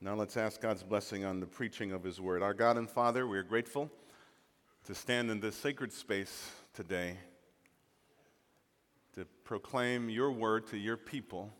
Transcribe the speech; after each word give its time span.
Now 0.00 0.14
let's 0.14 0.36
ask 0.36 0.60
God's 0.60 0.82
blessing 0.82 1.24
on 1.24 1.40
the 1.40 1.46
preaching 1.46 1.92
of 1.92 2.04
His 2.04 2.20
word. 2.20 2.42
Our 2.42 2.52
God 2.52 2.76
and 2.76 2.88
Father, 2.88 3.26
we 3.26 3.38
are 3.38 3.42
grateful 3.42 3.90
to 4.84 4.94
stand 4.94 5.30
in 5.30 5.40
this 5.40 5.56
sacred 5.56 5.90
space 5.90 6.50
today 6.74 7.16
to 9.14 9.24
proclaim 9.42 10.10
your 10.10 10.30
word 10.30 10.66
to 10.66 10.76
your 10.76 10.98
people. 10.98 11.50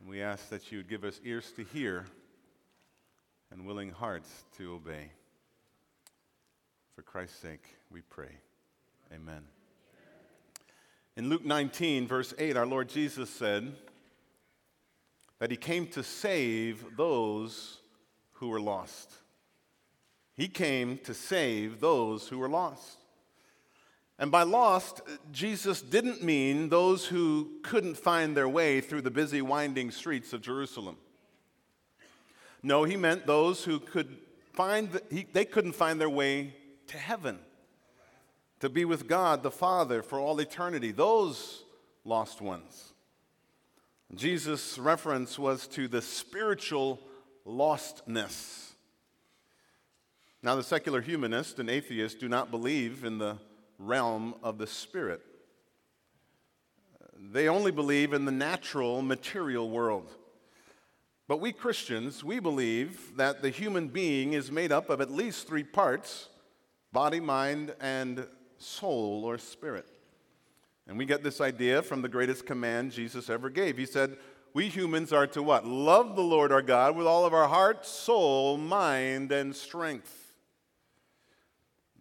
And 0.00 0.08
we 0.08 0.20
ask 0.20 0.48
that 0.48 0.72
you 0.72 0.78
would 0.78 0.88
give 0.88 1.04
us 1.04 1.20
ears 1.24 1.52
to 1.52 1.62
hear 1.62 2.06
and 3.52 3.64
willing 3.64 3.90
hearts 3.90 4.44
to 4.58 4.74
obey. 4.74 5.12
For 6.96 7.02
Christ's 7.02 7.38
sake, 7.38 7.64
we 7.92 8.00
pray. 8.00 8.38
Amen. 9.14 9.42
In 11.16 11.28
Luke 11.28 11.44
19, 11.44 12.08
verse 12.08 12.34
8, 12.38 12.56
our 12.56 12.66
Lord 12.66 12.88
Jesus 12.88 13.30
said, 13.30 13.76
that 15.40 15.50
he 15.50 15.56
came 15.56 15.86
to 15.88 16.02
save 16.04 16.96
those 16.96 17.78
who 18.34 18.48
were 18.48 18.60
lost. 18.60 19.12
He 20.36 20.48
came 20.48 20.98
to 20.98 21.12
save 21.12 21.80
those 21.80 22.28
who 22.28 22.38
were 22.38 22.48
lost. 22.48 22.98
And 24.18 24.30
by 24.30 24.42
lost, 24.42 25.00
Jesus 25.32 25.80
didn't 25.80 26.22
mean 26.22 26.68
those 26.68 27.06
who 27.06 27.52
couldn't 27.62 27.96
find 27.96 28.36
their 28.36 28.48
way 28.48 28.82
through 28.82 29.00
the 29.00 29.10
busy, 29.10 29.40
winding 29.40 29.90
streets 29.90 30.34
of 30.34 30.42
Jerusalem. 30.42 30.98
No, 32.62 32.84
he 32.84 32.98
meant 32.98 33.26
those 33.26 33.64
who 33.64 33.80
could 33.80 34.18
find, 34.52 34.92
the, 34.92 35.02
he, 35.10 35.26
they 35.32 35.46
couldn't 35.46 35.72
find 35.72 35.98
their 35.98 36.10
way 36.10 36.54
to 36.88 36.98
heaven, 36.98 37.38
to 38.60 38.68
be 38.68 38.84
with 38.84 39.08
God 39.08 39.42
the 39.42 39.50
Father 39.50 40.02
for 40.02 40.18
all 40.18 40.38
eternity. 40.38 40.92
Those 40.92 41.64
lost 42.04 42.42
ones. 42.42 42.89
Jesus' 44.14 44.78
reference 44.78 45.38
was 45.38 45.66
to 45.68 45.86
the 45.86 46.02
spiritual 46.02 47.00
lostness. 47.46 48.72
Now, 50.42 50.56
the 50.56 50.62
secular 50.62 51.00
humanist 51.00 51.58
and 51.58 51.70
atheist 51.70 52.18
do 52.18 52.28
not 52.28 52.50
believe 52.50 53.04
in 53.04 53.18
the 53.18 53.38
realm 53.78 54.34
of 54.42 54.58
the 54.58 54.66
spirit. 54.66 55.20
They 57.32 57.48
only 57.48 57.70
believe 57.70 58.12
in 58.12 58.24
the 58.24 58.32
natural, 58.32 59.02
material 59.02 59.70
world. 59.70 60.10
But 61.28 61.40
we 61.40 61.52
Christians, 61.52 62.24
we 62.24 62.40
believe 62.40 63.16
that 63.16 63.42
the 63.42 63.50
human 63.50 63.88
being 63.88 64.32
is 64.32 64.50
made 64.50 64.72
up 64.72 64.90
of 64.90 65.00
at 65.00 65.10
least 65.10 65.46
three 65.46 65.62
parts 65.62 66.28
body, 66.92 67.20
mind, 67.20 67.72
and 67.80 68.26
soul 68.58 69.22
or 69.24 69.38
spirit. 69.38 69.86
And 70.90 70.98
we 70.98 71.06
get 71.06 71.22
this 71.22 71.40
idea 71.40 71.82
from 71.82 72.02
the 72.02 72.08
greatest 72.08 72.46
command 72.46 72.90
Jesus 72.90 73.30
ever 73.30 73.48
gave. 73.48 73.78
He 73.78 73.86
said, 73.86 74.16
We 74.54 74.68
humans 74.68 75.12
are 75.12 75.28
to 75.28 75.40
what? 75.40 75.64
Love 75.64 76.16
the 76.16 76.22
Lord 76.22 76.50
our 76.50 76.62
God 76.62 76.96
with 76.96 77.06
all 77.06 77.24
of 77.24 77.32
our 77.32 77.46
heart, 77.46 77.86
soul, 77.86 78.56
mind, 78.56 79.30
and 79.30 79.54
strength. 79.54 80.32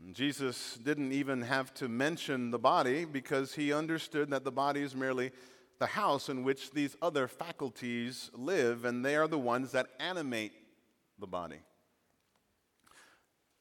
And 0.03 0.15
Jesus 0.15 0.79
didn't 0.83 1.11
even 1.11 1.43
have 1.43 1.71
to 1.75 1.87
mention 1.87 2.49
the 2.49 2.57
body 2.57 3.05
because 3.05 3.53
he 3.53 3.71
understood 3.71 4.31
that 4.31 4.43
the 4.43 4.51
body 4.51 4.81
is 4.81 4.95
merely 4.95 5.33
the 5.77 5.85
house 5.85 6.27
in 6.27 6.43
which 6.43 6.71
these 6.71 6.97
other 6.99 7.27
faculties 7.27 8.31
live, 8.33 8.85
and 8.85 9.05
they 9.05 9.15
are 9.15 9.27
the 9.27 9.37
ones 9.37 9.71
that 9.73 9.85
animate 9.99 10.53
the 11.19 11.27
body. 11.27 11.59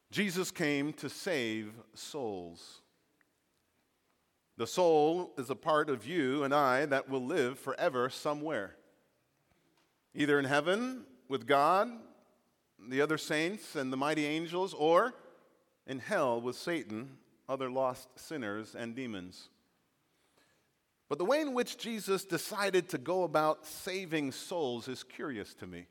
Jesus 0.09 0.49
came 0.49 0.91
to 0.93 1.07
save 1.07 1.71
souls. 1.93 2.81
The 4.59 4.67
soul 4.67 5.31
is 5.37 5.49
a 5.49 5.55
part 5.55 5.89
of 5.89 6.05
you 6.05 6.43
and 6.43 6.53
I 6.53 6.85
that 6.87 7.07
will 7.07 7.25
live 7.25 7.57
forever 7.57 8.09
somewhere, 8.09 8.75
either 10.13 10.37
in 10.37 10.43
heaven 10.43 11.05
with 11.29 11.47
God, 11.47 11.89
the 12.89 12.99
other 12.99 13.17
saints, 13.17 13.77
and 13.77 13.91
the 13.91 13.95
mighty 13.95 14.25
angels, 14.25 14.73
or 14.73 15.13
in 15.87 15.99
hell 15.99 16.41
with 16.41 16.57
Satan, 16.57 17.19
other 17.47 17.71
lost 17.71 18.09
sinners, 18.19 18.75
and 18.77 18.93
demons. 18.93 19.47
But 21.07 21.19
the 21.19 21.25
way 21.25 21.39
in 21.39 21.53
which 21.53 21.77
Jesus 21.77 22.25
decided 22.25 22.89
to 22.89 22.97
go 22.97 23.23
about 23.23 23.65
saving 23.65 24.33
souls 24.33 24.89
is 24.89 25.03
curious 25.03 25.53
to 25.53 25.67
me. 25.67 25.85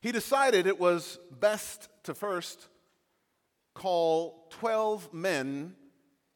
He 0.00 0.12
decided 0.12 0.68
it 0.68 0.78
was 0.78 1.18
best 1.40 1.88
to 2.04 2.14
first 2.14 2.68
call 3.74 4.46
12 4.50 5.12
men 5.12 5.74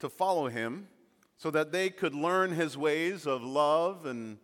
to 0.02 0.08
follow 0.08 0.48
him 0.48 0.88
so 1.36 1.48
that 1.52 1.70
they 1.70 1.88
could 1.88 2.12
learn 2.12 2.50
his 2.50 2.76
ways 2.76 3.24
of 3.24 3.44
love 3.44 4.04
and 4.04 4.36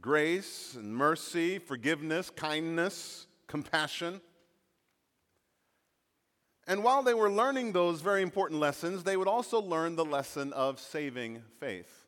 grace 0.00 0.74
and 0.76 0.94
mercy, 0.94 1.58
forgiveness, 1.58 2.30
kindness, 2.30 3.26
compassion. 3.48 4.20
And 6.68 6.84
while 6.84 7.02
they 7.02 7.12
were 7.12 7.28
learning 7.28 7.72
those 7.72 8.02
very 8.02 8.22
important 8.22 8.60
lessons, 8.60 9.02
they 9.02 9.16
would 9.16 9.26
also 9.26 9.60
learn 9.60 9.96
the 9.96 10.04
lesson 10.04 10.52
of 10.52 10.78
saving 10.78 11.42
faith. 11.58 12.06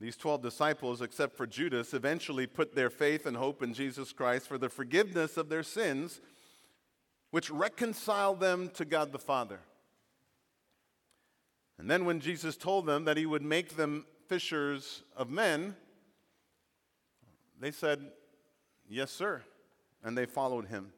These 0.00 0.16
12 0.16 0.42
disciples, 0.42 1.02
except 1.02 1.36
for 1.36 1.48
Judas, 1.48 1.92
eventually 1.92 2.46
put 2.46 2.76
their 2.76 2.90
faith 2.90 3.26
and 3.26 3.36
hope 3.36 3.64
in 3.64 3.74
Jesus 3.74 4.12
Christ 4.12 4.46
for 4.46 4.58
the 4.58 4.68
forgiveness 4.68 5.36
of 5.36 5.48
their 5.48 5.64
sins, 5.64 6.20
which 7.32 7.50
reconciled 7.50 8.38
them 8.38 8.70
to 8.74 8.84
God 8.84 9.10
the 9.10 9.18
Father. 9.18 9.58
And 11.78 11.90
then 11.90 12.04
when 12.04 12.20
Jesus 12.20 12.56
told 12.56 12.86
them 12.86 13.04
that 13.04 13.16
he 13.16 13.26
would 13.26 13.42
make 13.42 13.76
them 13.76 14.06
fishers 14.28 15.02
of 15.16 15.30
men, 15.30 15.74
they 17.60 17.70
said, 17.70 18.10
Yes, 18.88 19.10
sir. 19.10 19.42
And 20.04 20.18
they 20.18 20.26
followed 20.26 20.66
him. 20.66 20.92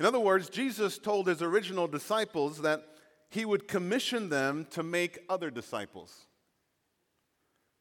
In 0.00 0.06
other 0.06 0.18
words, 0.20 0.48
Jesus 0.48 0.98
told 0.98 1.28
his 1.28 1.40
original 1.40 1.86
disciples 1.86 2.62
that 2.62 2.84
he 3.30 3.44
would 3.44 3.68
commission 3.68 4.28
them 4.28 4.66
to 4.70 4.82
make 4.82 5.20
other 5.28 5.50
disciples. 5.50 6.26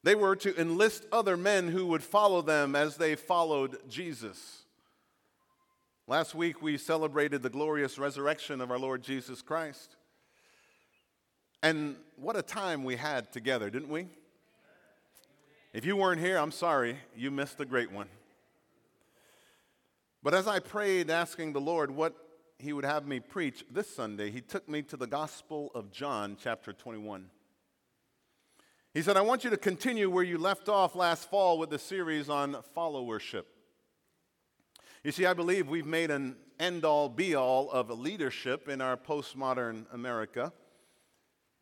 They 0.04 0.16
were 0.16 0.36
to 0.38 0.60
enlist 0.60 1.06
other 1.12 1.38
men 1.38 1.70
who 1.70 1.88
would 1.88 2.04
follow 2.04 2.42
them 2.42 2.76
as 2.76 2.98
they 2.98 3.16
followed 3.16 3.78
Jesus. 3.90 4.64
Last 6.08 6.36
week, 6.36 6.62
we 6.62 6.78
celebrated 6.78 7.42
the 7.42 7.50
glorious 7.50 7.98
resurrection 7.98 8.60
of 8.60 8.70
our 8.70 8.80
Lord 8.80 9.02
Jesus 9.02 9.42
Christ. 9.42 9.96
And 11.64 11.96
what 12.18 12.36
a 12.36 12.42
time 12.42 12.84
we 12.84 12.98
had 12.98 13.32
together, 13.32 13.70
didn't 13.70 13.88
we? 13.88 14.08
If 15.72 15.86
you 15.86 15.96
weren't 15.96 16.20
here, 16.20 16.38
I'm 16.38 16.52
sorry, 16.52 16.98
you 17.16 17.32
missed 17.32 17.58
a 17.62 17.66
great 17.66 17.90
one. 17.90 18.10
But 20.22 20.34
as 20.34 20.46
I 20.46 20.60
prayed, 20.60 21.10
asking 21.10 21.54
the 21.54 21.62
Lord 21.62 21.90
what 21.90 22.16
He 22.60 22.74
would 22.74 22.84
have 22.84 23.08
me 23.08 23.22
preach 23.22 23.64
this 23.72 23.90
Sunday, 23.90 24.30
He 24.30 24.42
took 24.42 24.68
me 24.68 24.82
to 24.82 24.98
the 24.98 25.08
Gospel 25.08 25.72
of 25.74 25.90
John, 25.90 26.36
chapter 26.38 26.74
21. 26.74 27.30
He 28.94 29.02
said, 29.02 29.16
I 29.16 29.22
want 29.22 29.46
you 29.46 29.50
to 29.50 29.58
continue 29.58 30.10
where 30.10 30.26
you 30.26 30.38
left 30.38 30.68
off 30.68 30.96
last 30.96 31.30
fall 31.30 31.58
with 31.58 31.70
the 31.70 31.80
series 31.80 32.28
on 32.28 32.58
followership. 32.76 33.46
You 35.02 35.14
see, 35.14 35.26
I 35.26 35.34
believe 35.34 35.70
we've 35.70 35.86
made 35.86 36.12
an 36.12 36.36
end 36.60 36.84
all 36.84 37.08
be 37.08 37.36
all 37.36 37.72
of 37.72 37.90
leadership 37.90 38.68
in 38.68 38.82
our 38.82 38.98
postmodern 38.98 39.86
America 39.94 40.52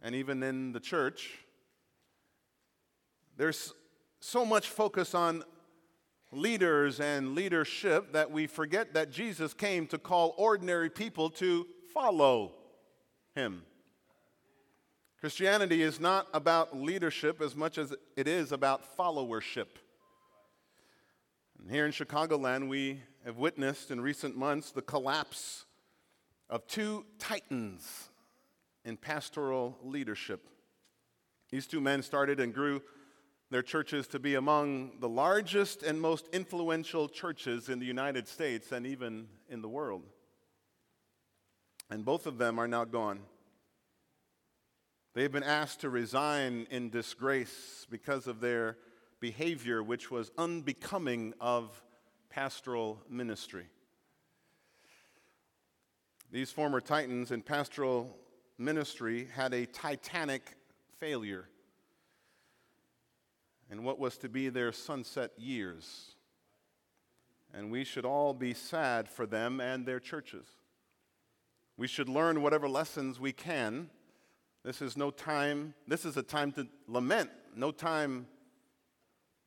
and 0.02 0.16
even 0.16 0.42
in 0.44 0.72
the 0.72 0.80
church, 0.80 1.40
there's 3.38 3.74
so 4.20 4.46
much 4.46 4.70
focus 4.70 5.16
on 5.16 5.44
leaders 6.32 7.00
and 7.00 7.36
leadership 7.36 8.14
that 8.14 8.32
we 8.32 8.48
forget 8.48 8.94
that 8.94 9.12
Jesus 9.12 9.54
came 9.54 9.88
to 9.88 9.98
call 9.98 10.34
ordinary 10.38 10.90
people 10.90 11.30
to 11.30 11.68
follow 11.94 12.54
him. 13.36 13.64
Christianity 15.20 15.82
is 15.84 16.00
not 16.00 16.28
about 16.34 16.76
leadership 16.76 17.42
as 17.42 17.56
much 17.56 17.78
as 17.78 17.94
it 18.16 18.28
is 18.28 18.52
about 18.52 18.98
followership. 18.98 19.68
And 21.60 21.70
here 21.70 21.86
in 21.86 21.92
Chicagoland, 21.92 22.68
we 22.68 23.02
have 23.24 23.38
witnessed 23.38 23.92
in 23.92 24.02
recent 24.02 24.36
months 24.36 24.72
the 24.72 24.82
collapse 24.82 25.66
of 26.50 26.66
two 26.66 27.06
titans 27.20 28.11
in 28.86 28.98
pastoral 28.98 29.78
leadership. 29.84 30.48
These 31.50 31.68
two 31.68 31.82
men 31.82 32.02
started 32.02 32.40
and 32.40 32.54
grew 32.54 32.82
their 33.50 33.62
churches 33.62 34.08
to 34.08 34.20
be 34.20 34.36
among 34.36 35.00
the 35.00 35.10
largest 35.10 35.84
and 35.84 36.00
most 36.00 36.28
influential 36.32 37.10
churches 37.10 37.68
in 37.68 37.80
the 37.80 37.86
United 37.86 38.28
States 38.28 38.72
and 38.72 38.88
even 38.88 39.28
in 39.50 39.62
the 39.62 39.68
world. 39.68 40.04
And 41.90 42.06
both 42.06 42.26
of 42.26 42.38
them 42.38 42.58
are 42.58 42.70
now 42.70 42.86
gone. 42.86 43.20
They've 45.14 45.32
been 45.32 45.44
asked 45.44 45.82
to 45.82 45.90
resign 45.90 46.68
in 46.72 46.90
disgrace 46.90 47.86
because 47.90 48.28
of 48.28 48.40
their 48.40 48.78
behavior, 49.20 49.84
which 49.84 50.10
was 50.10 50.32
unbecoming 50.38 51.34
of 51.42 51.84
pastoral 52.30 53.02
ministry. 53.10 53.68
These 56.32 56.52
former 56.52 56.80
titans 56.80 57.32
in 57.32 57.42
pastoral 57.42 58.16
ministry 58.62 59.28
had 59.34 59.54
a 59.54 59.66
titanic 59.66 60.56
failure 61.00 61.50
in 63.70 63.84
what 63.84 64.00
was 64.00 64.18
to 64.20 64.30
be 64.30 64.50
their 64.50 64.72
sunset 64.72 65.32
years. 65.38 66.16
and 67.54 67.70
we 67.70 67.84
should 67.84 68.06
all 68.06 68.34
be 68.34 68.54
sad 68.54 69.10
for 69.10 69.26
them 69.26 69.60
and 69.60 69.86
their 69.86 70.00
churches. 70.00 70.46
We 71.78 71.88
should 71.88 72.08
learn 72.08 72.42
whatever 72.42 72.70
lessons 72.70 73.20
we 73.20 73.34
can. 73.34 73.90
This 74.64 74.82
is 74.82 74.96
no 74.96 75.12
time, 75.12 75.74
this 75.88 76.06
is 76.06 76.16
a 76.18 76.24
time 76.24 76.52
to 76.54 76.68
lament, 76.88 77.30
no 77.56 77.72
time 77.72 78.28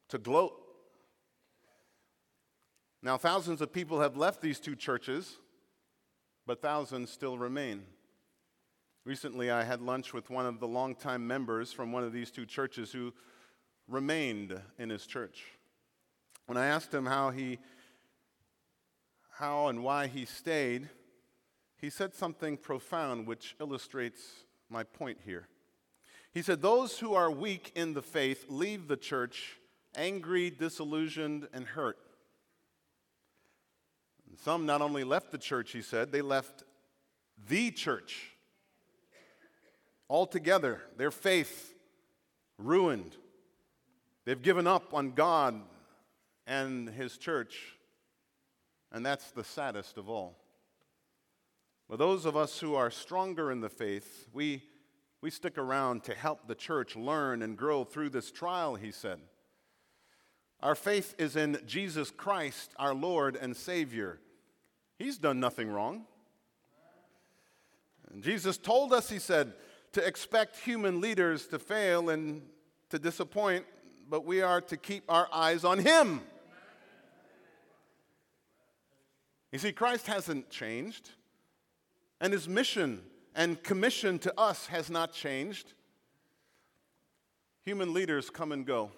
to 0.09 0.19
gloat. 0.19 0.61
Now, 3.03 3.17
thousands 3.17 3.61
of 3.61 3.73
people 3.73 4.01
have 4.01 4.17
left 4.17 4.41
these 4.41 4.59
two 4.59 4.75
churches, 4.75 5.37
but 6.47 6.61
thousands 6.61 7.11
still 7.11 7.39
remain. 7.39 7.85
Recently, 9.05 9.51
I 9.51 9.65
had 9.65 9.83
lunch 9.83 10.15
with 10.15 10.31
one 10.31 10.47
of 10.47 10.61
the 10.61 10.69
longtime 10.69 11.27
members 11.27 11.73
from 11.73 11.93
one 11.93 12.05
of 12.05 12.13
these 12.13 12.31
two 12.31 12.47
churches 12.47 12.91
who 12.91 13.13
remained 13.87 14.59
in 14.79 14.89
his 14.89 15.07
church. 15.07 15.45
When 16.47 16.57
I 16.57 16.67
asked 16.67 16.93
him 16.93 17.07
how 17.07 17.31
he 17.31 17.59
how 19.31 19.67
and 19.67 19.83
why 19.83 20.07
he 20.07 20.25
stayed, 20.25 20.89
he 21.77 21.91
said 21.91 22.15
something 22.15 22.57
profound 22.57 23.27
which 23.27 23.57
illustrates 23.61 24.45
my 24.71 24.85
point 24.85 25.19
here. 25.25 25.49
He 26.33 26.41
said, 26.41 26.63
Those 26.63 26.99
who 26.99 27.15
are 27.15 27.31
weak 27.31 27.73
in 27.75 27.95
the 27.95 28.03
faith 28.03 28.47
leave 28.49 28.89
the 28.89 28.97
church 28.97 29.59
angry, 29.97 30.51
disillusioned, 30.51 31.49
and 31.53 31.67
hurt. 31.67 31.99
And 34.29 34.39
some 34.39 34.67
not 34.67 34.83
only 34.83 35.05
left 35.05 35.31
the 35.31 35.39
church, 35.39 35.73
he 35.73 35.83
said, 35.83 36.11
they 36.11 36.23
left 36.23 36.65
the 37.49 37.71
church 37.71 38.34
altogether, 40.09 40.81
their 40.97 41.11
faith 41.11 41.75
ruined. 42.59 43.17
They've 44.25 44.41
given 44.41 44.67
up 44.67 44.95
on 44.95 45.13
God 45.13 45.61
and 46.47 46.89
His 46.89 47.19
church, 47.19 47.77
and 48.93 49.05
that's 49.05 49.31
the 49.31 49.45
saddest 49.45 49.99
of 49.99 50.09
all. 50.09 50.37
But 51.89 51.99
those 51.99 52.25
of 52.25 52.37
us 52.37 52.59
who 52.59 52.75
are 52.75 52.91
stronger 52.91 53.51
in 53.51 53.61
the 53.61 53.69
faith, 53.69 54.29
we, 54.33 54.63
we 55.21 55.31
stick 55.31 55.59
around 55.59 56.05
to 56.05 56.15
help 56.15 56.47
the 56.47 56.55
church 56.55 56.97
learn 56.97 57.43
and 57.43 57.57
grow 57.57 57.85
through 57.85 58.11
this 58.11 58.31
trial, 58.31 58.75
he 58.75 58.91
said. 58.91 59.19
Our 60.63 60.75
faith 60.75 61.15
is 61.19 61.37
in 61.37 61.59
Jesus 61.67 62.11
Christ, 62.11 62.73
our 62.79 62.95
Lord 62.95 63.37
and 63.37 63.55
Savior. 63.55 64.19
He's 64.99 65.19
done 65.19 65.39
nothing 65.39 65.69
wrong. 65.69 66.07
And 68.11 68.23
Jesus 68.23 68.57
told 68.57 68.95
us, 68.95 69.11
he 69.11 69.19
said, 69.19 69.53
to 69.95 70.07
expect 70.07 70.59
human 70.59 71.01
leaders 71.01 71.47
to 71.47 71.59
fail 71.59 72.11
and 72.11 72.43
to 72.91 72.99
disappoint, 72.99 73.65
but 74.11 74.25
we 74.25 74.43
are 74.43 74.61
to 74.61 74.77
keep 74.77 75.05
our 75.09 75.29
eyes 75.33 75.65
on 75.65 75.79
Him. 75.79 76.21
You 79.53 79.59
see, 79.61 79.73
Christ 79.73 80.09
hasn't 80.09 80.51
changed, 80.51 81.11
and 82.21 82.33
His 82.33 82.49
mission 82.49 83.03
and 83.37 83.63
commission 83.63 84.19
to 84.21 84.39
us 84.39 84.67
has 84.67 84.91
not 84.91 85.13
changed. 85.13 85.73
Human 87.65 87.95
leaders 87.95 88.31
come 88.31 88.51
and 88.51 88.67
go. 88.67 88.91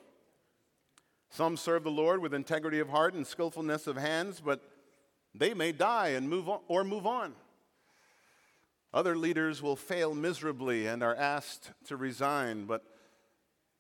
Some 1.28 1.58
serve 1.58 1.84
the 1.84 1.90
Lord 1.90 2.22
with 2.22 2.32
integrity 2.32 2.80
of 2.80 2.88
heart 2.88 3.12
and 3.12 3.26
skillfulness 3.26 3.86
of 3.86 3.96
hands, 3.96 4.40
but 4.44 4.62
they 5.34 5.52
may 5.52 5.72
die 5.72 6.08
and 6.08 6.28
move 6.28 6.48
on, 6.48 6.60
or 6.68 6.84
move 6.84 7.06
on. 7.06 7.34
Other 8.96 9.14
leaders 9.14 9.60
will 9.60 9.76
fail 9.76 10.14
miserably 10.14 10.86
and 10.86 11.02
are 11.02 11.14
asked 11.14 11.70
to 11.84 11.98
resign, 11.98 12.64
but 12.64 12.82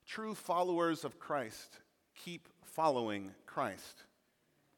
true 0.06 0.34
followers 0.34 1.06
of 1.06 1.18
Christ 1.18 1.80
keep 2.14 2.50
following 2.62 3.30
Christ, 3.46 4.02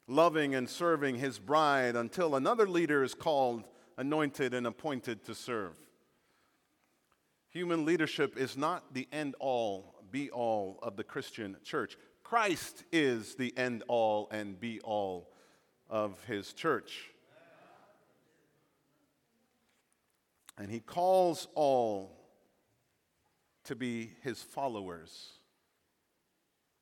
loving 0.07 0.55
and 0.55 0.69
serving 0.69 1.15
his 1.15 1.39
bride 1.39 1.97
until 1.97 2.37
another 2.37 2.69
leader 2.69 3.03
is 3.03 3.13
called, 3.13 3.65
anointed, 3.97 4.53
and 4.53 4.65
appointed 4.65 5.25
to 5.25 5.35
serve. 5.35 5.73
Human 7.49 7.83
leadership 7.83 8.37
is 8.37 8.55
not 8.55 8.93
the 8.93 9.09
end 9.11 9.35
all, 9.41 9.93
be 10.09 10.29
all 10.29 10.79
of 10.81 10.95
the 10.95 11.03
Christian 11.03 11.57
church. 11.65 11.97
Christ 12.23 12.85
is 12.93 13.35
the 13.35 13.53
end 13.57 13.83
all 13.89 14.29
and 14.31 14.57
be 14.57 14.79
all 14.79 15.33
of 15.89 16.23
his 16.27 16.53
church. 16.53 17.09
And 20.59 20.69
he 20.69 20.81
calls 20.81 21.47
all 21.55 22.17
to 23.63 23.75
be 23.75 24.11
his 24.21 24.43
followers, 24.43 25.39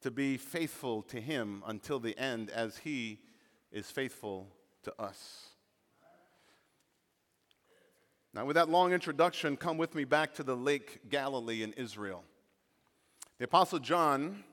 to 0.01 0.09
be 0.09 0.37
faithful 0.37 1.03
to 1.03 1.21
him 1.21 1.63
until 1.67 1.99
the 1.99 2.17
end, 2.17 2.49
as 2.49 2.77
he 2.79 3.19
is 3.71 3.91
faithful 3.91 4.47
to 4.81 4.93
us. 4.99 5.49
Now, 8.33 8.45
with 8.45 8.55
that 8.55 8.69
long 8.69 8.93
introduction, 8.93 9.55
come 9.57 9.77
with 9.77 9.93
me 9.93 10.05
back 10.05 10.33
to 10.35 10.43
the 10.43 10.55
Lake 10.55 11.09
Galilee 11.09 11.61
in 11.61 11.73
Israel. 11.73 12.23
The 13.37 13.45
Apostle 13.45 13.79
John 13.79 14.43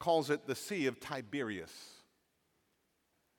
calls 0.00 0.28
it 0.28 0.46
the 0.46 0.54
Sea 0.54 0.86
of 0.86 0.98
Tiberias. 0.98 1.72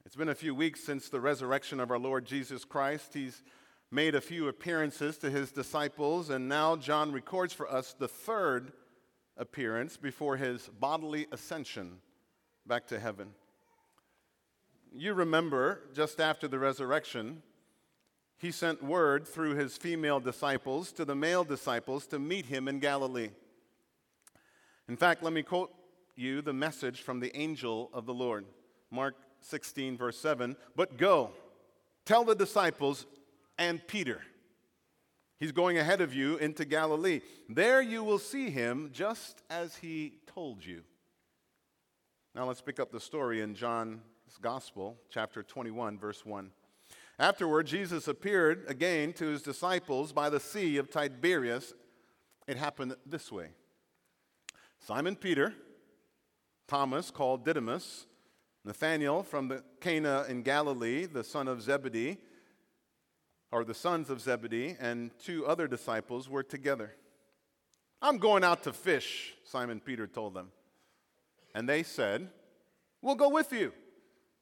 It's 0.06 0.16
been 0.16 0.30
a 0.30 0.36
few 0.36 0.56
weeks 0.56 0.84
since 0.84 1.10
the 1.10 1.20
resurrection 1.20 1.80
of 1.80 1.92
our 1.92 2.00
Lord 2.00 2.26
Jesus 2.26 2.64
Christ. 2.64 3.14
He's 3.14 3.44
made 3.92 4.16
a 4.16 4.22
few 4.22 4.48
appearances 4.48 5.18
to 5.18 5.30
his 5.30 5.52
disciples, 5.52 6.30
and 6.30 6.48
now 6.48 6.76
John 6.76 7.12
records 7.12 7.54
for 7.54 7.72
us 7.72 7.96
the 7.98 8.08
third 8.08 8.72
appearance 9.38 9.98
before 9.98 10.38
his 10.38 10.70
bodily 10.80 11.28
ascension 11.32 11.98
back 12.68 12.86
to 12.88 13.00
heaven. 13.00 13.30
You 14.94 15.14
remember, 15.14 15.82
just 15.94 16.20
after 16.20 16.48
the 16.48 16.60
resurrection, 16.60 17.42
he 18.38 18.52
sent 18.52 18.84
word 18.84 19.28
through 19.28 19.56
his 19.56 19.78
female 19.78 20.20
disciples 20.20 20.92
to 20.94 21.06
the 21.06 21.16
male 21.16 21.44
disciples 21.44 22.08
to 22.08 22.20
meet 22.20 22.46
him 22.46 22.68
in 22.68 22.80
Galilee. 22.80 23.30
In 24.88 24.98
fact, 24.98 25.24
let 25.24 25.34
me 25.34 25.44
quote 25.44 25.72
you 26.16 26.42
the 26.42 26.54
message 26.54 27.02
from 27.02 27.20
the 27.20 27.36
angel 27.36 27.90
of 27.94 28.06
the 28.06 28.14
Lord. 28.14 28.46
Mark 28.92 29.16
16, 29.42 29.98
verse 29.98 30.20
7. 30.20 30.56
But 30.76 30.98
go, 30.98 31.32
tell 32.06 32.24
the 32.24 32.36
disciples, 32.36 33.06
and 33.60 33.86
Peter. 33.86 34.22
He's 35.38 35.52
going 35.52 35.78
ahead 35.78 36.02
of 36.02 36.14
you 36.14 36.38
into 36.38 36.66
Galilee. 36.66 37.22
There 37.48 37.82
you 37.82 38.04
will 38.04 38.18
see 38.18 38.50
him 38.50 38.90
just 38.92 39.44
as 39.50 39.76
he 39.76 40.14
told 40.26 40.66
you. 40.66 40.82
Now 42.34 42.46
let's 42.46 42.62
pick 42.62 42.80
up 42.80 42.92
the 42.92 43.00
story 43.00 43.42
in 43.42 43.54
John's 43.54 44.00
Gospel, 44.42 44.98
chapter 45.10 45.44
21, 45.44 46.00
verse 46.00 46.26
1. 46.26 46.50
Afterward, 47.20 47.68
Jesus 47.68 48.08
appeared 48.08 48.64
again 48.68 49.12
to 49.14 49.28
his 49.28 49.42
disciples 49.42 50.14
by 50.14 50.30
the 50.30 50.40
Sea 50.40 50.78
of 50.78 50.90
Tiberias. 50.90 51.74
It 52.48 52.58
happened 52.58 52.96
this 53.06 53.32
way 53.32 53.50
Simon 54.80 55.16
Peter, 55.16 55.54
Thomas, 56.68 57.12
called 57.12 57.44
Didymus, 57.44 58.06
Nathanael 58.64 59.24
from 59.24 59.50
the 59.50 59.64
Cana 59.82 60.26
in 60.30 60.44
Galilee, 60.44 61.06
the 61.06 61.24
son 61.24 61.48
of 61.48 61.62
Zebedee, 61.62 62.18
or 63.52 63.64
the 63.64 63.74
sons 63.74 64.10
of 64.10 64.22
Zebedee, 64.22 64.76
and 64.80 65.12
two 65.20 65.46
other 65.46 65.68
disciples 65.68 66.30
were 66.30 66.44
together. 66.44 66.94
I'm 68.02 68.18
going 68.18 68.44
out 68.44 68.64
to 68.64 68.74
fish, 68.74 69.34
Simon 69.44 69.80
Peter 69.80 70.08
told 70.08 70.34
them. 70.34 70.52
And 71.56 71.68
they 71.68 71.84
said, 71.84 72.30
We'll 73.02 73.16
go 73.16 73.30
with 73.30 73.52
you. 73.52 73.72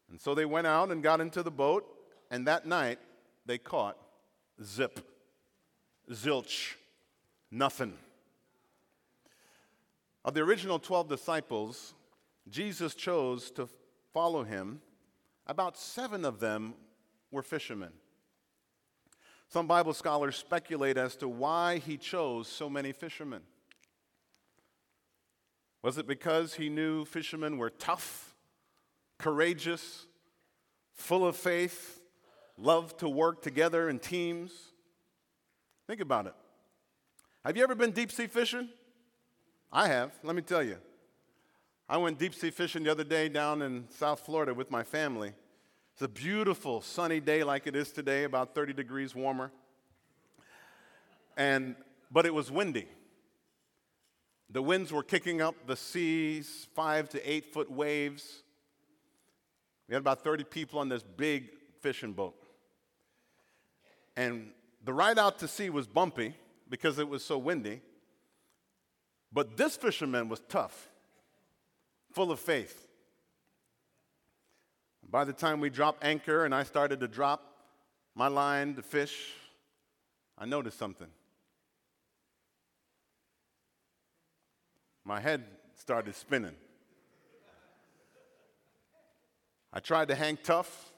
And 0.10 0.20
so 0.20 0.34
they 0.34 0.46
went 0.46 0.68
out 0.68 0.92
and 0.92 1.04
got 1.04 1.22
into 1.22 1.44
the 1.44 1.52
boat, 1.52 1.86
and 2.32 2.48
that 2.48 2.66
night 2.66 3.00
they 3.46 3.58
caught 3.58 3.98
zip, 4.64 5.00
zilch, 6.12 6.74
nothing. 7.52 7.94
Of 10.26 10.34
the 10.34 10.42
original 10.42 10.80
12 10.80 11.08
disciples, 11.08 11.94
Jesus 12.50 12.96
chose 12.96 13.52
to 13.52 13.70
follow 14.14 14.44
him. 14.44 14.82
About 15.46 15.78
seven 15.78 16.26
of 16.26 16.40
them 16.40 16.74
were 17.32 17.44
fishermen. 17.44 17.92
Some 19.50 19.68
Bible 19.68 19.94
scholars 19.94 20.36
speculate 20.36 20.98
as 20.98 21.16
to 21.18 21.28
why 21.28 21.78
he 21.78 21.98
chose 21.98 22.48
so 22.48 22.70
many 22.70 22.92
fishermen. 22.92 23.42
Was 25.82 25.98
it 25.98 26.08
because 26.08 26.56
he 26.56 26.70
knew 26.70 27.06
fishermen 27.06 27.58
were 27.58 27.70
tough, 27.70 28.36
courageous, 29.18 30.06
full 30.94 31.26
of 31.26 31.36
faith, 31.36 32.02
loved 32.58 33.00
to 33.00 33.08
work 33.08 33.42
together 33.42 33.88
in 33.88 34.00
teams? 34.00 34.52
Think 35.88 36.02
about 36.02 36.28
it. 36.28 36.34
Have 37.46 37.56
you 37.56 37.64
ever 37.64 37.76
been 37.76 37.92
deep 37.92 38.12
sea 38.12 38.28
fishing? 38.28 38.68
I 39.72 39.88
have, 39.88 40.12
let 40.24 40.36
me 40.36 40.42
tell 40.42 40.64
you. 40.64 40.78
I 41.88 41.96
went 41.96 42.20
deep 42.20 42.36
sea 42.36 42.50
fishing 42.50 42.84
the 42.84 42.92
other 42.92 43.06
day 43.06 43.30
down 43.30 43.62
in 43.62 43.86
South 43.90 44.20
Florida 44.20 44.54
with 44.54 44.70
my 44.70 44.84
family. 44.84 45.34
It's 45.98 46.04
a 46.04 46.08
beautiful 46.08 46.82
sunny 46.82 47.20
day 47.20 47.44
like 47.44 47.66
it 47.66 47.76
is 47.76 47.92
today, 47.92 48.24
about 48.24 48.54
30 48.54 48.72
degrees 48.72 49.16
warmer. 49.16 49.52
And, 51.36 51.76
but 52.12 52.28
it 52.28 52.36
was 52.36 52.52
windy. 52.52 52.86
The 54.52 54.62
winds 54.62 54.92
were 54.92 55.02
kicking 55.02 55.42
up 55.42 55.56
the 55.66 55.76
seas, 55.76 56.68
five 56.76 57.10
to 57.10 57.28
eight 57.28 57.52
foot 57.52 57.72
waves. 57.72 58.44
We 59.90 59.96
had 59.96 60.02
about 60.02 60.24
30 60.24 60.44
people 60.44 60.78
on 60.78 60.88
this 60.88 61.02
big 61.02 61.50
fishing 61.80 62.14
boat. 62.14 62.36
And 64.16 64.52
the 64.84 64.94
ride 64.94 65.18
out 65.18 65.40
to 65.40 65.48
sea 65.48 65.72
was 65.72 65.88
bumpy 65.88 66.36
because 66.70 67.00
it 67.00 67.10
was 67.10 67.26
so 67.26 67.40
windy. 67.40 67.82
But 69.34 69.58
this 69.58 69.76
fisherman 69.76 70.30
was 70.30 70.42
tough, 70.48 70.90
full 72.14 72.32
of 72.32 72.40
faith. 72.40 72.87
By 75.10 75.24
the 75.24 75.34
time 75.34 75.62
we 75.62 75.70
dropped 75.70 76.04
anchor 76.04 76.44
and 76.44 76.54
I 76.54 76.64
started 76.64 77.00
to 77.00 77.08
drop 77.08 77.42
my 78.14 78.28
line 78.28 78.76
to 78.76 78.82
fish, 78.82 79.34
I 80.38 80.46
noticed 80.46 80.78
something. 80.78 81.08
My 85.06 85.22
head 85.22 85.46
started 85.76 86.14
spinning. 86.16 86.56
I 89.72 89.80
tried 89.80 90.10
to 90.10 90.16
hang 90.16 90.38
tough. 90.44 90.92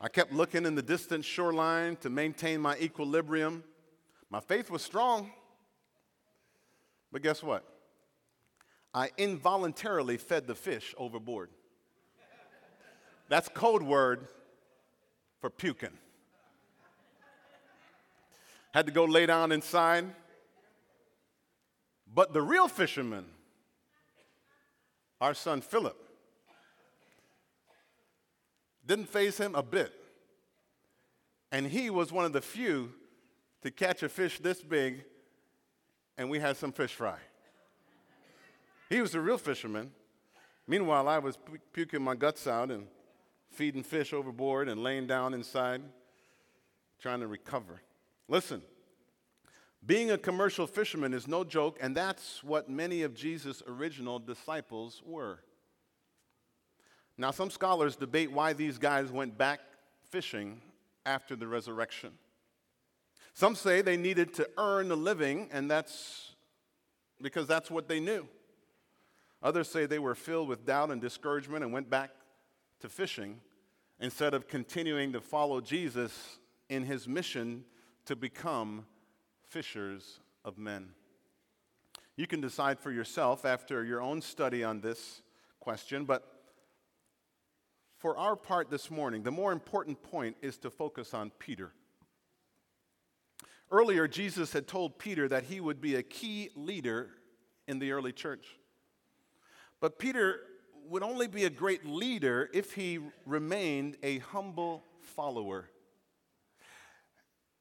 I 0.00 0.08
kept 0.08 0.32
looking 0.32 0.64
in 0.64 0.76
the 0.76 0.82
distant 0.82 1.24
shoreline 1.24 1.96
to 1.96 2.10
maintain 2.10 2.60
my 2.60 2.76
equilibrium. 2.76 3.64
My 4.30 4.38
faith 4.38 4.70
was 4.70 4.82
strong. 4.82 5.32
But 7.10 7.22
guess 7.22 7.42
what? 7.42 7.64
I 8.94 9.10
involuntarily 9.16 10.18
fed 10.18 10.46
the 10.46 10.54
fish 10.54 10.94
overboard. 10.96 11.50
That's 13.28 13.48
code 13.48 13.82
word 13.82 14.28
for 15.40 15.50
puking. 15.50 15.96
Had 18.72 18.86
to 18.86 18.92
go 18.92 19.04
lay 19.04 19.26
down 19.26 19.52
inside. 19.52 20.06
But 22.12 22.32
the 22.32 22.42
real 22.42 22.68
fisherman, 22.68 23.26
our 25.20 25.34
son 25.34 25.60
Philip, 25.60 25.96
didn't 28.86 29.08
faze 29.08 29.38
him 29.38 29.54
a 29.54 29.62
bit. 29.62 29.92
And 31.52 31.66
he 31.66 31.90
was 31.90 32.12
one 32.12 32.24
of 32.24 32.32
the 32.32 32.40
few 32.40 32.92
to 33.62 33.70
catch 33.70 34.02
a 34.02 34.08
fish 34.08 34.38
this 34.38 34.62
big, 34.62 35.04
and 36.16 36.30
we 36.30 36.38
had 36.38 36.56
some 36.56 36.72
fish 36.72 36.94
fry. 36.94 37.18
He 38.88 39.00
was 39.02 39.14
a 39.14 39.20
real 39.20 39.38
fisherman. 39.38 39.90
Meanwhile, 40.66 41.08
I 41.08 41.18
was 41.18 41.38
puking 41.72 42.02
my 42.02 42.14
guts 42.14 42.46
out 42.46 42.70
and 42.70 42.86
feeding 43.50 43.82
fish 43.82 44.12
overboard 44.12 44.68
and 44.68 44.82
laying 44.82 45.06
down 45.06 45.34
inside, 45.34 45.82
trying 47.00 47.20
to 47.20 47.26
recover. 47.26 47.82
Listen, 48.28 48.62
being 49.84 50.10
a 50.10 50.18
commercial 50.18 50.66
fisherman 50.66 51.14
is 51.14 51.26
no 51.26 51.44
joke, 51.44 51.78
and 51.80 51.96
that's 51.96 52.42
what 52.42 52.68
many 52.68 53.02
of 53.02 53.14
Jesus' 53.14 53.62
original 53.66 54.18
disciples 54.18 55.02
were. 55.04 55.40
Now, 57.16 57.30
some 57.30 57.50
scholars 57.50 57.96
debate 57.96 58.30
why 58.30 58.52
these 58.52 58.78
guys 58.78 59.10
went 59.10 59.36
back 59.36 59.60
fishing 60.10 60.60
after 61.04 61.34
the 61.36 61.46
resurrection. 61.46 62.12
Some 63.34 63.54
say 63.54 63.82
they 63.82 63.96
needed 63.96 64.34
to 64.34 64.48
earn 64.56 64.90
a 64.90 64.96
living, 64.96 65.48
and 65.52 65.70
that's 65.70 66.32
because 67.20 67.46
that's 67.46 67.70
what 67.70 67.88
they 67.88 68.00
knew. 68.00 68.28
Others 69.42 69.68
say 69.68 69.86
they 69.86 69.98
were 69.98 70.14
filled 70.14 70.48
with 70.48 70.66
doubt 70.66 70.90
and 70.90 71.00
discouragement 71.00 71.62
and 71.62 71.72
went 71.72 71.88
back 71.88 72.10
to 72.80 72.88
fishing 72.88 73.40
instead 74.00 74.34
of 74.34 74.48
continuing 74.48 75.12
to 75.12 75.20
follow 75.20 75.60
Jesus 75.60 76.38
in 76.68 76.84
his 76.84 77.08
mission 77.08 77.64
to 78.04 78.14
become 78.14 78.86
fishers 79.42 80.20
of 80.44 80.58
men. 80.58 80.90
You 82.16 82.26
can 82.26 82.40
decide 82.40 82.78
for 82.78 82.90
yourself 82.90 83.44
after 83.44 83.84
your 83.84 84.02
own 84.02 84.20
study 84.22 84.64
on 84.64 84.80
this 84.80 85.22
question, 85.60 86.04
but 86.04 86.38
for 87.96 88.16
our 88.16 88.36
part 88.36 88.70
this 88.70 88.90
morning, 88.90 89.22
the 89.22 89.30
more 89.30 89.52
important 89.52 90.02
point 90.02 90.36
is 90.40 90.56
to 90.58 90.70
focus 90.70 91.14
on 91.14 91.30
Peter. 91.38 91.72
Earlier, 93.70 94.08
Jesus 94.08 94.52
had 94.52 94.66
told 94.66 94.98
Peter 94.98 95.28
that 95.28 95.44
he 95.44 95.60
would 95.60 95.80
be 95.80 95.96
a 95.96 96.02
key 96.02 96.50
leader 96.54 97.10
in 97.66 97.78
the 97.78 97.92
early 97.92 98.12
church. 98.12 98.58
But 99.80 99.98
Peter 99.98 100.40
would 100.88 101.02
only 101.02 101.26
be 101.26 101.44
a 101.44 101.50
great 101.50 101.84
leader 101.84 102.48
if 102.52 102.74
he 102.74 102.98
remained 103.26 103.96
a 104.02 104.18
humble 104.18 104.84
follower. 105.00 105.68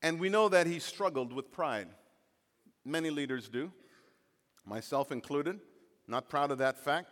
And 0.02 0.20
we 0.20 0.30
know 0.30 0.50
that 0.50 0.68
he 0.68 0.80
struggled 0.80 1.34
with 1.34 1.52
pride. 1.52 1.88
Many 2.86 3.10
leaders 3.10 3.50
do, 3.50 3.72
myself 4.66 5.12
included. 5.12 5.60
Not 6.08 6.30
proud 6.30 6.52
of 6.52 6.60
that 6.60 6.78
fact. 6.78 7.10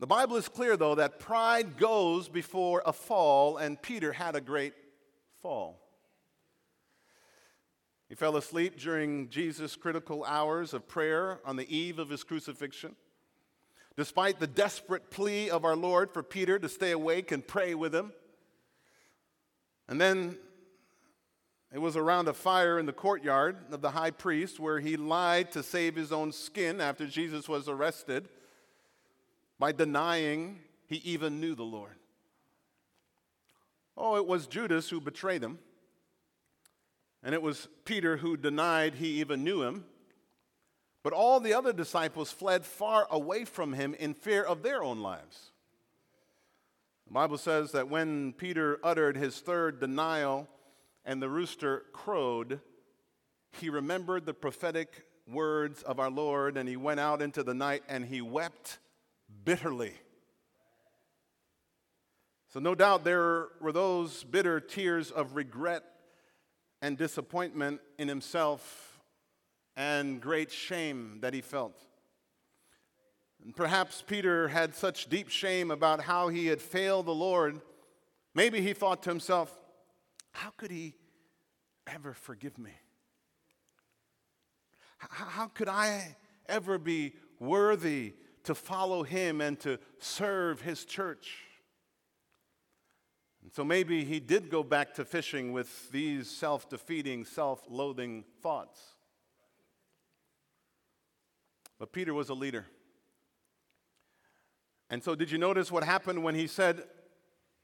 The 0.00 0.06
Bible 0.06 0.36
is 0.36 0.48
clear, 0.48 0.76
though, 0.76 0.94
that 0.94 1.20
pride 1.20 1.76
goes 1.76 2.28
before 2.28 2.82
a 2.86 2.92
fall, 2.92 3.58
and 3.58 3.80
Peter 3.80 4.12
had 4.12 4.34
a 4.34 4.40
great 4.40 4.72
fall. 5.42 5.78
He 8.08 8.16
fell 8.16 8.36
asleep 8.36 8.76
during 8.76 9.28
Jesus' 9.28 9.76
critical 9.76 10.24
hours 10.24 10.74
of 10.74 10.88
prayer 10.88 11.38
on 11.44 11.54
the 11.54 11.76
eve 11.76 11.98
of 12.00 12.08
his 12.08 12.24
crucifixion. 12.24 12.96
Despite 14.00 14.40
the 14.40 14.46
desperate 14.46 15.10
plea 15.10 15.50
of 15.50 15.66
our 15.66 15.76
Lord 15.76 16.10
for 16.10 16.22
Peter 16.22 16.58
to 16.58 16.70
stay 16.70 16.92
awake 16.92 17.32
and 17.32 17.46
pray 17.46 17.74
with 17.74 17.94
him. 17.94 18.14
And 19.88 20.00
then 20.00 20.38
it 21.70 21.80
was 21.80 21.98
around 21.98 22.26
a 22.26 22.32
fire 22.32 22.78
in 22.78 22.86
the 22.86 22.94
courtyard 22.94 23.58
of 23.70 23.82
the 23.82 23.90
high 23.90 24.12
priest 24.12 24.58
where 24.58 24.80
he 24.80 24.96
lied 24.96 25.52
to 25.52 25.62
save 25.62 25.96
his 25.96 26.12
own 26.12 26.32
skin 26.32 26.80
after 26.80 27.06
Jesus 27.06 27.46
was 27.46 27.68
arrested 27.68 28.30
by 29.58 29.70
denying 29.70 30.60
he 30.86 30.96
even 31.04 31.38
knew 31.38 31.54
the 31.54 31.62
Lord. 31.62 31.96
Oh, 33.98 34.16
it 34.16 34.26
was 34.26 34.46
Judas 34.46 34.88
who 34.88 35.02
betrayed 35.02 35.44
him. 35.44 35.58
And 37.22 37.34
it 37.34 37.42
was 37.42 37.68
Peter 37.84 38.16
who 38.16 38.38
denied 38.38 38.94
he 38.94 39.20
even 39.20 39.44
knew 39.44 39.62
him. 39.62 39.84
But 41.02 41.12
all 41.12 41.40
the 41.40 41.54
other 41.54 41.72
disciples 41.72 42.30
fled 42.30 42.64
far 42.64 43.06
away 43.10 43.44
from 43.44 43.72
him 43.72 43.94
in 43.94 44.14
fear 44.14 44.42
of 44.42 44.62
their 44.62 44.82
own 44.82 45.00
lives. 45.00 45.50
The 47.06 47.14
Bible 47.14 47.38
says 47.38 47.72
that 47.72 47.88
when 47.88 48.34
Peter 48.34 48.78
uttered 48.84 49.16
his 49.16 49.40
third 49.40 49.80
denial 49.80 50.48
and 51.04 51.20
the 51.20 51.28
rooster 51.28 51.84
crowed, 51.92 52.60
he 53.52 53.70
remembered 53.70 54.26
the 54.26 54.34
prophetic 54.34 55.04
words 55.26 55.82
of 55.82 55.98
our 55.98 56.10
Lord 56.10 56.56
and 56.56 56.68
he 56.68 56.76
went 56.76 57.00
out 57.00 57.22
into 57.22 57.42
the 57.42 57.54
night 57.54 57.82
and 57.88 58.04
he 58.04 58.20
wept 58.20 58.78
bitterly. 59.44 59.94
So, 62.52 62.58
no 62.58 62.74
doubt 62.74 63.04
there 63.04 63.48
were 63.60 63.72
those 63.72 64.24
bitter 64.24 64.58
tears 64.58 65.10
of 65.10 65.36
regret 65.36 65.84
and 66.82 66.98
disappointment 66.98 67.80
in 67.96 68.08
himself 68.08 68.89
and 69.80 70.20
great 70.20 70.52
shame 70.52 71.16
that 71.22 71.32
he 71.32 71.40
felt. 71.40 71.82
And 73.42 73.56
perhaps 73.56 74.04
Peter 74.06 74.48
had 74.48 74.74
such 74.74 75.08
deep 75.08 75.30
shame 75.30 75.70
about 75.70 76.02
how 76.02 76.28
he 76.28 76.48
had 76.48 76.60
failed 76.60 77.06
the 77.06 77.14
Lord. 77.14 77.62
Maybe 78.34 78.60
he 78.60 78.74
thought 78.74 79.02
to 79.04 79.08
himself, 79.08 79.50
how 80.32 80.50
could 80.50 80.70
he 80.70 80.96
ever 81.86 82.12
forgive 82.12 82.58
me? 82.58 82.72
How 84.98 85.46
could 85.46 85.68
I 85.68 86.14
ever 86.46 86.76
be 86.76 87.14
worthy 87.38 88.12
to 88.44 88.54
follow 88.54 89.02
him 89.02 89.40
and 89.40 89.58
to 89.60 89.78
serve 89.98 90.60
his 90.60 90.84
church? 90.84 91.38
And 93.42 93.50
so 93.50 93.64
maybe 93.64 94.04
he 94.04 94.20
did 94.20 94.50
go 94.50 94.62
back 94.62 94.92
to 94.96 95.06
fishing 95.06 95.52
with 95.54 95.90
these 95.90 96.30
self 96.30 96.68
defeating, 96.68 97.24
self 97.24 97.62
loathing 97.70 98.24
thoughts. 98.42 98.78
But 101.80 101.92
Peter 101.92 102.14
was 102.14 102.28
a 102.28 102.34
leader. 102.34 102.66
And 104.90 105.02
so, 105.02 105.14
did 105.14 105.30
you 105.30 105.38
notice 105.38 105.72
what 105.72 105.82
happened 105.82 106.22
when 106.22 106.34
he 106.34 106.46
said, 106.46 106.84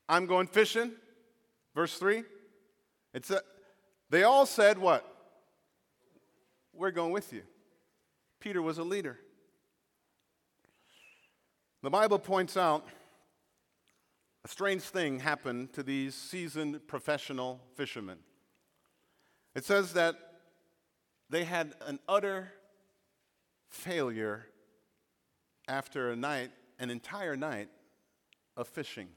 I'm 0.08 0.26
going 0.26 0.46
fishing? 0.46 0.92
Verse 1.75 1.99
3. 1.99 2.25
It's 3.12 3.30
a, 3.30 3.42
they 4.08 4.23
all 4.23 4.46
said, 4.46 4.78
What? 4.78 5.04
We're 6.73 6.90
going 6.90 7.12
with 7.12 7.32
you. 7.32 7.42
Peter 8.40 8.62
was 8.62 8.78
a 8.78 8.85
leader. 8.85 9.18
The 11.82 11.90
Bible 11.90 12.18
points 12.18 12.56
out 12.56 12.87
a 14.44 14.49
strange 14.49 14.82
thing 14.82 15.20
happened 15.20 15.73
to 15.75 15.82
these 15.82 16.14
seasoned 16.14 16.87
professional 16.87 17.61
fishermen. 17.75 18.18
It 19.54 19.64
says 19.64 19.92
that 19.94 20.16
they 21.28 21.44
had 21.44 21.75
an 21.87 21.99
utter 22.08 22.52
failure 23.68 24.46
after 25.68 26.11
a 26.11 26.16
night, 26.16 26.50
an 26.78 26.90
entire 26.90 27.37
night 27.37 27.68
of 28.56 28.68
fishing. 28.68 29.08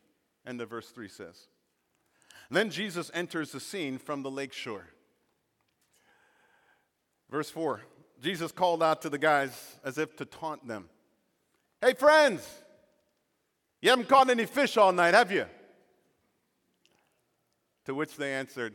End 0.45 0.61
of 0.61 0.69
verse 0.69 0.89
3 0.89 1.07
says. 1.07 1.47
then 2.49 2.69
Jesus 2.69 3.11
enters 3.13 3.51
the 3.51 3.59
scene 3.59 3.97
from 3.97 4.23
the 4.23 4.31
lake 4.31 4.53
shore. 4.53 4.87
Verse 7.29 7.49
4 7.49 7.81
Jesus 8.21 8.51
called 8.51 8.83
out 8.83 9.01
to 9.03 9.09
the 9.09 9.17
guys 9.17 9.75
as 9.83 9.97
if 9.97 10.15
to 10.17 10.25
taunt 10.25 10.67
them 10.67 10.89
Hey, 11.81 11.93
friends, 11.93 12.45
You 13.81 13.91
haven't 13.91 14.09
caught 14.09 14.29
any 14.29 14.45
fish 14.45 14.75
all 14.75 14.91
night, 14.91 15.13
have 15.13 15.31
you? 15.31 15.45
To 17.85 17.95
which 17.95 18.17
they 18.17 18.33
answered, 18.33 18.73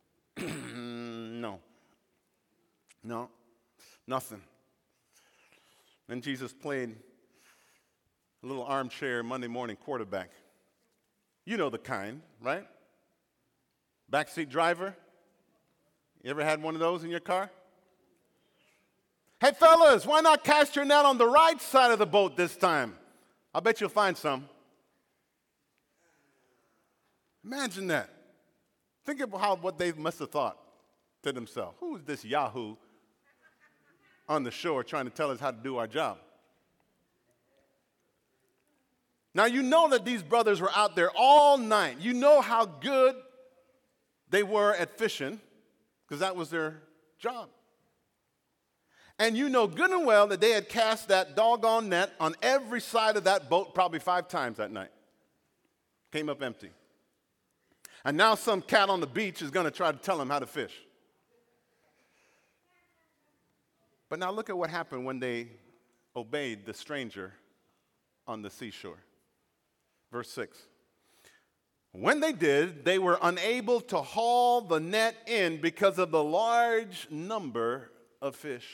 No. 0.38 1.60
No, 3.02 3.28
nothing. 4.06 4.40
Then 6.08 6.20
Jesus 6.20 6.52
played 6.52 6.94
a 8.42 8.46
little 8.46 8.64
armchair 8.64 9.22
Monday 9.22 9.48
morning 9.48 9.76
quarterback. 9.76 10.30
You 11.46 11.56
know 11.56 11.70
the 11.70 11.78
kind, 11.78 12.20
right? 12.40 12.66
Backseat 14.12 14.50
driver. 14.50 14.94
You 16.22 16.30
ever 16.30 16.44
had 16.44 16.62
one 16.62 16.74
of 16.74 16.80
those 16.80 17.04
in 17.04 17.10
your 17.10 17.20
car? 17.20 17.50
Hey, 19.40 19.52
fellas, 19.52 20.06
why 20.06 20.20
not 20.20 20.44
cast 20.44 20.76
your 20.76 20.84
net 20.84 21.04
on 21.04 21.18
the 21.18 21.28
right 21.28 21.60
side 21.60 21.90
of 21.90 21.98
the 21.98 22.06
boat 22.06 22.36
this 22.36 22.56
time? 22.56 22.96
I 23.54 23.60
bet 23.60 23.80
you'll 23.80 23.90
find 23.90 24.16
some. 24.16 24.48
Imagine 27.44 27.86
that. 27.88 28.08
Think 29.04 29.20
about 29.20 29.40
how 29.40 29.56
what 29.56 29.78
they 29.78 29.92
must 29.92 30.18
have 30.18 30.30
thought 30.30 30.58
to 31.22 31.32
themselves. 31.32 31.76
Who 31.80 31.96
is 31.96 32.04
this 32.04 32.24
Yahoo 32.24 32.76
on 34.28 34.42
the 34.42 34.50
shore 34.50 34.84
trying 34.84 35.04
to 35.04 35.10
tell 35.10 35.30
us 35.30 35.40
how 35.40 35.50
to 35.50 35.56
do 35.56 35.76
our 35.76 35.86
job? 35.86 36.18
Now, 39.34 39.46
you 39.46 39.62
know 39.62 39.88
that 39.88 40.04
these 40.04 40.22
brothers 40.22 40.60
were 40.60 40.70
out 40.74 40.94
there 40.94 41.10
all 41.16 41.58
night. 41.58 41.98
You 42.00 42.14
know 42.14 42.40
how 42.40 42.66
good 42.66 43.16
they 44.30 44.44
were 44.44 44.72
at 44.74 44.96
fishing 44.96 45.40
because 46.06 46.20
that 46.20 46.36
was 46.36 46.50
their 46.50 46.82
job. 47.18 47.48
And 49.18 49.36
you 49.36 49.48
know 49.48 49.66
good 49.66 49.90
and 49.90 50.06
well 50.06 50.26
that 50.28 50.40
they 50.40 50.50
had 50.50 50.68
cast 50.68 51.08
that 51.08 51.36
doggone 51.36 51.88
net 51.88 52.12
on 52.18 52.34
every 52.42 52.80
side 52.80 53.16
of 53.16 53.24
that 53.24 53.48
boat 53.48 53.74
probably 53.74 53.98
five 53.98 54.28
times 54.28 54.56
that 54.58 54.70
night. 54.70 54.90
Came 56.12 56.28
up 56.28 56.42
empty. 56.42 56.70
And 58.04 58.16
now 58.16 58.34
some 58.34 58.60
cat 58.60 58.88
on 58.88 59.00
the 59.00 59.06
beach 59.06 59.40
is 59.40 59.50
going 59.50 59.64
to 59.64 59.70
try 59.70 59.90
to 59.90 59.98
tell 59.98 60.18
them 60.18 60.30
how 60.30 60.38
to 60.38 60.46
fish. 60.46 60.74
But 64.14 64.20
now 64.20 64.30
look 64.30 64.48
at 64.48 64.56
what 64.56 64.70
happened 64.70 65.04
when 65.04 65.18
they 65.18 65.48
obeyed 66.14 66.66
the 66.66 66.72
stranger 66.72 67.32
on 68.28 68.42
the 68.42 68.48
seashore. 68.48 69.02
Verse 70.12 70.30
6. 70.30 70.56
When 71.90 72.20
they 72.20 72.30
did, 72.30 72.84
they 72.84 73.00
were 73.00 73.18
unable 73.20 73.80
to 73.80 73.96
haul 74.00 74.60
the 74.60 74.78
net 74.78 75.16
in 75.26 75.60
because 75.60 75.98
of 75.98 76.12
the 76.12 76.22
large 76.22 77.08
number 77.10 77.90
of 78.22 78.36
fish. 78.36 78.68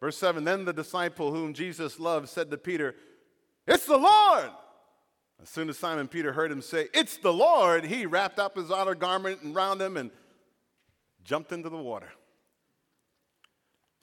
Verse 0.00 0.16
7 0.16 0.42
Then 0.42 0.64
the 0.64 0.72
disciple 0.72 1.32
whom 1.32 1.54
Jesus 1.54 2.00
loved 2.00 2.28
said 2.28 2.50
to 2.50 2.58
Peter, 2.58 2.96
It's 3.68 3.86
the 3.86 3.98
Lord! 3.98 4.50
As 5.40 5.48
soon 5.48 5.68
as 5.68 5.78
Simon 5.78 6.08
Peter 6.08 6.32
heard 6.32 6.50
him 6.50 6.60
say, 6.60 6.88
It's 6.92 7.18
the 7.18 7.32
Lord, 7.32 7.84
he 7.84 8.04
wrapped 8.04 8.40
up 8.40 8.56
his 8.56 8.72
outer 8.72 8.96
garment 8.96 9.38
around 9.46 9.80
him 9.80 9.96
and 9.96 10.10
jumped 11.22 11.52
into 11.52 11.68
the 11.68 11.76
water. 11.76 12.08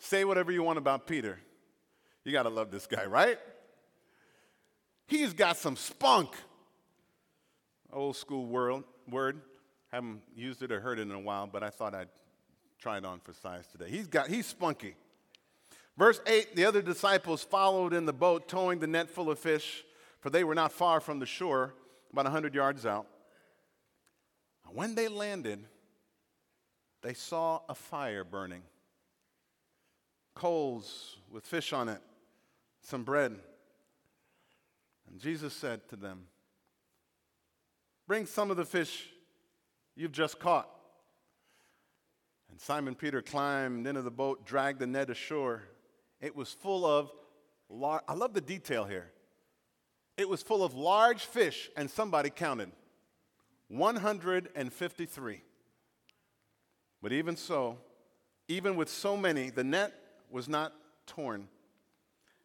Say 0.06 0.24
whatever 0.24 0.52
you 0.52 0.62
want 0.62 0.78
about 0.78 1.08
Peter. 1.08 1.40
You 2.24 2.32
got 2.32 2.44
to 2.44 2.50
love 2.50 2.72
this 2.72 2.86
guy, 2.86 3.06
right? 3.06 3.40
He's 5.08 5.34
got 5.34 5.58
some 5.58 5.76
spunk. 5.76 6.36
Old 7.92 8.16
school 8.16 8.46
world, 8.46 8.84
word. 9.10 9.42
Haven't 9.92 10.22
used 10.36 10.62
it 10.62 10.72
or 10.72 10.80
heard 10.80 11.00
it 11.00 11.04
in 11.04 11.12
a 11.12 11.20
while, 11.20 11.48
but 11.48 11.64
I 11.64 11.70
thought 11.70 11.96
I'd 11.96 12.10
try 12.80 12.98
it 12.98 13.06
on 13.06 13.20
for 13.20 13.34
size 13.34 13.66
today. 13.68 13.90
He's 13.90 14.08
got 14.08 14.28
he's 14.28 14.46
spunky. 14.46 14.96
Verse 15.98 16.20
8, 16.28 16.56
the 16.56 16.66
other 16.66 16.82
disciples 16.82 17.44
followed 17.44 17.94
in 17.94 18.06
the 18.06 18.14
boat, 18.14 18.48
towing 18.48 18.80
the 18.80 18.88
net 18.88 19.10
full 19.10 19.32
of 19.32 19.40
fish 19.40 19.86
for 20.26 20.32
they 20.32 20.44
were 20.44 20.56
not 20.56 20.72
far 20.72 21.00
from 21.00 21.20
the 21.20 21.26
shore, 21.28 21.76
about 22.12 22.26
a 22.26 22.30
100 22.30 22.56
yards 22.56 22.84
out. 22.84 23.06
When 24.74 24.96
they 24.96 25.08
landed, 25.08 25.64
they 27.04 27.14
saw 27.14 27.62
a 27.70 27.76
fire 27.76 28.24
burning, 28.24 28.64
coals 30.36 31.18
with 31.32 31.46
fish 31.46 31.74
on 31.74 31.90
it, 31.90 32.02
some 32.82 33.04
bread. 33.04 33.36
And 35.10 35.20
Jesus 35.20 35.54
said 35.54 35.88
to 35.90 35.96
them, 35.96 36.28
Bring 38.08 38.28
some 38.28 38.52
of 38.52 38.58
the 38.58 38.66
fish 38.66 39.10
you've 39.96 40.12
just 40.12 40.40
caught. 40.40 40.70
And 42.52 42.60
Simon 42.60 42.94
Peter 42.94 43.22
climbed 43.22 43.88
into 43.88 44.04
the 44.04 44.12
boat, 44.12 44.46
dragged 44.46 44.80
the 44.80 44.88
net 44.88 45.10
ashore. 45.10 45.64
It 46.22 46.36
was 46.36 46.52
full 46.52 46.86
of, 46.86 47.12
lar- 47.70 48.04
I 48.08 48.14
love 48.14 48.34
the 48.34 48.42
detail 48.42 48.86
here. 48.86 49.12
It 50.18 50.30
was 50.30 50.44
full 50.44 50.64
of 50.64 50.76
large 50.76 51.26
fish, 51.26 51.70
and 51.76 51.90
somebody 51.90 52.30
counted 52.30 52.72
153. 53.70 55.42
But 57.02 57.12
even 57.12 57.36
so, 57.36 57.78
even 58.48 58.76
with 58.76 58.90
so 58.90 59.18
many, 59.18 59.50
the 59.50 59.64
net 59.64 59.94
was 60.32 60.48
not 60.48 60.74
torn. 61.08 61.48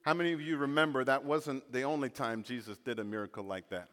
How 0.03 0.15
many 0.15 0.33
of 0.33 0.41
you 0.41 0.57
remember 0.57 1.05
that 1.05 1.25
wasn't 1.25 1.73
the 1.73 1.83
only 1.83 2.09
time 2.09 2.43
Jesus 2.43 2.79
did 2.79 2.99
a 2.99 3.05
miracle 3.05 3.45
like 3.45 3.69
that? 3.69 3.89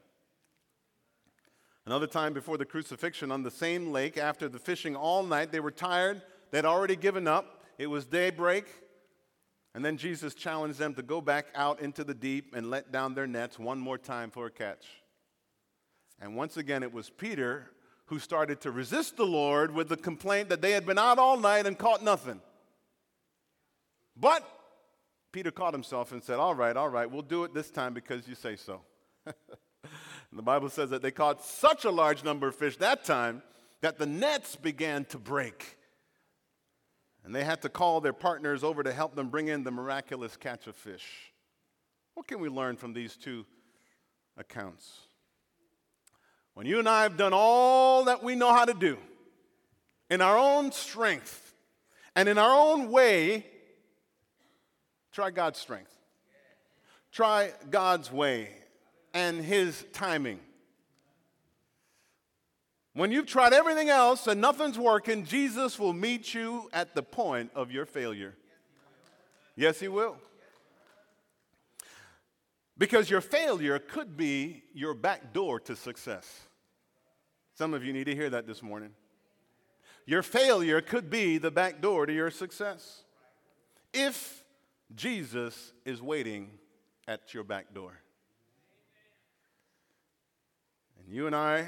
Another 1.85 2.07
time 2.07 2.33
before 2.33 2.57
the 2.57 2.65
crucifixion 2.65 3.31
on 3.31 3.43
the 3.43 3.51
same 3.51 3.91
lake, 3.91 4.17
after 4.17 4.49
the 4.49 4.59
fishing 4.59 4.95
all 4.95 5.23
night, 5.23 5.51
they 5.51 5.59
were 5.59 5.71
tired, 5.71 6.21
they'd 6.51 6.65
already 6.65 6.95
given 6.95 7.27
up. 7.27 7.63
It 7.77 7.87
was 7.87 8.05
daybreak. 8.05 8.65
And 9.73 9.85
then 9.85 9.97
Jesus 9.97 10.33
challenged 10.33 10.79
them 10.79 10.95
to 10.95 11.03
go 11.03 11.21
back 11.21 11.45
out 11.55 11.79
into 11.79 12.03
the 12.03 12.13
deep 12.13 12.55
and 12.55 12.69
let 12.69 12.91
down 12.91 13.13
their 13.13 13.27
nets 13.27 13.59
one 13.59 13.79
more 13.79 13.97
time 13.97 14.31
for 14.31 14.47
a 14.47 14.51
catch. 14.51 14.85
And 16.19 16.35
once 16.35 16.57
again, 16.57 16.83
it 16.83 16.91
was 16.91 17.09
Peter 17.09 17.69
who 18.07 18.19
started 18.19 18.59
to 18.61 18.71
resist 18.71 19.17
the 19.17 19.25
Lord 19.25 19.73
with 19.73 19.89
the 19.89 19.97
complaint 19.97 20.49
that 20.49 20.61
they 20.61 20.71
had 20.71 20.85
been 20.85 20.97
out 20.97 21.19
all 21.19 21.37
night 21.37 21.65
and 21.65 21.77
caught 21.77 22.03
nothing. 22.03 22.41
But 24.19 24.47
Peter 25.31 25.51
caught 25.51 25.73
himself 25.73 26.11
and 26.11 26.23
said, 26.23 26.39
All 26.39 26.55
right, 26.55 26.75
all 26.75 26.89
right, 26.89 27.09
we'll 27.09 27.21
do 27.21 27.43
it 27.43 27.53
this 27.53 27.69
time 27.69 27.93
because 27.93 28.27
you 28.27 28.35
say 28.35 28.55
so. 28.55 28.81
the 30.33 30.41
Bible 30.41 30.69
says 30.69 30.89
that 30.89 31.01
they 31.01 31.11
caught 31.11 31.43
such 31.43 31.85
a 31.85 31.91
large 31.91 32.23
number 32.23 32.47
of 32.47 32.55
fish 32.55 32.77
that 32.77 33.05
time 33.05 33.43
that 33.81 33.99
the 33.99 34.05
nets 34.05 34.55
began 34.55 35.05
to 35.05 35.17
break. 35.17 35.77
And 37.23 37.35
they 37.35 37.43
had 37.43 37.61
to 37.63 37.69
call 37.69 38.01
their 38.01 38.13
partners 38.13 38.63
over 38.63 38.83
to 38.83 38.93
help 38.93 39.15
them 39.15 39.29
bring 39.29 39.49
in 39.49 39.63
the 39.63 39.71
miraculous 39.71 40.37
catch 40.37 40.65
of 40.65 40.75
fish. 40.75 41.33
What 42.13 42.27
can 42.27 42.39
we 42.39 42.49
learn 42.49 42.77
from 42.77 42.93
these 42.93 43.15
two 43.15 43.45
accounts? 44.37 45.01
When 46.53 46.65
you 46.65 46.79
and 46.79 46.89
I 46.89 47.03
have 47.03 47.17
done 47.17 47.33
all 47.33 48.05
that 48.05 48.23
we 48.23 48.33
know 48.33 48.51
how 48.51 48.65
to 48.65 48.73
do 48.73 48.97
in 50.09 50.21
our 50.21 50.37
own 50.37 50.71
strength 50.71 51.53
and 52.15 52.27
in 52.27 52.39
our 52.39 52.57
own 52.57 52.89
way, 52.89 53.45
try 55.17 55.31
God's 55.31 55.57
strength. 55.57 55.97
Try 57.11 57.51
God's 57.71 58.11
way 58.11 58.49
and 59.15 59.43
His 59.43 59.83
timing. 59.91 60.39
When 62.93 63.11
you've 63.11 63.25
tried 63.25 63.51
everything 63.51 63.89
else 63.89 64.27
and 64.27 64.39
nothing's 64.39 64.77
working, 64.77 65.25
Jesus 65.25 65.79
will 65.79 65.93
meet 65.93 66.35
you 66.35 66.69
at 66.71 66.93
the 66.93 67.01
point 67.01 67.49
of 67.55 67.71
your 67.71 67.87
failure. 67.87 68.35
Yes, 69.55 69.79
He 69.79 69.87
will. 69.87 70.17
Because 72.77 73.09
your 73.09 73.21
failure 73.21 73.79
could 73.79 74.17
be 74.17 74.61
your 74.75 74.93
back 74.93 75.33
door 75.33 75.59
to 75.61 75.75
success. 75.75 76.41
Some 77.55 77.73
of 77.73 77.83
you 77.83 77.91
need 77.91 78.05
to 78.05 78.13
hear 78.13 78.29
that 78.29 78.45
this 78.45 78.61
morning. 78.61 78.91
Your 80.05 80.21
failure 80.21 80.79
could 80.79 81.09
be 81.09 81.39
the 81.39 81.49
back 81.49 81.81
door 81.81 82.05
to 82.05 82.13
your 82.13 82.29
success. 82.29 83.01
If 83.91 84.43
Jesus 84.95 85.73
is 85.85 86.01
waiting 86.01 86.51
at 87.07 87.33
your 87.33 87.43
back 87.43 87.73
door. 87.73 87.99
And 90.99 91.13
you 91.13 91.27
and 91.27 91.35
I 91.35 91.67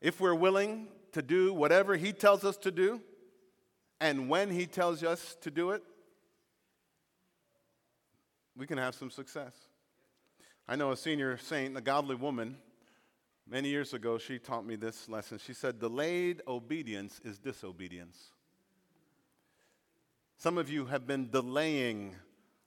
if 0.00 0.20
we're 0.20 0.34
willing 0.34 0.88
to 1.12 1.22
do 1.22 1.52
whatever 1.52 1.96
He 1.96 2.12
tells 2.12 2.44
us 2.44 2.56
to 2.58 2.70
do, 2.70 3.00
and 4.00 4.28
when 4.28 4.50
He 4.50 4.66
tells 4.66 5.02
us 5.02 5.36
to 5.42 5.50
do 5.50 5.70
it, 5.70 5.82
we 8.56 8.66
can 8.66 8.78
have 8.78 8.94
some 8.94 9.10
success. 9.10 9.52
I 10.66 10.76
know 10.76 10.92
a 10.92 10.96
senior 10.96 11.36
saint, 11.36 11.76
a 11.76 11.80
godly 11.80 12.14
woman, 12.14 12.56
many 13.48 13.68
years 13.68 13.92
ago, 13.92 14.18
she 14.18 14.38
taught 14.38 14.64
me 14.64 14.76
this 14.76 15.08
lesson. 15.08 15.38
She 15.38 15.52
said, 15.52 15.78
Delayed 15.78 16.42
obedience 16.46 17.20
is 17.24 17.38
disobedience. 17.38 18.30
Some 20.40 20.56
of 20.56 20.70
you 20.70 20.86
have 20.86 21.06
been 21.06 21.28
delaying 21.28 22.14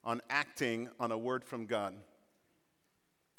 on 0.04 0.22
acting 0.30 0.90
on 1.00 1.12
a 1.12 1.18
word 1.18 1.44
from 1.44 1.66
God. 1.66 1.96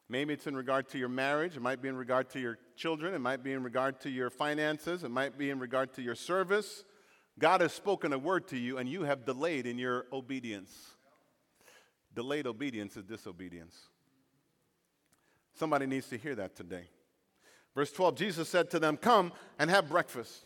Maybe 0.09 0.35
it's 0.35 0.49
in 0.49 0.57
regard 0.57 0.89
to 0.89 0.99
your 0.99 1.09
marriage, 1.09 1.55
it 1.55 1.63
might 1.63 1.81
be 1.81 1.87
in 1.87 1.95
regard 1.95 2.31
to 2.31 2.41
your 2.41 2.59
children, 2.75 3.15
it 3.15 3.21
might 3.21 3.45
be 3.45 3.53
in 3.53 3.63
regard 3.63 4.01
to 4.01 4.11
your 4.11 4.31
finances, 4.31 5.05
it 5.05 5.13
might 5.13 5.39
be 5.39 5.51
in 5.51 5.61
regard 5.61 5.93
to 5.95 6.03
your 6.03 6.17
service. 6.17 6.83
God 7.39 7.61
has 7.61 7.73
spoken 7.73 8.13
a 8.13 8.19
word 8.19 8.49
to 8.49 8.59
you 8.59 8.77
and 8.79 8.89
you 8.89 9.05
have 9.05 9.25
delayed 9.25 9.67
in 9.67 9.79
your 9.79 10.07
obedience. 10.13 10.97
Delayed 12.13 12.49
obedience 12.49 12.97
is 12.97 13.05
disobedience. 13.05 13.77
Somebody 15.55 15.87
needs 15.87 16.09
to 16.09 16.19
hear 16.19 16.35
that 16.35 16.57
today. 16.57 16.89
Verse 17.73 17.93
12 17.93 18.17
Jesus 18.17 18.49
said 18.49 18.69
to 18.73 18.81
them, 18.81 18.97
Come 18.97 19.31
and 19.61 19.71
have 19.71 19.89
breakfast. 19.89 20.45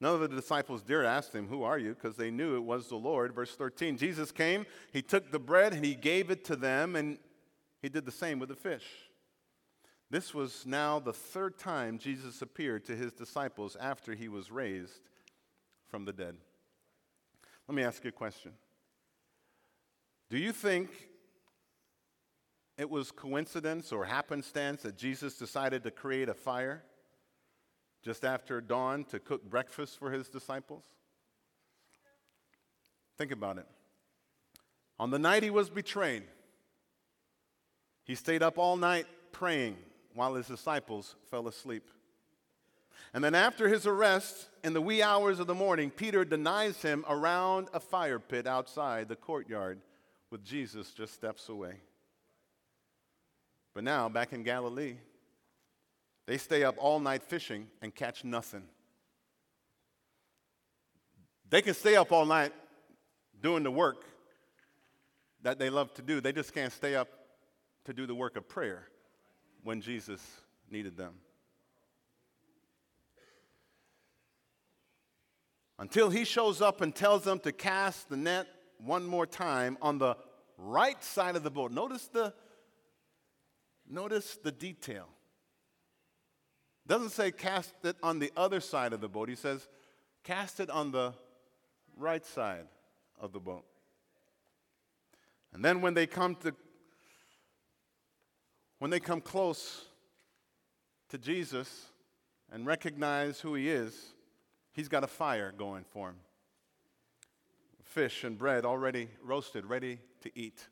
None 0.00 0.14
of 0.14 0.20
the 0.20 0.28
disciples 0.28 0.82
dared 0.82 1.04
ask 1.04 1.32
him, 1.32 1.48
Who 1.48 1.62
are 1.62 1.78
you? 1.78 1.94
because 1.94 2.16
they 2.16 2.30
knew 2.30 2.56
it 2.56 2.64
was 2.64 2.88
the 2.88 2.96
Lord. 2.96 3.34
Verse 3.34 3.54
13 3.54 3.98
Jesus 3.98 4.32
came, 4.32 4.64
he 4.92 5.02
took 5.02 5.30
the 5.30 5.38
bread, 5.38 5.74
and 5.74 5.84
he 5.84 5.94
gave 5.94 6.30
it 6.30 6.44
to 6.46 6.56
them, 6.56 6.96
and 6.96 7.18
he 7.82 7.88
did 7.88 8.06
the 8.06 8.12
same 8.12 8.38
with 8.38 8.48
the 8.48 8.56
fish. 8.56 8.86
This 10.10 10.34
was 10.34 10.66
now 10.66 10.98
the 10.98 11.12
third 11.12 11.58
time 11.58 11.98
Jesus 11.98 12.42
appeared 12.42 12.84
to 12.86 12.96
his 12.96 13.12
disciples 13.12 13.76
after 13.78 14.14
he 14.14 14.28
was 14.28 14.50
raised 14.50 15.00
from 15.88 16.04
the 16.04 16.12
dead. 16.12 16.36
Let 17.68 17.76
me 17.76 17.84
ask 17.84 18.02
you 18.02 18.08
a 18.08 18.12
question. 18.12 18.52
Do 20.30 20.38
you 20.38 20.52
think 20.52 20.90
it 22.76 22.88
was 22.88 23.12
coincidence 23.12 23.92
or 23.92 24.04
happenstance 24.04 24.82
that 24.82 24.96
Jesus 24.96 25.36
decided 25.36 25.84
to 25.84 25.90
create 25.90 26.28
a 26.28 26.34
fire 26.34 26.82
just 28.02 28.24
after 28.24 28.60
dawn 28.60 29.04
to 29.04 29.18
cook 29.18 29.48
breakfast 29.48 29.98
for 29.98 30.10
his 30.10 30.28
disciples? 30.28 30.84
Think 33.18 33.32
about 33.32 33.58
it. 33.58 33.66
On 34.98 35.10
the 35.10 35.18
night 35.18 35.42
he 35.42 35.50
was 35.50 35.70
betrayed, 35.70 36.24
he 38.04 38.14
stayed 38.14 38.42
up 38.42 38.58
all 38.58 38.76
night 38.76 39.06
praying 39.32 39.76
while 40.14 40.34
his 40.34 40.46
disciples 40.46 41.14
fell 41.30 41.46
asleep. 41.48 41.90
And 43.12 43.24
then, 43.24 43.34
after 43.34 43.68
his 43.68 43.86
arrest, 43.86 44.48
in 44.62 44.72
the 44.72 44.80
wee 44.80 45.02
hours 45.02 45.40
of 45.40 45.46
the 45.46 45.54
morning, 45.54 45.90
Peter 45.90 46.24
denies 46.24 46.80
him 46.82 47.04
around 47.08 47.68
a 47.72 47.80
fire 47.80 48.18
pit 48.18 48.46
outside 48.46 49.08
the 49.08 49.16
courtyard 49.16 49.80
with 50.30 50.44
Jesus 50.44 50.92
just 50.92 51.12
steps 51.12 51.48
away. 51.48 51.74
But 53.74 53.84
now, 53.84 54.08
back 54.08 54.32
in 54.32 54.42
Galilee, 54.42 54.96
they 56.30 56.38
stay 56.38 56.62
up 56.62 56.76
all 56.78 57.00
night 57.00 57.24
fishing 57.24 57.66
and 57.82 57.92
catch 57.92 58.22
nothing. 58.22 58.62
They 61.48 61.60
can 61.60 61.74
stay 61.74 61.96
up 61.96 62.12
all 62.12 62.24
night 62.24 62.52
doing 63.42 63.64
the 63.64 63.70
work 63.72 64.04
that 65.42 65.58
they 65.58 65.70
love 65.70 65.92
to 65.94 66.02
do. 66.02 66.20
They 66.20 66.30
just 66.30 66.54
can't 66.54 66.72
stay 66.72 66.94
up 66.94 67.08
to 67.86 67.92
do 67.92 68.06
the 68.06 68.14
work 68.14 68.36
of 68.36 68.48
prayer 68.48 68.86
when 69.64 69.80
Jesus 69.80 70.24
needed 70.70 70.96
them. 70.96 71.14
Until 75.80 76.10
he 76.10 76.24
shows 76.24 76.62
up 76.62 76.80
and 76.80 76.94
tells 76.94 77.24
them 77.24 77.40
to 77.40 77.50
cast 77.50 78.08
the 78.08 78.16
net 78.16 78.46
one 78.78 79.04
more 79.04 79.26
time 79.26 79.76
on 79.82 79.98
the 79.98 80.16
right 80.56 81.02
side 81.02 81.34
of 81.34 81.42
the 81.42 81.50
boat. 81.50 81.72
Notice 81.72 82.06
the 82.06 82.32
notice 83.88 84.38
the 84.40 84.52
detail. 84.52 85.08
Doesn't 86.90 87.10
say 87.10 87.30
cast 87.30 87.72
it 87.84 87.94
on 88.02 88.18
the 88.18 88.32
other 88.36 88.58
side 88.58 88.92
of 88.92 89.00
the 89.00 89.08
boat. 89.08 89.28
He 89.28 89.36
says 89.36 89.68
cast 90.24 90.58
it 90.58 90.68
on 90.68 90.90
the 90.90 91.14
right 91.96 92.26
side 92.26 92.66
of 93.20 93.32
the 93.32 93.38
boat. 93.38 93.64
And 95.52 95.64
then 95.64 95.82
when 95.82 95.94
they 95.94 96.08
come 96.08 96.34
to 96.42 96.52
when 98.80 98.90
they 98.90 98.98
come 98.98 99.20
close 99.20 99.84
to 101.10 101.18
Jesus 101.18 101.86
and 102.50 102.66
recognize 102.66 103.38
who 103.38 103.54
he 103.54 103.68
is, 103.68 103.94
he's 104.72 104.88
got 104.88 105.04
a 105.04 105.06
fire 105.06 105.54
going 105.56 105.84
for 105.84 106.08
him 106.08 106.16
fish 107.84 108.24
and 108.24 108.36
bread 108.36 108.64
already 108.64 109.10
roasted, 109.22 109.64
ready 109.64 110.00
to 110.22 110.30
eat. 110.36 110.66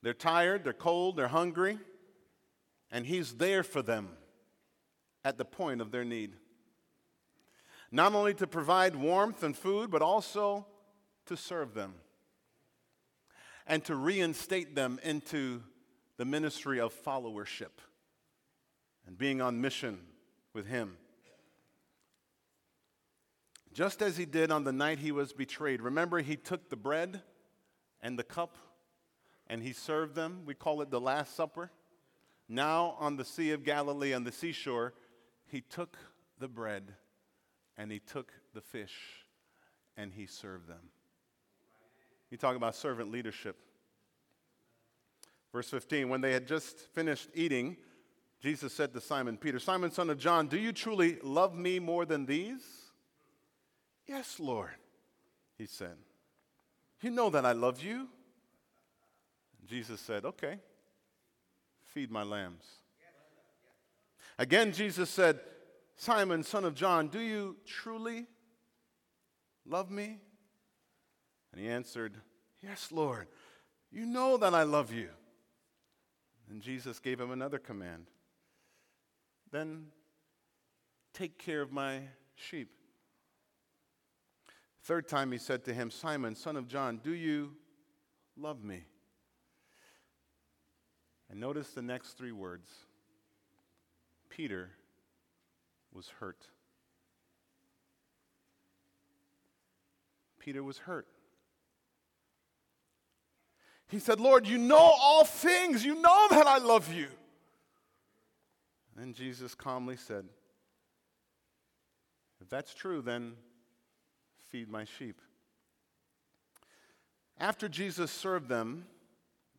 They're 0.00 0.14
tired, 0.14 0.64
they're 0.64 0.72
cold, 0.72 1.18
they're 1.18 1.28
hungry, 1.28 1.78
and 2.90 3.06
He's 3.06 3.34
there 3.34 3.62
for 3.62 3.82
them 3.82 4.10
at 5.24 5.38
the 5.38 5.44
point 5.44 5.80
of 5.80 5.90
their 5.90 6.04
need. 6.04 6.34
Not 7.90 8.14
only 8.14 8.34
to 8.34 8.46
provide 8.46 8.94
warmth 8.96 9.42
and 9.42 9.56
food, 9.56 9.90
but 9.90 10.02
also 10.02 10.66
to 11.26 11.36
serve 11.36 11.74
them 11.74 11.94
and 13.66 13.84
to 13.84 13.94
reinstate 13.94 14.74
them 14.74 14.98
into 15.02 15.62
the 16.16 16.24
ministry 16.24 16.80
of 16.80 16.94
followership 17.04 17.80
and 19.06 19.16
being 19.16 19.40
on 19.40 19.60
mission 19.60 20.00
with 20.52 20.66
Him 20.66 20.96
just 23.78 24.02
as 24.02 24.16
he 24.16 24.24
did 24.24 24.50
on 24.50 24.64
the 24.64 24.72
night 24.72 24.98
he 24.98 25.12
was 25.12 25.32
betrayed. 25.32 25.80
Remember, 25.80 26.18
he 26.18 26.34
took 26.34 26.68
the 26.68 26.74
bread 26.74 27.22
and 28.00 28.18
the 28.18 28.24
cup 28.24 28.58
and 29.46 29.62
he 29.62 29.72
served 29.72 30.16
them. 30.16 30.42
We 30.46 30.54
call 30.54 30.82
it 30.82 30.90
the 30.90 31.00
Last 31.00 31.36
Supper. 31.36 31.70
Now, 32.48 32.96
on 32.98 33.16
the 33.16 33.24
Sea 33.24 33.50
of 33.52 33.62
Galilee, 33.62 34.14
on 34.14 34.24
the 34.24 34.32
seashore, 34.32 34.94
he 35.46 35.60
took 35.60 35.98
the 36.38 36.48
bread 36.48 36.94
and 37.76 37.92
he 37.92 37.98
took 37.98 38.32
the 38.54 38.60
fish 38.60 38.96
and 39.96 40.12
he 40.12 40.26
served 40.26 40.68
them. 40.68 40.90
You 42.30 42.38
talk 42.38 42.56
about 42.56 42.74
servant 42.74 43.10
leadership. 43.10 43.56
Verse 45.52 45.68
15 45.70 46.08
When 46.08 46.20
they 46.20 46.32
had 46.32 46.46
just 46.46 46.78
finished 46.94 47.28
eating, 47.34 47.76
Jesus 48.40 48.72
said 48.72 48.92
to 48.94 49.00
Simon 49.00 49.36
Peter, 49.36 49.58
Simon, 49.58 49.90
son 49.90 50.10
of 50.10 50.18
John, 50.18 50.46
do 50.46 50.58
you 50.58 50.72
truly 50.72 51.18
love 51.22 51.54
me 51.54 51.78
more 51.78 52.04
than 52.04 52.26
these? 52.26 52.62
Yes, 54.06 54.38
Lord, 54.38 54.70
he 55.58 55.66
said. 55.66 55.96
You 57.02 57.10
know 57.10 57.30
that 57.30 57.44
I 57.44 57.52
love 57.52 57.82
you. 57.82 58.08
Jesus 59.66 60.00
said, 60.00 60.24
Okay, 60.24 60.58
feed 61.92 62.10
my 62.10 62.22
lambs. 62.22 62.64
Again, 64.38 64.72
Jesus 64.72 65.10
said, 65.10 65.40
Simon, 65.96 66.42
son 66.42 66.64
of 66.64 66.74
John, 66.74 67.08
do 67.08 67.18
you 67.18 67.56
truly 67.66 68.26
love 69.66 69.90
me? 69.90 70.18
And 71.52 71.60
he 71.60 71.68
answered, 71.68 72.14
Yes, 72.62 72.90
Lord, 72.92 73.26
you 73.90 74.06
know 74.06 74.36
that 74.36 74.54
I 74.54 74.62
love 74.62 74.92
you. 74.92 75.08
And 76.48 76.62
Jesus 76.62 76.98
gave 76.98 77.20
him 77.20 77.30
another 77.30 77.58
command 77.58 78.06
then 79.50 79.86
take 81.14 81.38
care 81.38 81.62
of 81.62 81.72
my 81.72 82.00
sheep. 82.34 82.70
Third 84.82 85.08
time 85.08 85.32
he 85.32 85.38
said 85.38 85.64
to 85.64 85.74
him, 85.74 85.90
Simon, 85.90 86.34
son 86.34 86.56
of 86.56 86.68
John, 86.68 87.00
do 87.02 87.12
you 87.12 87.54
love 88.36 88.62
me? 88.64 88.84
And 91.30 91.40
notice 91.40 91.70
the 91.70 91.82
next 91.82 92.16
three 92.16 92.32
words 92.32 92.68
Peter 94.30 94.70
was 95.92 96.08
hurt. 96.20 96.46
Peter 100.38 100.62
was 100.62 100.78
hurt. 100.78 101.06
He 103.88 103.98
said, 103.98 104.20
Lord, 104.20 104.46
you 104.46 104.58
know 104.58 104.76
all 104.76 105.24
things. 105.24 105.84
You 105.84 105.94
know 106.00 106.28
that 106.30 106.46
I 106.46 106.58
love 106.58 106.92
you. 106.92 107.08
And 109.00 109.14
Jesus 109.14 109.54
calmly 109.54 109.96
said, 109.96 110.24
If 112.40 112.48
that's 112.48 112.74
true, 112.74 113.00
then 113.00 113.32
feed 114.50 114.68
my 114.68 114.84
sheep. 114.84 115.20
After 117.38 117.68
Jesus 117.68 118.10
served 118.10 118.48
them, 118.48 118.86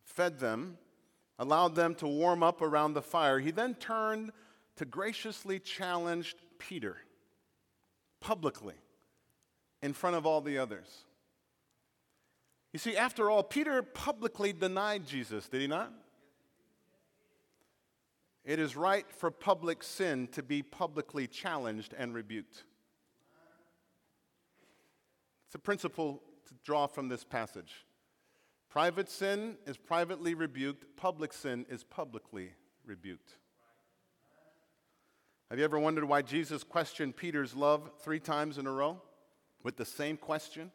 fed 0.04 0.38
them, 0.38 0.76
allowed 1.40 1.74
them 1.74 1.94
to 1.96 2.06
warm 2.06 2.42
up 2.42 2.60
around 2.60 2.92
the 2.92 3.02
fire, 3.02 3.40
he 3.40 3.50
then 3.50 3.74
turned 3.74 4.30
to 4.76 4.84
graciously 4.84 5.58
challenge 5.58 6.36
Peter 6.58 6.98
publicly 8.20 8.74
in 9.82 9.94
front 9.94 10.16
of 10.16 10.26
all 10.26 10.42
the 10.42 10.58
others. 10.58 11.04
You 12.74 12.78
see, 12.78 12.94
after 12.94 13.30
all, 13.30 13.42
Peter 13.42 13.82
publicly 13.82 14.52
denied 14.52 15.06
Jesus, 15.06 15.48
did 15.48 15.62
he 15.62 15.66
not? 15.66 15.90
It 18.44 18.58
is 18.58 18.76
right 18.76 19.10
for 19.10 19.30
public 19.30 19.82
sin 19.82 20.28
to 20.32 20.42
be 20.42 20.62
publicly 20.62 21.26
challenged 21.26 21.94
and 21.96 22.12
rebuked. 22.14 22.64
It's 25.46 25.54
a 25.54 25.58
principle 25.58 26.22
to 26.48 26.54
draw 26.64 26.86
from 26.86 27.08
this 27.08 27.24
passage. 27.24 27.86
Private 28.70 29.10
sin 29.10 29.56
is 29.66 29.76
privately 29.76 30.34
rebuked, 30.34 30.96
public 30.96 31.32
sin 31.32 31.66
is 31.68 31.82
publicly 31.82 32.52
rebuked. 32.86 33.34
Have 35.50 35.58
you 35.58 35.64
ever 35.64 35.80
wondered 35.80 36.04
why 36.04 36.22
Jesus 36.22 36.62
questioned 36.62 37.16
Peter's 37.16 37.56
love 37.56 37.90
three 38.02 38.20
times 38.20 38.58
in 38.58 38.68
a 38.68 38.70
row 38.70 39.02
with 39.64 39.76
the 39.76 39.84
same 39.84 40.16
question? 40.16 40.70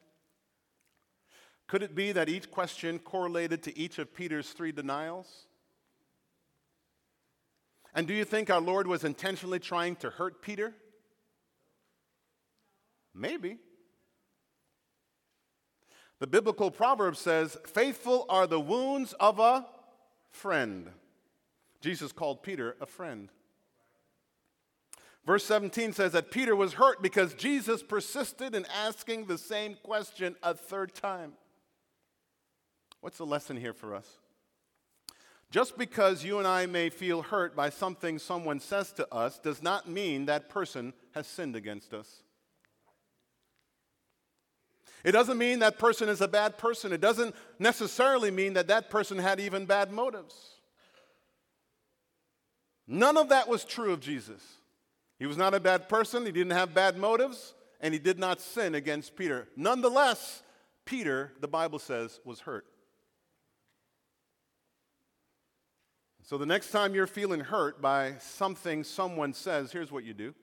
Could 1.67 1.83
it 1.83 1.95
be 1.95 2.11
that 2.11 2.27
each 2.27 2.51
question 2.51 2.99
correlated 2.99 3.63
to 3.63 3.77
each 3.77 3.97
of 3.97 4.13
Peter's 4.13 4.49
three 4.49 4.73
denials? 4.73 5.47
And 7.93 8.05
do 8.05 8.13
you 8.13 8.25
think 8.25 8.49
our 8.49 8.59
Lord 8.59 8.87
was 8.87 9.05
intentionally 9.05 9.59
trying 9.59 9.95
to 9.97 10.09
hurt 10.09 10.41
Peter? 10.41 10.73
Maybe. 13.13 13.57
The 16.19 16.27
biblical 16.27 16.71
proverb 16.71 17.17
says, 17.17 17.57
Faithful 17.65 18.25
are 18.29 18.47
the 18.47 18.59
wounds 18.59 19.13
of 19.19 19.39
a 19.39 19.65
friend. 20.31 20.89
Jesus 21.81 22.11
called 22.11 22.41
Peter 22.41 22.75
a 22.79 22.85
friend. 22.85 23.29
Verse 25.25 25.43
17 25.45 25.93
says 25.93 26.11
that 26.11 26.29
Peter 26.29 26.55
was 26.55 26.73
hurt 26.73 27.01
because 27.01 27.33
Jesus 27.33 27.81
persisted 27.81 28.53
in 28.53 28.65
asking 28.67 29.25
the 29.25 29.37
same 29.37 29.75
question 29.83 30.35
a 30.43 30.53
third 30.53 30.93
time. 30.93 31.33
What's 33.01 33.17
the 33.17 33.25
lesson 33.25 33.57
here 33.57 33.73
for 33.73 33.95
us? 33.95 34.07
Just 35.51 35.77
because 35.77 36.23
you 36.23 36.37
and 36.37 36.47
I 36.47 36.65
may 36.65 36.89
feel 36.89 37.21
hurt 37.21 37.55
by 37.55 37.69
something 37.69 38.19
someone 38.19 38.59
says 38.59 38.91
to 38.93 39.13
us 39.13 39.39
does 39.39 39.63
not 39.63 39.89
mean 39.89 40.25
that 40.25 40.49
person 40.49 40.93
has 41.13 41.27
sinned 41.27 41.55
against 41.55 41.93
us. 41.93 42.23
It 45.05 45.11
doesn't 45.11 45.37
mean 45.37 45.59
that 45.59 45.77
person 45.77 46.09
is 46.09 46.19
a 46.19 46.27
bad 46.27 46.57
person. 46.57 46.91
It 46.91 46.99
doesn't 46.99 47.35
necessarily 47.59 48.31
mean 48.31 48.53
that 48.53 48.67
that 48.69 48.89
person 48.89 49.19
had 49.19 49.39
even 49.39 49.67
bad 49.67 49.91
motives. 49.91 50.33
None 52.87 53.15
of 53.15 53.29
that 53.29 53.47
was 53.47 53.63
true 53.63 53.93
of 53.93 53.99
Jesus. 53.99 54.41
He 55.19 55.27
was 55.27 55.37
not 55.37 55.53
a 55.53 55.59
bad 55.59 55.87
person, 55.87 56.25
he 56.25 56.31
didn't 56.31 56.51
have 56.51 56.73
bad 56.73 56.97
motives, 56.97 57.53
and 57.79 57.93
he 57.93 57.99
did 57.99 58.19
not 58.19 58.41
sin 58.41 58.75
against 58.75 59.15
Peter. 59.15 59.47
Nonetheless, 59.55 60.41
Peter, 60.85 61.31
the 61.39 61.47
Bible 61.47 61.79
says, 61.79 62.19
was 62.25 62.41
hurt. 62.41 62.65
So 66.23 66.37
the 66.39 66.45
next 66.47 66.71
time 66.71 66.95
you're 66.95 67.07
feeling 67.07 67.39
hurt 67.41 67.79
by 67.79 68.15
something 68.19 68.83
someone 68.83 69.33
says, 69.33 69.71
here's 69.71 69.91
what 69.91 70.03
you 70.03 70.15
do. 70.15 70.33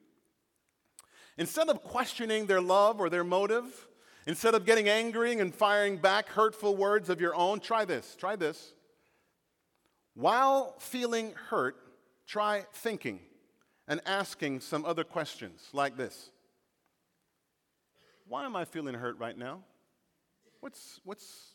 Instead 1.36 1.68
of 1.68 1.82
questioning 1.82 2.46
their 2.46 2.60
love 2.60 3.00
or 3.00 3.10
their 3.10 3.24
motive, 3.24 3.88
instead 4.26 4.54
of 4.54 4.64
getting 4.64 4.88
angry 4.88 5.38
and 5.38 5.54
firing 5.54 5.96
back 5.96 6.28
hurtful 6.28 6.76
words 6.76 7.08
of 7.08 7.20
your 7.20 7.34
own, 7.34 7.60
try 7.60 7.84
this. 7.84 8.16
Try 8.16 8.36
this. 8.36 8.72
While 10.14 10.74
feeling 10.78 11.32
hurt, 11.48 11.76
try 12.26 12.64
thinking 12.72 13.20
and 13.88 14.00
asking 14.06 14.60
some 14.60 14.84
other 14.84 15.04
questions 15.04 15.68
like 15.72 15.96
this 15.96 16.30
Why 18.26 18.44
am 18.44 18.56
I 18.56 18.64
feeling 18.64 18.94
hurt 18.94 19.18
right 19.18 19.36
now? 19.36 19.60
What's, 20.60 21.00
what's, 21.04 21.54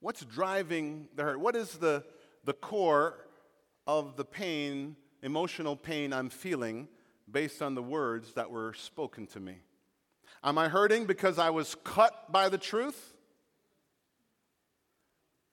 what's 0.00 0.24
driving 0.24 1.08
the 1.14 1.22
hurt? 1.22 1.40
What 1.40 1.54
is 1.54 1.72
the 1.74 2.04
the 2.44 2.52
core 2.52 3.26
of 3.86 4.16
the 4.16 4.24
pain, 4.24 4.96
emotional 5.22 5.76
pain 5.76 6.12
I'm 6.12 6.30
feeling 6.30 6.88
based 7.30 7.62
on 7.62 7.74
the 7.74 7.82
words 7.82 8.32
that 8.34 8.50
were 8.50 8.72
spoken 8.74 9.26
to 9.28 9.40
me. 9.40 9.56
Am 10.42 10.56
I 10.56 10.68
hurting 10.68 11.04
because 11.04 11.38
I 11.38 11.50
was 11.50 11.76
cut 11.84 12.32
by 12.32 12.48
the 12.48 12.58
truth? 12.58 13.14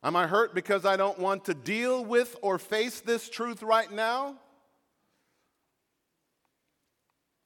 Am 0.04 0.16
I 0.16 0.28
hurt 0.28 0.56
because 0.56 0.86
I 0.86 0.96
don't 0.96 1.20
want 1.20 1.46
to 1.46 1.54
deal 1.54 2.06
with 2.06 2.36
or 2.42 2.58
face 2.58 3.02
this 3.02 3.30
truth 3.30 3.62
right 3.64 3.92
now? 3.92 4.36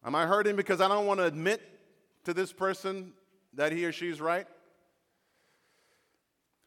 Am 0.03 0.13
I 0.15 0.25
hurting 0.25 0.55
because 0.55 0.81
I 0.81 0.87
don't 0.87 1.05
want 1.05 1.19
to 1.19 1.25
admit 1.25 1.61
to 2.25 2.33
this 2.33 2.51
person 2.51 3.13
that 3.53 3.71
he 3.71 3.85
or 3.85 3.91
she 3.91 4.09
is 4.09 4.21
right? 4.21 4.47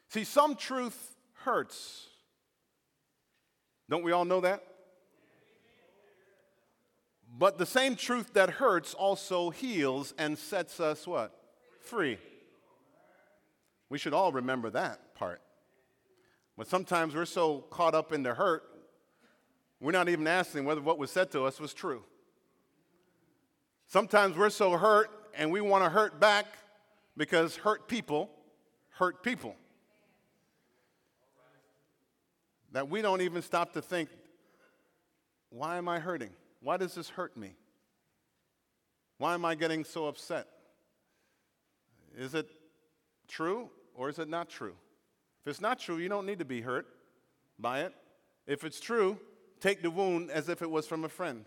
See, 0.09 0.25
some 0.25 0.57
truth 0.57 1.17
hurts. 1.45 2.07
Don't 3.89 4.03
we 4.03 4.13
all 4.13 4.25
know 4.25 4.41
that? 4.41 4.65
But 7.37 7.59
the 7.59 7.67
same 7.67 7.97
truth 7.97 8.35
that 8.35 8.49
hurts 8.49 8.95
also 8.95 9.51
heals 9.51 10.15
and 10.19 10.39
sets 10.39 10.79
us 10.79 11.05
what? 11.07 11.37
Free. 11.81 12.19
We 13.89 13.99
should 13.99 14.15
all 14.15 14.31
remember 14.31 14.71
that 14.71 15.15
part. 15.17 15.41
But 16.57 16.69
sometimes 16.69 17.15
we're 17.15 17.25
so 17.25 17.65
caught 17.71 17.95
up 17.95 18.13
in 18.13 18.23
the 18.23 18.35
hurt, 18.35 18.63
we're 19.81 19.93
not 19.93 20.09
even 20.09 20.29
asking 20.29 20.65
whether 20.65 20.81
what 20.81 20.97
was 20.97 21.11
said 21.11 21.33
to 21.33 21.45
us 21.45 21.59
was 21.59 21.75
true. 21.75 22.05
Sometimes 23.89 24.37
we're 24.37 24.51
so 24.51 24.79
hurt 24.79 25.11
and 25.37 25.51
we 25.51 25.61
want 25.61 25.83
to 25.83 25.91
hurt 25.91 26.21
back 26.21 26.47
because 27.17 27.57
hurt 27.57 27.89
people 27.89 28.31
hurt 28.91 29.25
people 29.25 29.57
that 32.71 32.89
we 32.89 33.03
don't 33.03 33.21
even 33.21 33.43
stop 33.43 33.73
to 33.73 33.83
think, 33.83 34.09
why 35.51 35.77
am 35.77 35.89
I 35.89 35.99
hurting? 35.99 36.31
Why 36.65 36.79
does 36.79 36.95
this 36.95 37.11
hurt 37.11 37.37
me? 37.37 37.55
Why 39.19 39.35
am 39.35 39.45
I 39.45 39.55
getting 39.55 39.85
so 39.85 40.07
upset? 40.07 40.47
Is 42.17 42.35
it 42.35 42.49
true 43.29 43.69
or 43.95 44.09
is 44.09 44.19
it 44.19 44.31
not 44.31 44.49
true? 44.49 44.75
If 45.43 45.51
it's 45.51 45.61
not 45.61 45.79
true, 45.79 45.99
you 45.99 46.09
don't 46.09 46.25
need 46.25 46.39
to 46.39 46.47
be 46.47 46.63
hurt 46.63 46.87
by 47.59 47.83
it. 47.83 47.93
If 48.47 48.65
it's 48.65 48.81
true, 48.81 49.19
take 49.61 49.83
the 49.83 49.91
wound 49.91 50.31
as 50.31 50.49
if 50.49 50.63
it 50.63 50.71
was 50.71 50.87
from 50.87 51.05
a 51.05 51.09
friend. 51.09 51.45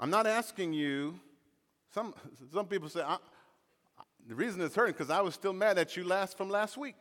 I'm 0.00 0.10
not 0.10 0.26
asking 0.26 0.72
you, 0.72 1.20
some, 1.94 2.12
some 2.52 2.66
people 2.66 2.88
say, 2.88 3.04
the 4.26 4.34
reason 4.34 4.60
it's 4.62 4.74
hurting 4.74 4.94
because 4.94 5.10
I 5.10 5.20
was 5.20 5.34
still 5.34 5.52
mad 5.52 5.78
at 5.78 5.96
you 5.96 6.02
last 6.02 6.36
from 6.36 6.50
last 6.50 6.76
week, 6.76 6.96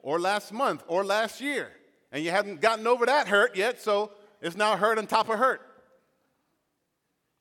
or 0.00 0.18
last 0.18 0.52
month, 0.52 0.82
or 0.88 1.04
last 1.04 1.40
year, 1.40 1.70
and 2.12 2.24
you 2.24 2.30
haven't 2.30 2.60
gotten 2.60 2.86
over 2.86 3.06
that 3.06 3.28
hurt 3.28 3.56
yet, 3.56 3.80
so 3.80 4.12
it's 4.40 4.56
now 4.56 4.76
hurt 4.76 4.98
on 4.98 5.06
top 5.06 5.28
of 5.28 5.38
hurt. 5.38 5.60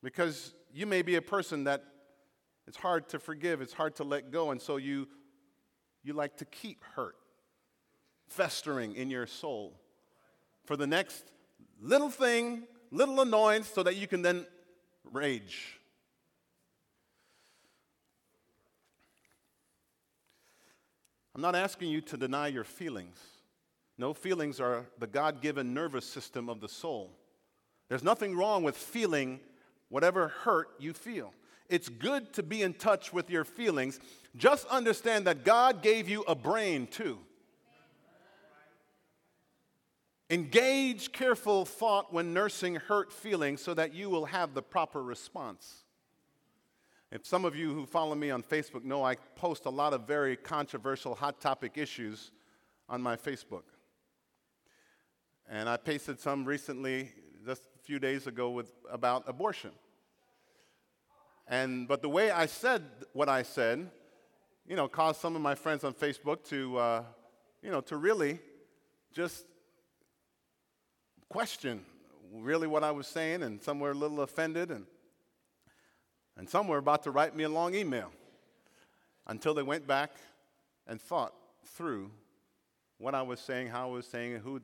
Because 0.03 0.53
you 0.73 0.86
may 0.86 1.01
be 1.01 1.15
a 1.15 1.21
person 1.21 1.65
that 1.65 1.84
it's 2.67 2.77
hard 2.77 3.10
to 3.10 3.19
forgive, 3.19 3.62
it's 3.62 3.73
hard 3.73 3.95
to 3.95 4.03
let 4.03 4.32
go, 4.32 4.51
and 4.51 4.62
so 4.62 4.77
you 4.77 5.08
you 6.01 6.13
like 6.13 6.38
to 6.38 6.45
keep 6.45 6.84
hurt 6.95 7.17
festering 8.27 8.95
in 8.95 9.10
your 9.10 9.27
soul 9.27 9.77
for 10.63 10.77
the 10.77 10.88
next 10.88 11.25
little 11.82 12.10
thing, 12.10 12.63
little 12.89 13.19
annoyance, 13.19 13.67
so 13.67 13.84
that 13.84 13.97
you 13.97 14.08
can 14.08 14.21
then 14.21 14.45
rage 15.12 15.79
I'm 21.39 21.43
not 21.43 21.55
asking 21.55 21.89
you 21.89 22.01
to 22.01 22.17
deny 22.17 22.47
your 22.47 22.65
feelings. 22.65 23.17
No, 23.99 24.13
feelings 24.13 24.62
are 24.62 24.85
the 24.97 25.07
God 25.07 25.41
given 25.41 25.73
nervous 25.73 26.05
system 26.05 26.47
of 26.47 26.62
the 26.62 26.69
soul. 26.69 27.12
There's 27.89 28.01
nothing 28.01 28.33
wrong 28.33 28.63
with 28.63 28.77
feeling 28.77 29.41
whatever 29.89 30.29
hurt 30.29 30.69
you 30.79 30.93
feel. 30.93 31.33
It's 31.67 31.89
good 31.89 32.31
to 32.33 32.41
be 32.41 32.62
in 32.62 32.75
touch 32.75 33.12
with 33.12 33.29
your 33.29 33.43
feelings. 33.43 33.99
Just 34.38 34.65
understand 34.67 35.27
that 35.27 35.43
God 35.43 35.81
gave 35.81 36.07
you 36.07 36.21
a 36.29 36.33
brain 36.33 36.88
too. 36.88 37.19
Engage 40.29 41.12
careful 41.12 41.65
thought 41.65 42.13
when 42.13 42.33
nursing 42.33 42.75
hurt 42.75 43.12
feelings 43.12 43.62
so 43.62 43.73
that 43.73 43.93
you 43.93 44.09
will 44.09 44.25
have 44.25 44.53
the 44.53 44.62
proper 44.62 45.03
response. 45.03 45.83
If 47.12 47.25
some 47.25 47.43
of 47.43 47.53
you 47.53 47.73
who 47.73 47.85
follow 47.85 48.15
me 48.15 48.31
on 48.31 48.43
Facebook 48.43 48.85
know, 48.85 49.03
I 49.03 49.15
post 49.35 49.65
a 49.65 49.69
lot 49.69 49.93
of 49.93 50.07
very 50.07 50.38
controversial, 50.38 51.15
hot 51.15 51.41
topic 51.41 51.77
issues 51.77 52.31
on 52.88 53.01
my 53.01 53.17
Facebook. 53.17 53.63
And 55.51 55.67
I 55.67 55.77
pasted 55.77 56.19
some 56.19 56.45
recently, 56.45 57.12
just 57.43 57.63
a 57.75 57.83
few 57.83 57.97
days 57.97 58.27
ago, 58.27 58.51
with, 58.51 58.71
about 58.91 59.23
abortion. 59.25 59.71
And, 61.47 61.88
but 61.88 62.03
the 62.03 62.09
way 62.09 62.29
I 62.29 62.45
said 62.45 62.83
what 63.13 63.29
I 63.29 63.41
said, 63.41 63.89
you 64.67 64.75
know, 64.75 64.88
caused 64.88 65.19
some 65.19 65.35
of 65.35 65.41
my 65.41 65.55
friends 65.55 65.83
on 65.83 65.95
Facebook 65.95 66.43
to, 66.49 66.77
uh, 66.77 67.03
you 67.63 67.71
know, 67.71 67.81
to 67.81 67.97
really 67.97 68.38
just 69.12 69.43
question 71.29 71.83
really 72.31 72.67
what 72.67 72.83
I 72.83 72.91
was 72.91 73.07
saying, 73.07 73.41
and 73.41 73.59
some 73.59 73.79
were 73.79 73.89
a 73.89 73.95
little 73.95 74.21
offended. 74.21 74.69
And, 74.69 74.85
and 76.38 76.47
some 76.47 76.67
were 76.67 76.77
about 76.77 77.01
to 77.03 77.12
write 77.12 77.35
me 77.35 77.45
a 77.45 77.49
long 77.49 77.73
email 77.73 78.12
until 79.25 79.55
they 79.55 79.63
went 79.63 79.88
back 79.88 80.12
and 80.85 81.01
thought 81.01 81.33
through 81.65 82.12
what 82.99 83.15
I 83.15 83.23
was 83.23 83.39
saying, 83.39 83.69
how 83.69 83.89
I 83.89 83.91
was 83.91 84.05
saying, 84.05 84.41
who 84.41 84.62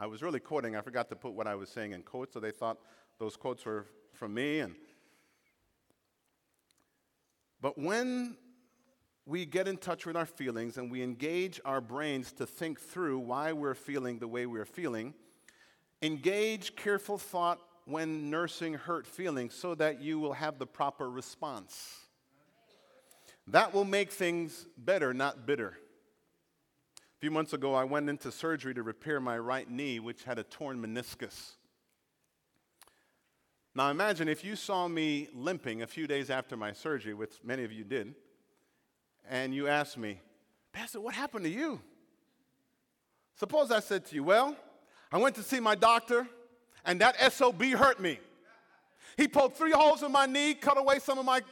I 0.00 0.06
was 0.06 0.22
really 0.22 0.40
quoting. 0.40 0.76
I 0.76 0.80
forgot 0.80 1.10
to 1.10 1.16
put 1.16 1.34
what 1.34 1.46
I 1.46 1.54
was 1.54 1.68
saying 1.68 1.92
in 1.92 2.02
quotes, 2.02 2.32
so 2.32 2.40
they 2.40 2.52
thought 2.52 2.78
those 3.18 3.36
quotes 3.36 3.66
were 3.66 3.84
from 4.14 4.32
me. 4.32 4.60
And 4.60 4.74
but 7.60 7.76
when 7.76 8.38
we 9.26 9.44
get 9.44 9.68
in 9.68 9.76
touch 9.76 10.06
with 10.06 10.16
our 10.16 10.24
feelings 10.24 10.78
and 10.78 10.90
we 10.90 11.02
engage 11.02 11.60
our 11.66 11.82
brains 11.82 12.32
to 12.32 12.46
think 12.46 12.80
through 12.80 13.18
why 13.18 13.52
we're 13.52 13.74
feeling 13.74 14.18
the 14.18 14.26
way 14.26 14.46
we're 14.46 14.64
feeling, 14.64 15.12
engage 16.00 16.74
careful 16.76 17.18
thought 17.18 17.60
when 17.84 18.30
nursing 18.30 18.72
hurt 18.72 19.06
feelings 19.06 19.54
so 19.54 19.74
that 19.74 20.00
you 20.00 20.18
will 20.18 20.32
have 20.32 20.58
the 20.58 20.66
proper 20.66 21.10
response. 21.10 22.06
That 23.48 23.74
will 23.74 23.84
make 23.84 24.10
things 24.10 24.66
better, 24.78 25.12
not 25.12 25.44
bitter. 25.44 25.76
A 27.20 27.26
few 27.28 27.30
months 27.30 27.52
ago, 27.52 27.74
I 27.74 27.84
went 27.84 28.08
into 28.08 28.32
surgery 28.32 28.72
to 28.72 28.82
repair 28.82 29.20
my 29.20 29.36
right 29.36 29.70
knee, 29.70 30.00
which 30.00 30.24
had 30.24 30.38
a 30.38 30.42
torn 30.42 30.80
meniscus. 30.80 31.50
Now, 33.74 33.90
imagine 33.90 34.26
if 34.26 34.42
you 34.42 34.56
saw 34.56 34.88
me 34.88 35.28
limping 35.34 35.82
a 35.82 35.86
few 35.86 36.06
days 36.06 36.30
after 36.30 36.56
my 36.56 36.72
surgery, 36.72 37.12
which 37.12 37.34
many 37.44 37.62
of 37.62 37.72
you 37.72 37.84
did, 37.84 38.14
and 39.28 39.54
you 39.54 39.68
asked 39.68 39.98
me, 39.98 40.18
Pastor, 40.72 40.98
what 40.98 41.12
happened 41.12 41.44
to 41.44 41.50
you? 41.50 41.82
Suppose 43.34 43.70
I 43.70 43.80
said 43.80 44.06
to 44.06 44.14
you, 44.14 44.24
Well, 44.24 44.56
I 45.12 45.18
went 45.18 45.36
to 45.36 45.42
see 45.42 45.60
my 45.60 45.74
doctor, 45.74 46.26
and 46.86 47.02
that 47.02 47.20
SOB 47.34 47.62
hurt 47.64 48.00
me. 48.00 48.18
He 49.16 49.28
poked 49.28 49.56
three 49.56 49.72
holes 49.72 50.02
in 50.02 50.12
my 50.12 50.26
knee, 50.26 50.54
cut 50.54 50.78
away 50.78 50.98
some 50.98 51.18
of 51.18 51.24
my 51.24 51.42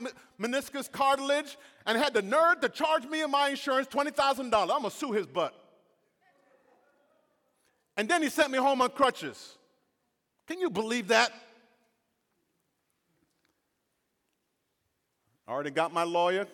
meniscus 0.41 0.91
cartilage, 0.91 1.57
and 1.87 1.99
had 1.99 2.15
the 2.15 2.23
nerve 2.23 2.61
to 2.61 2.69
charge 2.69 3.07
me 3.07 3.23
and 3.23 3.33
my 3.33 3.51
insurance 3.51 3.89
$20,000. 3.89 4.45
I'm 4.45 4.69
gonna 4.69 4.91
sue 4.91 5.13
his 5.13 5.27
butt. 5.27 5.55
And 7.97 8.09
then 8.09 8.23
he 8.23 8.29
sent 8.29 8.51
me 8.51 8.59
home 8.59 8.81
on 8.81 8.91
crutches. 8.91 9.57
Can 10.47 10.61
you 10.61 10.71
believe 10.71 11.09
that? 11.09 11.33
I 15.47 15.53
already 15.53 15.71
got 15.71 15.93
my 15.93 16.05
lawyer. 16.05 16.47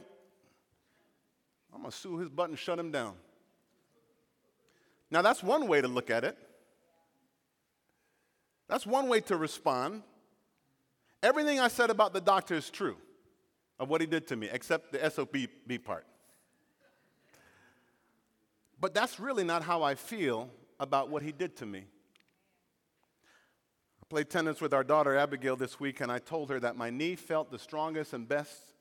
I'm 1.75 1.81
gonna 1.83 1.93
sue 1.93 2.19
his 2.19 2.29
butt 2.29 2.49
and 2.49 2.59
shut 2.59 2.79
him 2.79 2.91
down. 2.91 3.15
Now, 5.11 5.23
that's 5.23 5.43
one 5.43 5.69
way 5.69 5.81
to 5.81 5.89
look 5.89 6.11
at 6.11 6.25
it. 6.25 6.37
That's 8.69 8.87
one 8.87 9.09
way 9.09 9.21
to 9.23 9.37
respond. 9.37 10.03
Everything 11.25 11.59
I 11.59 11.69
said 11.69 11.89
about 11.89 12.13
the 12.13 12.21
doctor 12.21 12.55
is 12.55 12.69
true 12.69 12.99
of 13.81 13.89
what 13.89 14.03
he 14.03 14.07
did 14.07 14.27
to 14.27 14.37
me, 14.37 14.51
except 14.53 14.93
the 14.93 15.11
SOB 15.11 15.35
part. 15.83 16.05
But 18.79 18.93
that's 18.93 19.19
really 19.19 19.43
not 19.43 19.63
how 19.63 19.83
I 19.83 19.95
feel 19.95 20.51
about 20.79 21.09
what 21.09 21.23
he 21.23 21.33
did 21.33 21.57
to 21.57 21.67
me. 21.67 21.87
I 24.03 24.05
played 24.11 24.29
tennis 24.29 24.61
with 24.61 24.75
our 24.75 24.85
daughter 24.85 25.17
Abigail 25.17 25.57
this 25.57 25.81
week, 25.81 26.03
and 26.03 26.13
I 26.13 26.19
told 26.19 26.51
her 26.51 26.61
that 26.61 26.77
my 26.77 26.91
knee 26.91 27.17
felt 27.17 27.51
the 27.51 27.59
strongest 27.59 28.13
and 28.13 28.29
best 28.29 28.75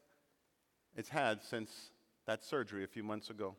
it's 0.97 1.07
had 1.07 1.41
since 1.43 1.91
that 2.25 2.43
surgery 2.43 2.83
a 2.83 2.87
few 2.87 3.03
months 3.03 3.29
ago. 3.29 3.55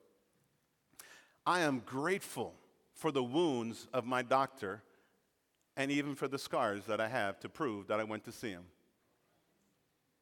I 1.46 1.60
am 1.60 1.80
grateful 1.86 2.52
for 2.92 3.10
the 3.10 3.24
wounds 3.24 3.88
of 3.94 4.04
my 4.04 4.20
doctor 4.20 4.82
and 5.74 5.90
even 5.90 6.14
for 6.14 6.28
the 6.28 6.38
scars 6.38 6.84
that 6.84 7.00
I 7.00 7.08
have 7.08 7.40
to 7.40 7.48
prove 7.48 7.86
that 7.86 7.98
I 7.98 8.04
went 8.04 8.24
to 8.24 8.32
see 8.32 8.50
him. 8.50 8.64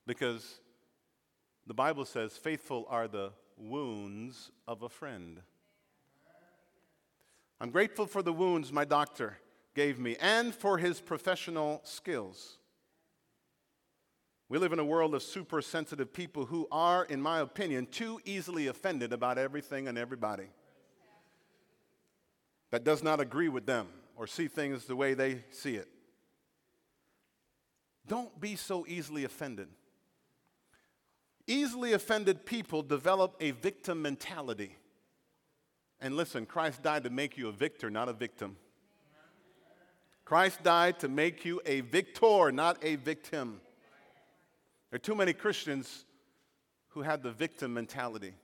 Because 0.07 0.61
the 1.67 1.75
Bible 1.75 2.05
says, 2.05 2.37
faithful 2.37 2.87
are 2.89 3.09
the 3.09 3.33
wounds 3.57 4.51
of 4.67 4.83
a 4.83 4.89
friend. 4.89 5.41
I'm 7.61 7.71
grateful 7.71 8.07
for 8.07 8.23
the 8.23 8.33
wounds 8.33 8.73
my 8.73 8.85
doctor 8.85 9.39
gave 9.75 9.99
me 9.99 10.17
and 10.21 10.55
for 10.55 10.79
his 10.79 11.01
professional 11.01 11.81
skills. 11.85 12.59
We 14.49 14.59
live 14.59 14.73
in 14.73 14.79
a 14.79 14.85
world 14.85 15.15
of 15.15 15.23
super 15.23 15.63
sensitive 15.63 16.13
people 16.13 16.45
who 16.45 16.67
are, 16.71 17.05
in 17.05 17.23
my 17.23 17.41
opinion, 17.41 17.87
too 17.87 18.21
easily 18.25 18.67
offended 18.67 19.13
about 19.13 19.39
everything 19.39 19.89
and 19.89 19.97
everybody 19.97 20.49
that 22.71 22.85
does 22.85 23.03
not 23.03 23.21
agree 23.21 23.49
with 23.49 23.65
them 23.65 23.87
or 24.17 24.27
see 24.27 24.49
things 24.49 24.85
the 24.85 24.97
way 24.97 25.15
they 25.15 25.45
see 25.51 25.77
it. 25.77 25.89
Don't 28.07 28.41
be 28.41 28.57
so 28.57 28.85
easily 28.89 29.25
offended. 29.25 29.69
Easily 31.47 31.93
offended 31.93 32.47
people 32.47 32.83
develop 32.83 33.37
a 33.41 33.51
victim 33.51 34.03
mentality. 34.03 34.77
And 36.01 36.17
listen, 36.17 36.47
Christ 36.47 36.83
died 36.83 37.05
to 37.05 37.11
make 37.11 37.37
you 37.37 37.49
a 37.49 37.53
victor, 37.53 37.91
not 37.91 38.09
a 38.09 38.13
victim. 38.13 38.57
Christ 40.25 40.63
died 40.63 41.01
to 41.01 41.09
make 41.09 41.45
you 41.45 41.61
a 41.67 41.81
victor, 41.81 42.53
not 42.53 42.79
a 42.83 42.97
victim. 42.97 43.61
There 44.91 44.97
are 44.97 44.99
too 44.99 45.15
many 45.15 45.33
Christians 45.33 46.05
who 46.89 47.03
have 47.03 47.23
the 47.23 47.33
victim 47.33 47.75
mentality, 47.75 48.35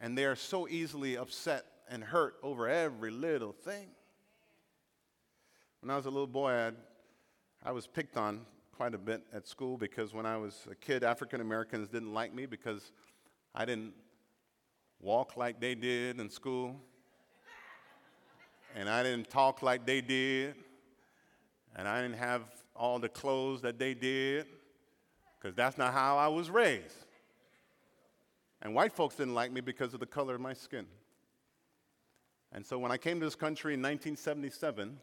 and 0.00 0.16
they 0.16 0.24
are 0.24 0.36
so 0.36 0.68
easily 0.68 1.16
upset 1.16 1.66
and 1.88 2.02
hurt 2.02 2.36
over 2.42 2.68
every 2.68 3.10
little 3.10 3.52
thing. 3.52 3.88
When 5.80 5.90
I 5.90 5.96
was 5.96 6.06
a 6.06 6.10
little 6.10 6.26
boy, 6.26 6.52
I'd, 6.52 6.76
I 7.64 7.72
was 7.72 7.86
picked 7.86 8.16
on 8.16 8.46
quite 8.76 8.94
a 8.94 8.98
bit 8.98 9.22
at 9.32 9.46
school 9.46 9.76
because 9.76 10.14
when 10.14 10.26
I 10.26 10.36
was 10.36 10.66
a 10.70 10.74
kid, 10.74 11.04
African 11.04 11.40
Americans 11.40 11.88
didn't 11.88 12.14
like 12.14 12.34
me 12.34 12.46
because 12.46 12.92
I 13.54 13.64
didn't 13.64 13.92
walk 15.00 15.36
like 15.36 15.60
they 15.60 15.74
did 15.74 16.20
in 16.20 16.30
school, 16.30 16.76
and 18.74 18.88
I 18.88 19.02
didn't 19.02 19.28
talk 19.28 19.62
like 19.62 19.86
they 19.86 20.00
did, 20.00 20.54
and 21.76 21.88
I 21.88 22.02
didn't 22.02 22.18
have 22.18 22.42
all 22.76 22.98
the 22.98 23.08
clothes 23.08 23.60
that 23.62 23.78
they 23.78 23.94
did 23.94 24.46
because 25.38 25.54
that's 25.54 25.78
not 25.78 25.92
how 25.92 26.16
I 26.16 26.28
was 26.28 26.50
raised. 26.50 27.06
And 28.62 28.74
white 28.74 28.92
folks 28.92 29.14
didn't 29.14 29.34
like 29.34 29.52
me 29.52 29.60
because 29.60 29.94
of 29.94 30.00
the 30.00 30.06
color 30.06 30.34
of 30.34 30.40
my 30.40 30.52
skin. 30.52 30.86
And 32.52 32.64
so 32.66 32.78
when 32.78 32.92
I 32.92 32.96
came 32.96 33.20
to 33.20 33.26
this 33.26 33.34
country 33.34 33.74
in 33.74 33.80
1977, 33.80 34.98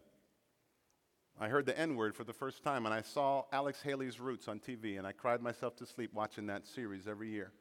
I 1.40 1.50
heard 1.50 1.68
the 1.68 1.78
N 1.78 1.96
word 1.96 2.16
for 2.16 2.24
the 2.24 2.34
first 2.34 2.64
time, 2.64 2.86
and 2.86 2.94
I 2.94 3.02
saw 3.02 3.44
Alex 3.52 3.84
Haley's 3.84 4.20
Roots 4.20 4.48
on 4.48 4.60
TV, 4.60 4.98
and 4.98 5.06
I 5.06 5.12
cried 5.12 5.40
myself 5.40 5.76
to 5.78 5.86
sleep 5.86 6.12
watching 6.14 6.48
that 6.48 6.66
series 6.66 7.08
every 7.08 7.30
year, 7.30 7.52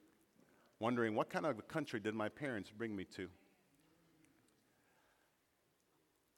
wondering 0.81 1.15
what 1.15 1.29
kind 1.29 1.45
of 1.45 1.59
a 1.59 1.63
country 1.63 2.01
did 2.01 2.15
my 2.15 2.31
parents 2.31 2.71
bring 2.71 2.97
me 2.97 3.05
to? 3.17 3.29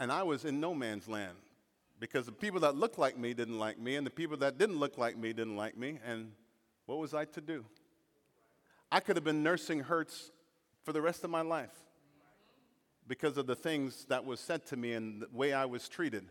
And 0.00 0.10
I 0.10 0.24
was 0.24 0.44
in 0.44 0.58
no 0.58 0.74
man's 0.74 1.06
land 1.06 1.36
because 2.00 2.26
the 2.26 2.32
people 2.32 2.58
that 2.60 2.74
looked 2.74 2.98
like 2.98 3.16
me 3.16 3.34
didn't 3.34 3.58
like 3.58 3.78
me, 3.78 3.94
and 3.94 4.04
the 4.04 4.10
people 4.10 4.36
that 4.38 4.58
didn't 4.58 4.78
look 4.78 4.98
like 4.98 5.16
me 5.16 5.32
didn't 5.32 5.56
like 5.56 5.76
me, 5.76 6.00
and 6.04 6.32
what 6.86 6.98
was 6.98 7.14
I 7.14 7.24
to 7.26 7.40
do? 7.40 7.64
I 8.90 8.98
could 8.98 9.14
have 9.14 9.24
been 9.24 9.44
nursing 9.44 9.80
hurts 9.80 10.32
for 10.82 10.92
the 10.92 11.02
rest 11.02 11.22
of 11.22 11.30
my 11.30 11.42
life 11.42 11.74
because 13.06 13.36
of 13.36 13.46
the 13.46 13.54
things 13.54 14.06
that 14.08 14.24
was 14.24 14.40
said 14.40 14.66
to 14.66 14.76
me 14.76 14.94
and 14.94 15.22
the 15.22 15.28
way 15.32 15.52
I 15.52 15.66
was 15.66 15.88
treated. 15.88 16.24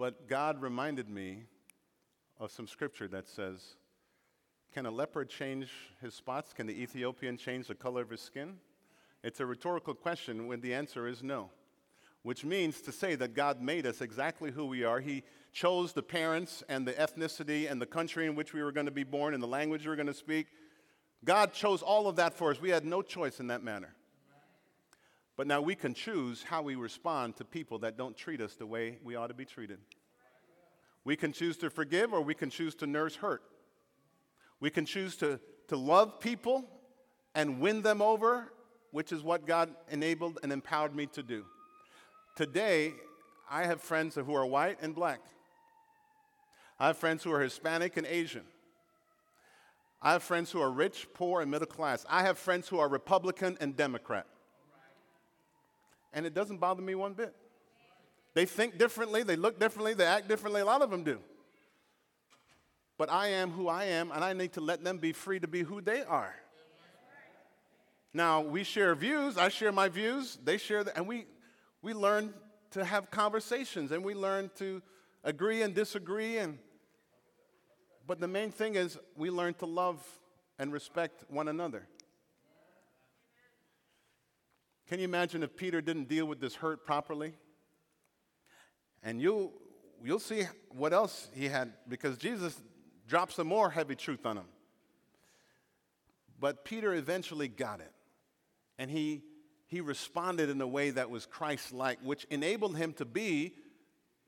But 0.00 0.28
God 0.28 0.62
reminded 0.62 1.10
me 1.10 1.42
of 2.38 2.50
some 2.50 2.66
scripture 2.66 3.06
that 3.08 3.28
says, 3.28 3.76
Can 4.72 4.86
a 4.86 4.90
leopard 4.90 5.28
change 5.28 5.68
his 6.00 6.14
spots? 6.14 6.54
Can 6.54 6.66
the 6.66 6.72
Ethiopian 6.72 7.36
change 7.36 7.66
the 7.66 7.74
color 7.74 8.00
of 8.00 8.08
his 8.08 8.22
skin? 8.22 8.54
It's 9.22 9.40
a 9.40 9.44
rhetorical 9.44 9.92
question 9.92 10.46
when 10.46 10.62
the 10.62 10.72
answer 10.72 11.06
is 11.06 11.22
no, 11.22 11.50
which 12.22 12.46
means 12.46 12.80
to 12.80 12.92
say 12.92 13.14
that 13.16 13.34
God 13.34 13.60
made 13.60 13.84
us 13.84 14.00
exactly 14.00 14.50
who 14.50 14.64
we 14.64 14.84
are. 14.84 15.00
He 15.00 15.22
chose 15.52 15.92
the 15.92 16.02
parents 16.02 16.62
and 16.70 16.88
the 16.88 16.94
ethnicity 16.94 17.70
and 17.70 17.78
the 17.78 17.84
country 17.84 18.24
in 18.24 18.34
which 18.34 18.54
we 18.54 18.62
were 18.62 18.72
going 18.72 18.86
to 18.86 18.90
be 18.90 19.04
born 19.04 19.34
and 19.34 19.42
the 19.42 19.46
language 19.46 19.82
we 19.82 19.90
were 19.90 19.96
going 19.96 20.06
to 20.06 20.14
speak. 20.14 20.46
God 21.26 21.52
chose 21.52 21.82
all 21.82 22.08
of 22.08 22.16
that 22.16 22.32
for 22.32 22.52
us. 22.52 22.58
We 22.58 22.70
had 22.70 22.86
no 22.86 23.02
choice 23.02 23.38
in 23.38 23.48
that 23.48 23.62
manner. 23.62 23.94
But 25.40 25.46
now 25.46 25.62
we 25.62 25.74
can 25.74 25.94
choose 25.94 26.42
how 26.42 26.60
we 26.60 26.74
respond 26.74 27.36
to 27.36 27.46
people 27.46 27.78
that 27.78 27.96
don't 27.96 28.14
treat 28.14 28.42
us 28.42 28.56
the 28.56 28.66
way 28.66 28.98
we 29.02 29.16
ought 29.16 29.28
to 29.28 29.34
be 29.34 29.46
treated. 29.46 29.78
We 31.02 31.16
can 31.16 31.32
choose 31.32 31.56
to 31.56 31.70
forgive 31.70 32.12
or 32.12 32.20
we 32.20 32.34
can 32.34 32.50
choose 32.50 32.74
to 32.74 32.86
nurse 32.86 33.16
hurt. 33.16 33.40
We 34.60 34.68
can 34.68 34.84
choose 34.84 35.16
to, 35.16 35.40
to 35.68 35.78
love 35.78 36.20
people 36.20 36.68
and 37.34 37.58
win 37.58 37.80
them 37.80 38.02
over, 38.02 38.52
which 38.90 39.12
is 39.12 39.22
what 39.22 39.46
God 39.46 39.70
enabled 39.90 40.40
and 40.42 40.52
empowered 40.52 40.94
me 40.94 41.06
to 41.06 41.22
do. 41.22 41.46
Today, 42.36 42.92
I 43.50 43.64
have 43.64 43.80
friends 43.80 44.16
who 44.16 44.34
are 44.34 44.44
white 44.44 44.76
and 44.82 44.94
black. 44.94 45.20
I 46.78 46.88
have 46.88 46.98
friends 46.98 47.24
who 47.24 47.32
are 47.32 47.40
Hispanic 47.40 47.96
and 47.96 48.06
Asian. 48.06 48.44
I 50.02 50.12
have 50.12 50.22
friends 50.22 50.50
who 50.50 50.60
are 50.60 50.70
rich, 50.70 51.06
poor, 51.14 51.40
and 51.40 51.50
middle 51.50 51.66
class. 51.66 52.04
I 52.10 52.24
have 52.24 52.38
friends 52.38 52.68
who 52.68 52.78
are 52.78 52.90
Republican 52.90 53.56
and 53.58 53.74
Democrat. 53.74 54.26
And 56.12 56.26
it 56.26 56.34
doesn't 56.34 56.58
bother 56.58 56.82
me 56.82 56.94
one 56.94 57.14
bit. 57.14 57.34
They 58.34 58.46
think 58.46 58.78
differently, 58.78 59.22
they 59.22 59.36
look 59.36 59.58
differently, 59.58 59.94
they 59.94 60.06
act 60.06 60.28
differently. 60.28 60.60
A 60.60 60.64
lot 60.64 60.82
of 60.82 60.90
them 60.90 61.02
do. 61.02 61.18
But 62.96 63.10
I 63.10 63.28
am 63.28 63.50
who 63.50 63.68
I 63.68 63.84
am, 63.84 64.12
and 64.12 64.22
I 64.22 64.32
need 64.32 64.52
to 64.52 64.60
let 64.60 64.84
them 64.84 64.98
be 64.98 65.12
free 65.12 65.40
to 65.40 65.48
be 65.48 65.62
who 65.62 65.80
they 65.80 66.02
are. 66.02 66.34
Now, 68.12 68.40
we 68.40 68.64
share 68.64 68.94
views. 68.94 69.38
I 69.38 69.48
share 69.48 69.72
my 69.72 69.88
views. 69.88 70.38
They 70.42 70.58
share, 70.58 70.84
the, 70.84 70.96
and 70.96 71.06
we, 71.06 71.26
we 71.80 71.94
learn 71.94 72.34
to 72.72 72.84
have 72.84 73.10
conversations 73.10 73.92
and 73.92 74.04
we 74.04 74.14
learn 74.14 74.50
to 74.56 74.82
agree 75.24 75.62
and 75.62 75.74
disagree. 75.74 76.38
And, 76.38 76.58
but 78.06 78.20
the 78.20 78.28
main 78.28 78.50
thing 78.50 78.74
is 78.74 78.98
we 79.16 79.30
learn 79.30 79.54
to 79.54 79.66
love 79.66 80.04
and 80.58 80.72
respect 80.72 81.24
one 81.28 81.48
another. 81.48 81.86
Can 84.90 84.98
you 84.98 85.04
imagine 85.04 85.44
if 85.44 85.54
Peter 85.54 85.80
didn't 85.80 86.08
deal 86.08 86.26
with 86.26 86.40
this 86.40 86.56
hurt 86.56 86.84
properly? 86.84 87.32
And 89.04 89.22
you'll, 89.22 89.52
you'll 90.02 90.18
see 90.18 90.42
what 90.70 90.92
else 90.92 91.28
he 91.32 91.48
had 91.48 91.74
because 91.86 92.18
Jesus 92.18 92.60
dropped 93.06 93.34
some 93.34 93.46
more 93.46 93.70
heavy 93.70 93.94
truth 93.94 94.26
on 94.26 94.38
him. 94.38 94.46
But 96.40 96.64
Peter 96.64 96.92
eventually 96.92 97.46
got 97.46 97.78
it. 97.78 97.92
And 98.78 98.90
he, 98.90 99.22
he 99.68 99.80
responded 99.80 100.50
in 100.50 100.60
a 100.60 100.66
way 100.66 100.90
that 100.90 101.08
was 101.08 101.24
Christ 101.24 101.72
like, 101.72 102.00
which 102.02 102.24
enabled 102.24 102.76
him 102.76 102.92
to 102.94 103.04
be 103.04 103.54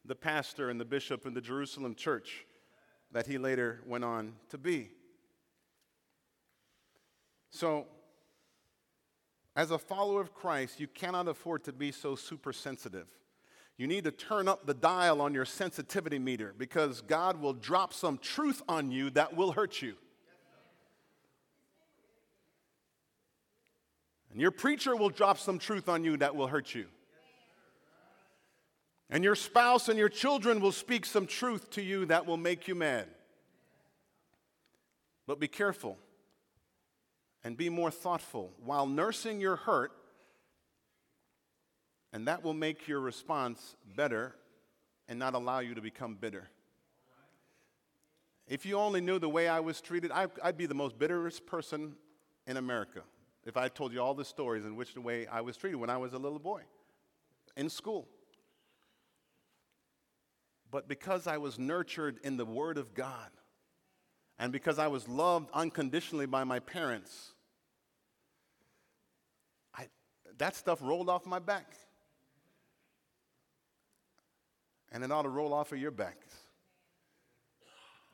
the 0.05 0.15
pastor 0.15 0.71
and 0.71 0.81
the 0.81 0.85
bishop 0.85 1.27
in 1.27 1.35
the 1.35 1.41
Jerusalem 1.41 1.97
church 1.97 2.47
that 3.11 3.27
he 3.27 3.37
later 3.37 3.81
went 3.85 4.05
on 4.05 4.35
to 4.51 4.59
be. 4.59 4.91
So, 7.51 7.89
As 9.55 9.71
a 9.71 9.79
follower 9.79 10.21
of 10.21 10.35
Christ, 10.35 10.81
you 10.81 10.87
cannot 10.87 11.29
afford 11.29 11.65
to 11.65 11.73
be 11.73 11.93
so 11.93 12.15
super 12.15 12.53
sensitive. 12.53 13.09
You 13.77 13.87
need 13.87 14.05
to 14.05 14.11
turn 14.11 14.49
up 14.49 14.67
the 14.67 14.75
dial 14.75 15.21
on 15.21 15.35
your 15.35 15.45
sensitivity 15.45 16.19
meter 16.19 16.55
because 16.57 17.03
God 17.03 17.41
will 17.41 17.53
drop 17.53 17.93
some 17.93 18.17
truth 18.19 18.63
on 18.69 18.91
you 18.91 19.11
that 19.11 19.37
will 19.37 19.53
hurt 19.53 19.83
you. 19.83 19.95
And 24.31 24.41
your 24.41 24.51
preacher 24.51 24.97
will 24.97 25.11
drop 25.11 25.39
some 25.39 25.59
truth 25.59 25.89
on 25.89 26.05
you 26.05 26.17
that 26.19 26.35
will 26.35 26.47
hurt 26.47 26.75
you. 26.75 26.87
And 29.11 29.23
your 29.23 29.35
spouse 29.35 29.91
and 29.91 29.99
your 29.99 30.09
children 30.09 30.61
will 30.61 30.73
speak 30.73 31.05
some 31.05 31.27
truth 31.27 31.71
to 31.73 31.83
you 31.83 32.07
that 32.07 32.25
will 32.25 32.39
make 32.39 32.67
you 32.67 32.75
mad. 32.75 33.09
But 35.27 35.39
be 35.39 35.49
careful 35.49 35.99
and 37.45 37.57
be 37.57 37.69
more 37.69 37.91
thoughtful 37.91 38.53
while 38.65 38.87
nursing 38.87 39.41
your 39.41 39.57
hurt, 39.57 39.93
and 42.13 42.29
that 42.29 42.43
will 42.43 42.55
make 42.55 42.87
your 42.87 43.01
response 43.01 43.77
better 43.97 44.35
and 45.09 45.19
not 45.19 45.35
allow 45.35 45.59
you 45.59 45.75
to 45.75 45.81
become 45.81 46.15
bitter. 46.15 46.49
If 48.47 48.67
you 48.67 48.77
only 48.77 49.01
knew 49.01 49.19
the 49.19 49.29
way 49.29 49.49
I 49.49 49.61
was 49.61 49.81
treated, 49.81 50.11
I'd 50.13 50.57
be 50.57 50.67
the 50.67 50.75
most 50.75 50.99
bitterest 50.99 51.47
person 51.47 51.95
in 52.47 52.57
America 52.57 53.03
if 53.45 53.57
I 53.57 53.69
told 53.69 53.93
you 53.93 54.01
all 54.01 54.15
the 54.15 54.25
stories 54.25 54.65
in 54.65 54.77
which 54.77 54.95
the 54.95 55.01
way 55.01 55.27
I 55.27 55.41
was 55.41 55.57
treated 55.57 55.77
when 55.77 55.91
I 55.91 55.97
was 55.97 56.13
a 56.13 56.19
little 56.19 56.39
boy 56.39 56.63
in 57.57 57.69
school. 57.69 58.09
But 60.71 60.89
because 60.89 61.27
I 61.27 61.39
was 61.39 61.59
nurtured 61.59 62.19
in 62.25 62.37
the 62.37 62.47
Word 62.47 62.79
of 62.79 62.95
God, 62.95 63.31
and 64.43 64.51
because 64.51 64.81
I 64.81 64.89
was 64.89 65.07
loved 65.07 65.51
unconditionally 65.55 66.27
by 66.27 66.43
my 66.43 66.59
parents, 66.59 67.31
I, 69.73 69.87
that 70.37 70.57
stuff 70.57 70.81
rolled 70.83 71.09
off 71.09 71.25
my 71.27 71.39
back. 71.39 71.75
And 74.91 75.05
it 75.05 75.13
ought 75.13 75.23
to 75.23 75.29
roll 75.29 75.55
off 75.55 75.71
of 75.71 75.79
your 75.79 75.93
back. 75.93 76.17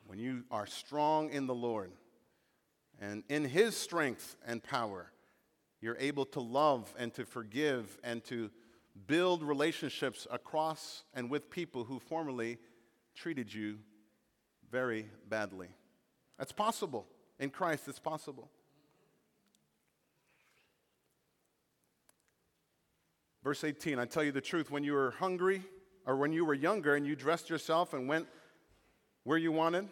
When 0.05 0.19
you 0.19 0.43
are 0.51 0.67
strong 0.67 1.31
in 1.31 1.47
the 1.47 1.55
Lord 1.55 1.93
and 3.01 3.23
in 3.27 3.43
His 3.43 3.75
strength 3.75 4.35
and 4.45 4.61
power, 4.61 5.11
you're 5.81 5.97
able 5.99 6.25
to 6.27 6.41
love 6.41 6.93
and 6.99 7.11
to 7.15 7.25
forgive 7.25 7.97
and 8.03 8.23
to 8.25 8.51
build 9.07 9.41
relationships 9.41 10.27
across 10.29 11.05
and 11.15 11.27
with 11.31 11.49
people 11.49 11.85
who 11.85 11.97
formerly 11.97 12.59
treated 13.15 13.51
you 13.51 13.79
very 14.69 15.09
badly. 15.27 15.69
That's 16.39 16.53
possible. 16.53 17.05
In 17.37 17.49
Christ, 17.49 17.87
it's 17.87 17.99
possible. 17.99 18.49
Verse 23.43 23.63
18 23.63 23.99
I 23.99 24.05
tell 24.05 24.23
you 24.23 24.31
the 24.31 24.41
truth, 24.41 24.71
when 24.71 24.83
you 24.83 24.93
were 24.93 25.11
hungry, 25.11 25.61
or 26.05 26.15
when 26.15 26.31
you 26.31 26.45
were 26.45 26.53
younger 26.53 26.95
and 26.95 27.05
you 27.05 27.15
dressed 27.15 27.49
yourself 27.49 27.93
and 27.93 28.07
went 28.07 28.25
where 29.25 29.37
you 29.37 29.51
wanted, 29.51 29.87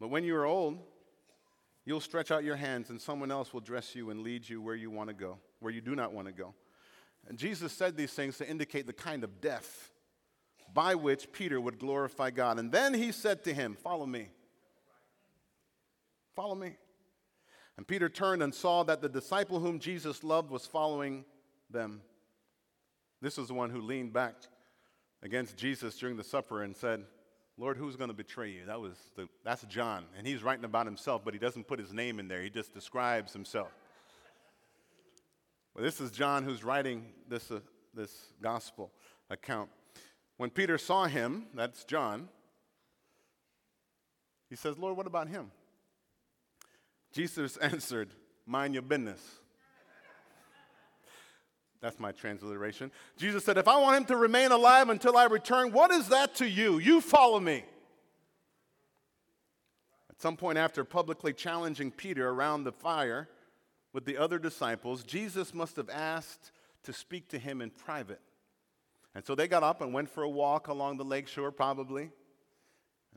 but 0.00 0.08
when 0.08 0.24
you 0.24 0.36
are 0.36 0.44
old, 0.44 0.78
you'll 1.84 2.00
stretch 2.00 2.30
out 2.30 2.44
your 2.44 2.56
hands 2.56 2.90
and 2.90 3.00
someone 3.00 3.30
else 3.30 3.54
will 3.54 3.60
dress 3.60 3.94
you 3.94 4.10
and 4.10 4.20
lead 4.20 4.48
you 4.48 4.60
where 4.60 4.74
you 4.74 4.90
want 4.90 5.08
to 5.08 5.14
go, 5.14 5.38
where 5.60 5.72
you 5.72 5.80
do 5.80 5.94
not 5.94 6.12
want 6.12 6.26
to 6.26 6.32
go. 6.32 6.54
And 7.28 7.38
Jesus 7.38 7.72
said 7.72 7.96
these 7.96 8.12
things 8.12 8.38
to 8.38 8.48
indicate 8.48 8.86
the 8.86 8.92
kind 8.92 9.24
of 9.24 9.40
death 9.40 9.90
by 10.74 10.94
which 10.94 11.32
Peter 11.32 11.60
would 11.60 11.78
glorify 11.78 12.30
God. 12.30 12.58
And 12.58 12.70
then 12.70 12.94
he 12.94 13.12
said 13.12 13.44
to 13.44 13.54
him, 13.54 13.74
Follow 13.74 14.06
me. 14.06 14.28
Follow 16.38 16.54
me. 16.54 16.76
And 17.76 17.84
Peter 17.84 18.08
turned 18.08 18.44
and 18.44 18.54
saw 18.54 18.84
that 18.84 19.02
the 19.02 19.08
disciple 19.08 19.58
whom 19.58 19.80
Jesus 19.80 20.22
loved 20.22 20.52
was 20.52 20.64
following 20.64 21.24
them. 21.68 22.00
This 23.20 23.36
was 23.38 23.48
the 23.48 23.54
one 23.54 23.70
who 23.70 23.80
leaned 23.80 24.12
back 24.12 24.36
against 25.20 25.56
Jesus 25.56 25.98
during 25.98 26.16
the 26.16 26.22
supper 26.22 26.62
and 26.62 26.76
said, 26.76 27.02
Lord, 27.56 27.76
who's 27.76 27.96
going 27.96 28.10
to 28.10 28.14
betray 28.14 28.50
you? 28.50 28.66
That 28.66 28.80
was 28.80 28.94
the, 29.16 29.28
that's 29.44 29.64
John. 29.64 30.04
And 30.16 30.28
he's 30.28 30.44
writing 30.44 30.64
about 30.64 30.86
himself, 30.86 31.22
but 31.24 31.34
he 31.34 31.40
doesn't 31.40 31.66
put 31.66 31.80
his 31.80 31.92
name 31.92 32.20
in 32.20 32.28
there. 32.28 32.40
He 32.40 32.50
just 32.50 32.72
describes 32.72 33.32
himself. 33.32 33.72
Well, 35.74 35.82
this 35.82 36.00
is 36.00 36.12
John 36.12 36.44
who's 36.44 36.62
writing 36.62 37.04
this, 37.28 37.50
uh, 37.50 37.58
this 37.92 38.12
gospel 38.40 38.92
account. 39.28 39.70
When 40.36 40.50
Peter 40.50 40.78
saw 40.78 41.06
him, 41.06 41.46
that's 41.52 41.82
John, 41.82 42.28
he 44.48 44.54
says, 44.54 44.78
Lord, 44.78 44.96
what 44.96 45.08
about 45.08 45.26
him? 45.26 45.50
Jesus 47.18 47.56
answered, 47.60 48.10
Mind 48.46 48.74
your 48.74 48.82
business. 48.82 49.20
That's 51.80 51.98
my 51.98 52.12
transliteration. 52.12 52.92
Jesus 53.16 53.44
said, 53.44 53.58
If 53.58 53.66
I 53.66 53.76
want 53.80 53.96
him 53.96 54.04
to 54.06 54.16
remain 54.16 54.52
alive 54.52 54.88
until 54.88 55.16
I 55.16 55.24
return, 55.24 55.72
what 55.72 55.90
is 55.90 56.08
that 56.10 56.36
to 56.36 56.48
you? 56.48 56.78
You 56.78 57.00
follow 57.00 57.40
me. 57.40 57.64
At 60.08 60.22
some 60.22 60.36
point, 60.36 60.58
after 60.58 60.84
publicly 60.84 61.32
challenging 61.32 61.90
Peter 61.90 62.28
around 62.28 62.62
the 62.62 62.72
fire 62.72 63.28
with 63.92 64.04
the 64.04 64.16
other 64.16 64.38
disciples, 64.38 65.02
Jesus 65.02 65.52
must 65.52 65.74
have 65.74 65.90
asked 65.90 66.52
to 66.84 66.92
speak 66.92 67.28
to 67.30 67.38
him 67.38 67.60
in 67.60 67.70
private. 67.70 68.20
And 69.16 69.26
so 69.26 69.34
they 69.34 69.48
got 69.48 69.64
up 69.64 69.80
and 69.80 69.92
went 69.92 70.08
for 70.08 70.22
a 70.22 70.30
walk 70.30 70.68
along 70.68 70.98
the 70.98 71.04
lakeshore, 71.04 71.50
probably. 71.50 72.10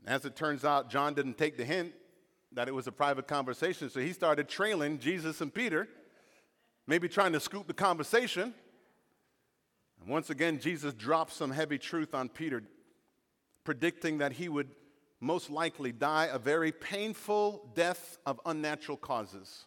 And 0.00 0.08
as 0.08 0.24
it 0.24 0.34
turns 0.34 0.64
out, 0.64 0.90
John 0.90 1.14
didn't 1.14 1.38
take 1.38 1.56
the 1.56 1.64
hint 1.64 1.92
that 2.54 2.68
it 2.68 2.74
was 2.74 2.86
a 2.86 2.92
private 2.92 3.26
conversation. 3.26 3.90
So 3.90 4.00
he 4.00 4.12
started 4.12 4.48
trailing 4.48 4.98
Jesus 4.98 5.40
and 5.40 5.52
Peter, 5.52 5.88
maybe 6.86 7.08
trying 7.08 7.32
to 7.32 7.40
scoop 7.40 7.66
the 7.66 7.74
conversation. 7.74 8.54
And 10.00 10.10
once 10.10 10.30
again, 10.30 10.58
Jesus 10.58 10.94
dropped 10.94 11.32
some 11.32 11.50
heavy 11.50 11.78
truth 11.78 12.14
on 12.14 12.28
Peter, 12.28 12.62
predicting 13.64 14.18
that 14.18 14.32
he 14.32 14.48
would 14.48 14.68
most 15.20 15.50
likely 15.50 15.92
die 15.92 16.28
a 16.32 16.38
very 16.38 16.72
painful 16.72 17.70
death 17.74 18.18
of 18.26 18.40
unnatural 18.44 18.96
causes. 18.96 19.66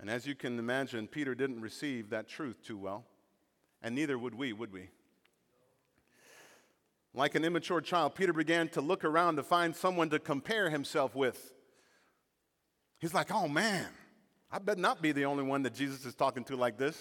And 0.00 0.08
as 0.08 0.26
you 0.26 0.36
can 0.36 0.58
imagine, 0.60 1.08
Peter 1.08 1.34
didn't 1.34 1.60
receive 1.60 2.10
that 2.10 2.28
truth 2.28 2.62
too 2.62 2.78
well, 2.78 3.04
and 3.82 3.96
neither 3.96 4.16
would 4.16 4.34
we, 4.34 4.52
would 4.52 4.72
we? 4.72 4.90
Like 7.14 7.34
an 7.34 7.44
immature 7.44 7.80
child, 7.80 8.14
Peter 8.14 8.32
began 8.32 8.68
to 8.70 8.80
look 8.80 9.04
around 9.04 9.36
to 9.36 9.42
find 9.42 9.74
someone 9.74 10.10
to 10.10 10.18
compare 10.18 10.70
himself 10.70 11.14
with. 11.14 11.52
He's 12.98 13.14
like, 13.14 13.32
oh 13.32 13.48
man, 13.48 13.86
I 14.50 14.58
better 14.58 14.80
not 14.80 15.00
be 15.00 15.12
the 15.12 15.24
only 15.24 15.44
one 15.44 15.62
that 15.62 15.74
Jesus 15.74 16.04
is 16.04 16.14
talking 16.14 16.44
to 16.44 16.56
like 16.56 16.78
this. 16.78 16.96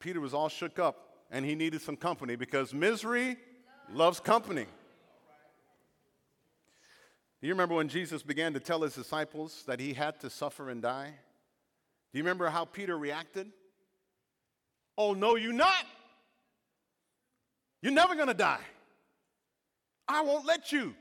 Peter 0.00 0.20
was 0.20 0.34
all 0.34 0.48
shook 0.48 0.78
up 0.78 1.08
and 1.30 1.44
he 1.44 1.54
needed 1.54 1.80
some 1.80 1.96
company 1.96 2.36
because 2.36 2.72
misery 2.72 3.36
loves 3.92 4.20
company. 4.20 4.66
Do 7.40 7.46
you 7.46 7.54
remember 7.54 7.76
when 7.76 7.88
Jesus 7.88 8.22
began 8.22 8.52
to 8.54 8.60
tell 8.60 8.82
his 8.82 8.94
disciples 8.94 9.62
that 9.66 9.78
he 9.78 9.94
had 9.94 10.18
to 10.20 10.30
suffer 10.30 10.70
and 10.70 10.82
die? 10.82 11.12
Do 12.12 12.18
you 12.18 12.24
remember 12.24 12.48
how 12.48 12.64
Peter 12.64 12.98
reacted? 12.98 13.48
Oh, 14.96 15.14
no, 15.14 15.36
you 15.36 15.52
not. 15.52 15.84
You're 17.82 17.92
never 17.92 18.14
going 18.14 18.28
to 18.28 18.34
die. 18.34 18.60
I 20.06 20.22
won't 20.22 20.46
let 20.46 20.72
you. 20.72 20.94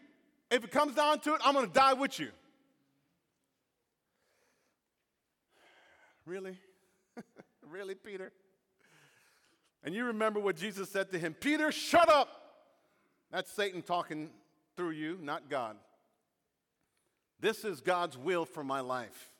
If 0.51 0.63
it 0.63 0.71
comes 0.71 0.95
down 0.95 1.19
to 1.21 1.33
it, 1.33 1.41
I'm 1.43 1.53
going 1.53 1.67
to 1.67 1.73
die 1.73 1.93
with 1.93 2.19
you. 2.19 2.29
Really? 6.25 6.57
really, 7.69 7.95
Peter? 7.95 8.31
And 9.83 9.95
you 9.95 10.05
remember 10.05 10.39
what 10.39 10.57
Jesus 10.57 10.89
said 10.89 11.11
to 11.11 11.19
him 11.19 11.33
Peter, 11.33 11.71
shut 11.71 12.09
up. 12.09 12.29
That's 13.31 13.51
Satan 13.51 13.81
talking 13.81 14.29
through 14.75 14.91
you, 14.91 15.17
not 15.21 15.49
God. 15.49 15.77
This 17.39 17.63
is 17.63 17.81
God's 17.81 18.17
will 18.17 18.45
for 18.45 18.63
my 18.63 18.79
life. 18.79 19.31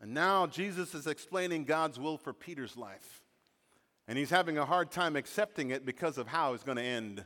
And 0.00 0.12
now 0.12 0.46
Jesus 0.46 0.94
is 0.94 1.06
explaining 1.06 1.64
God's 1.64 1.98
will 1.98 2.18
for 2.18 2.32
Peter's 2.32 2.76
life. 2.76 3.22
And 4.08 4.16
he's 4.16 4.30
having 4.30 4.56
a 4.56 4.64
hard 4.64 4.90
time 4.90 5.16
accepting 5.16 5.70
it 5.70 5.84
because 5.84 6.16
of 6.18 6.28
how 6.28 6.54
it's 6.54 6.62
going 6.62 6.76
to 6.76 6.82
end. 6.82 7.24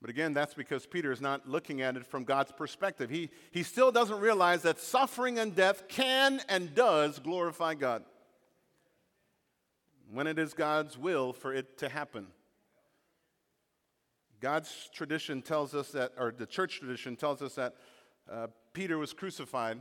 But 0.00 0.10
again, 0.10 0.34
that's 0.34 0.54
because 0.54 0.86
Peter 0.86 1.10
is 1.10 1.20
not 1.20 1.48
looking 1.48 1.80
at 1.80 1.96
it 1.96 2.06
from 2.06 2.24
God's 2.24 2.52
perspective. 2.52 3.10
He, 3.10 3.30
he 3.50 3.62
still 3.62 3.90
doesn't 3.90 4.20
realize 4.20 4.62
that 4.62 4.78
suffering 4.78 5.38
and 5.38 5.54
death 5.54 5.88
can 5.88 6.40
and 6.48 6.74
does 6.74 7.18
glorify 7.18 7.74
God 7.74 8.04
when 10.12 10.26
it 10.26 10.38
is 10.38 10.54
God's 10.54 10.96
will 10.96 11.32
for 11.32 11.52
it 11.52 11.78
to 11.78 11.88
happen. 11.88 12.28
God's 14.40 14.90
tradition 14.94 15.42
tells 15.42 15.74
us 15.74 15.90
that, 15.92 16.12
or 16.18 16.30
the 16.30 16.46
church 16.46 16.78
tradition 16.78 17.16
tells 17.16 17.42
us 17.42 17.54
that 17.54 17.74
uh, 18.30 18.48
Peter 18.72 18.98
was 18.98 19.12
crucified, 19.12 19.80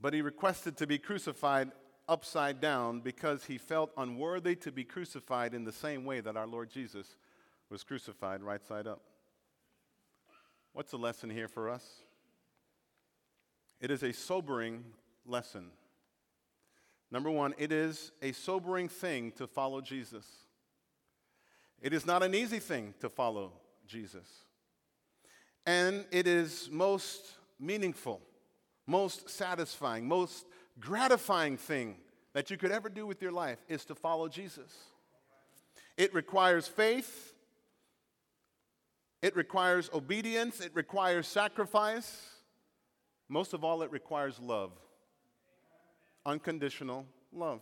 but 0.00 0.14
he 0.14 0.22
requested 0.22 0.76
to 0.78 0.86
be 0.86 0.98
crucified 0.98 1.72
upside 2.08 2.60
down 2.60 3.00
because 3.00 3.44
he 3.44 3.58
felt 3.58 3.90
unworthy 3.96 4.54
to 4.56 4.70
be 4.70 4.84
crucified 4.84 5.54
in 5.54 5.64
the 5.64 5.72
same 5.72 6.04
way 6.04 6.20
that 6.20 6.36
our 6.36 6.46
Lord 6.46 6.70
Jesus 6.70 7.16
was 7.70 7.82
crucified 7.82 8.42
right 8.42 8.64
side 8.64 8.86
up. 8.86 9.00
What's 10.72 10.90
the 10.90 10.98
lesson 10.98 11.30
here 11.30 11.48
for 11.48 11.70
us? 11.70 11.84
It 13.80 13.90
is 13.90 14.02
a 14.02 14.12
sobering 14.12 14.84
lesson. 15.26 15.70
Number 17.10 17.30
one, 17.30 17.54
it 17.58 17.72
is 17.72 18.12
a 18.22 18.32
sobering 18.32 18.88
thing 18.88 19.32
to 19.32 19.46
follow 19.46 19.80
Jesus. 19.80 20.26
It 21.80 21.92
is 21.92 22.06
not 22.06 22.22
an 22.22 22.34
easy 22.34 22.58
thing 22.58 22.94
to 23.00 23.08
follow 23.08 23.52
Jesus. 23.86 24.28
And 25.66 26.04
it 26.10 26.26
is 26.26 26.68
most 26.70 27.22
meaningful, 27.58 28.20
most 28.86 29.28
satisfying, 29.28 30.06
most 30.06 30.46
gratifying 30.80 31.56
thing 31.56 31.96
that 32.32 32.50
you 32.50 32.56
could 32.56 32.70
ever 32.70 32.88
do 32.88 33.06
with 33.06 33.22
your 33.22 33.32
life 33.32 33.58
is 33.68 33.84
to 33.86 33.94
follow 33.94 34.28
Jesus. 34.28 34.72
It 35.96 36.14
requires 36.14 36.68
faith, 36.68 37.34
it 39.22 39.34
requires 39.34 39.88
obedience, 39.92 40.60
it 40.60 40.72
requires 40.74 41.26
sacrifice. 41.26 42.30
Most 43.28 43.54
of 43.54 43.64
all, 43.64 43.82
it 43.82 43.90
requires 43.90 44.38
love 44.38 44.70
unconditional 46.26 47.06
love. 47.32 47.60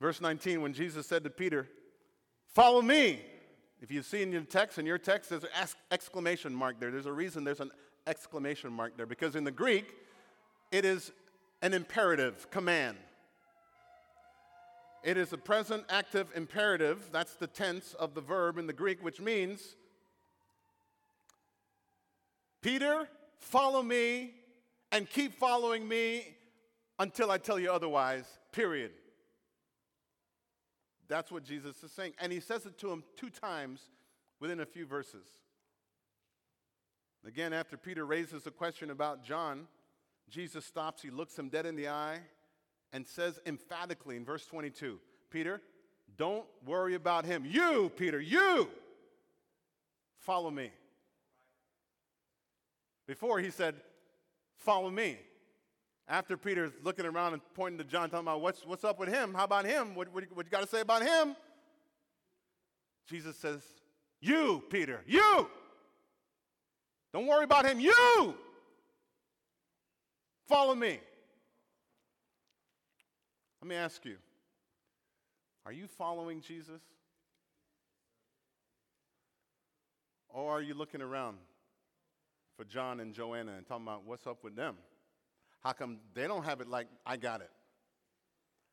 Verse 0.00 0.20
19, 0.20 0.62
when 0.62 0.72
Jesus 0.72 1.06
said 1.06 1.24
to 1.24 1.30
Peter, 1.30 1.68
Follow 2.54 2.80
me. 2.80 3.20
If 3.80 3.90
you 3.92 4.02
see 4.02 4.22
in 4.22 4.32
your 4.32 4.40
text, 4.42 4.78
in 4.78 4.86
your 4.86 4.98
text, 4.98 5.30
there's 5.30 5.44
an 5.44 5.50
exclamation 5.92 6.52
mark 6.52 6.80
there. 6.80 6.90
There's 6.90 7.06
a 7.06 7.12
reason 7.12 7.44
there's 7.44 7.60
an 7.60 7.70
exclamation 8.06 8.72
mark 8.72 8.96
there 8.96 9.06
because 9.06 9.36
in 9.36 9.44
the 9.44 9.52
Greek, 9.52 9.94
it 10.72 10.84
is 10.84 11.12
an 11.62 11.74
imperative 11.74 12.50
command. 12.50 12.96
It 15.04 15.16
is 15.16 15.32
a 15.32 15.38
present 15.38 15.84
active 15.88 16.28
imperative. 16.34 17.10
That's 17.12 17.34
the 17.34 17.46
tense 17.46 17.94
of 17.94 18.14
the 18.14 18.20
verb 18.20 18.58
in 18.58 18.66
the 18.66 18.72
Greek, 18.72 19.02
which 19.02 19.20
means, 19.20 19.76
Peter, 22.62 23.08
follow 23.38 23.82
me 23.82 24.34
and 24.90 25.08
keep 25.08 25.34
following 25.34 25.86
me 25.86 26.36
until 26.98 27.30
I 27.30 27.38
tell 27.38 27.58
you 27.58 27.70
otherwise, 27.70 28.24
period. 28.52 28.90
That's 31.08 31.30
what 31.30 31.44
Jesus 31.44 31.82
is 31.82 31.92
saying. 31.92 32.12
And 32.20 32.32
he 32.32 32.40
says 32.40 32.66
it 32.66 32.76
to 32.78 32.90
him 32.90 33.04
two 33.16 33.30
times 33.30 33.80
within 34.40 34.60
a 34.60 34.66
few 34.66 34.84
verses. 34.84 35.26
Again, 37.26 37.52
after 37.52 37.76
Peter 37.76 38.04
raises 38.04 38.46
a 38.46 38.50
question 38.50 38.90
about 38.90 39.24
John, 39.24 39.66
Jesus 40.30 40.64
stops, 40.64 41.02
he 41.02 41.10
looks 41.10 41.38
him 41.38 41.48
dead 41.48 41.66
in 41.66 41.76
the 41.76 41.88
eye, 41.88 42.18
and 42.92 43.06
says 43.06 43.38
emphatically 43.46 44.16
in 44.16 44.24
verse 44.24 44.46
22 44.46 44.98
Peter, 45.30 45.60
don't 46.16 46.46
worry 46.64 46.94
about 46.94 47.24
him. 47.24 47.44
You, 47.46 47.92
Peter, 47.96 48.20
you, 48.20 48.68
follow 50.18 50.50
me. 50.50 50.70
Before 53.06 53.38
he 53.40 53.50
said, 53.50 53.74
follow 54.56 54.90
me. 54.90 55.18
After 56.08 56.38
Peter's 56.38 56.72
looking 56.82 57.04
around 57.04 57.34
and 57.34 57.42
pointing 57.54 57.78
to 57.78 57.84
John, 57.84 58.08
talking 58.08 58.26
about 58.26 58.40
what's, 58.40 58.64
what's 58.64 58.84
up 58.84 58.98
with 58.98 59.10
him? 59.10 59.34
How 59.34 59.44
about 59.44 59.66
him? 59.66 59.94
What, 59.94 60.12
what, 60.12 60.24
what 60.32 60.46
you 60.46 60.50
got 60.50 60.62
to 60.62 60.66
say 60.68 60.80
about 60.80 61.02
him? 61.02 61.36
Jesus 63.06 63.36
says, 63.36 63.60
You, 64.20 64.62
Peter, 64.70 65.02
you. 65.06 65.48
Don't 67.12 67.26
worry 67.26 67.44
about 67.44 67.66
him. 67.66 67.80
You. 67.80 68.34
Follow 70.48 70.74
me. 70.74 70.98
Let 73.60 73.68
me 73.68 73.76
ask 73.76 74.04
you 74.04 74.16
are 75.66 75.72
you 75.72 75.86
following 75.86 76.40
Jesus? 76.40 76.80
Or 80.30 80.52
are 80.52 80.62
you 80.62 80.74
looking 80.74 81.02
around 81.02 81.36
for 82.56 82.64
John 82.64 83.00
and 83.00 83.12
Joanna 83.12 83.52
and 83.56 83.66
talking 83.66 83.84
about 83.84 84.04
what's 84.06 84.26
up 84.26 84.42
with 84.42 84.56
them? 84.56 84.76
How 85.60 85.72
come 85.72 85.98
they 86.14 86.26
don't 86.26 86.44
have 86.44 86.60
it 86.60 86.68
like 86.68 86.86
I 87.04 87.16
got 87.16 87.40
it? 87.40 87.50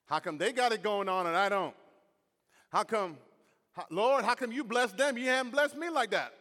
How 0.06 0.20
come 0.20 0.38
they 0.38 0.52
got 0.52 0.72
it 0.72 0.84
going 0.84 1.10
on 1.10 1.28
and 1.28 1.36
I 1.36 1.50
don't? 1.50 1.76
How 2.70 2.84
come, 2.84 3.18
Lord, 3.90 4.24
how 4.24 4.36
come 4.36 4.52
you 4.52 4.64
bless 4.64 4.92
them? 4.92 5.18
You 5.18 5.26
haven't 5.26 5.52
blessed 5.52 5.76
me 5.76 5.90
like 5.90 6.12
that. 6.12 6.34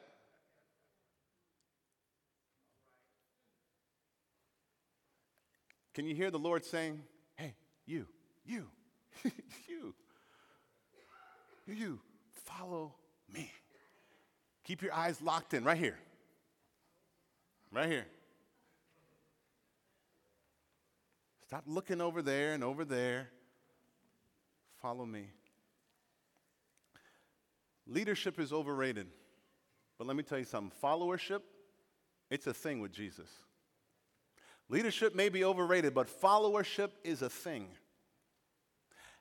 Can 5.94 6.06
you 6.06 6.14
hear 6.14 6.30
the 6.30 6.38
Lord 6.38 6.64
saying, 6.64 7.00
Hey, 7.36 7.54
you, 7.86 8.06
you, 8.46 8.66
you, 9.68 9.94
you, 11.66 12.00
follow 12.44 12.94
me. 13.32 13.50
Keep 14.64 14.82
your 14.82 14.92
eyes 14.92 15.22
locked 15.22 15.54
in 15.54 15.64
right 15.64 15.78
here. 15.78 15.98
Right 17.72 17.88
here. 17.88 18.06
Stop 21.46 21.64
looking 21.66 22.00
over 22.00 22.22
there 22.22 22.52
and 22.52 22.64
over 22.64 22.84
there. 22.84 23.28
Follow 24.80 25.06
me. 25.06 25.26
Leadership 27.86 28.40
is 28.40 28.52
overrated. 28.52 29.06
But 29.98 30.06
let 30.06 30.16
me 30.16 30.22
tell 30.22 30.38
you 30.38 30.44
something 30.44 30.72
followership, 30.82 31.40
it's 32.30 32.46
a 32.46 32.54
thing 32.54 32.80
with 32.80 32.92
Jesus. 32.92 33.28
Leadership 34.68 35.14
may 35.14 35.28
be 35.28 35.44
overrated, 35.44 35.94
but 35.94 36.08
followership 36.08 36.90
is 37.02 37.22
a 37.22 37.30
thing. 37.30 37.68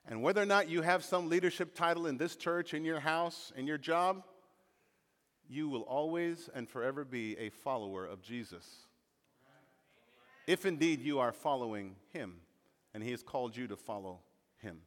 And 0.06 0.22
whether 0.22 0.42
or 0.42 0.46
not 0.46 0.68
you 0.68 0.82
have 0.82 1.04
some 1.04 1.28
leadership 1.28 1.74
title 1.74 2.06
in 2.06 2.16
this 2.16 2.36
church, 2.36 2.74
in 2.74 2.84
your 2.84 3.00
house, 3.00 3.52
in 3.56 3.66
your 3.66 3.78
job, 3.78 4.22
you 5.48 5.68
will 5.68 5.82
always 5.82 6.48
and 6.54 6.68
forever 6.68 7.04
be 7.04 7.38
a 7.38 7.50
follower 7.50 8.06
of 8.06 8.22
Jesus 8.22 8.66
if 10.46 10.66
indeed 10.66 11.00
you 11.00 11.18
are 11.18 11.32
following 11.32 11.96
him 12.12 12.34
and 12.92 13.02
he 13.02 13.10
has 13.10 13.22
called 13.22 13.56
you 13.56 13.66
to 13.68 13.76
follow 13.76 14.20
him. 14.58 14.78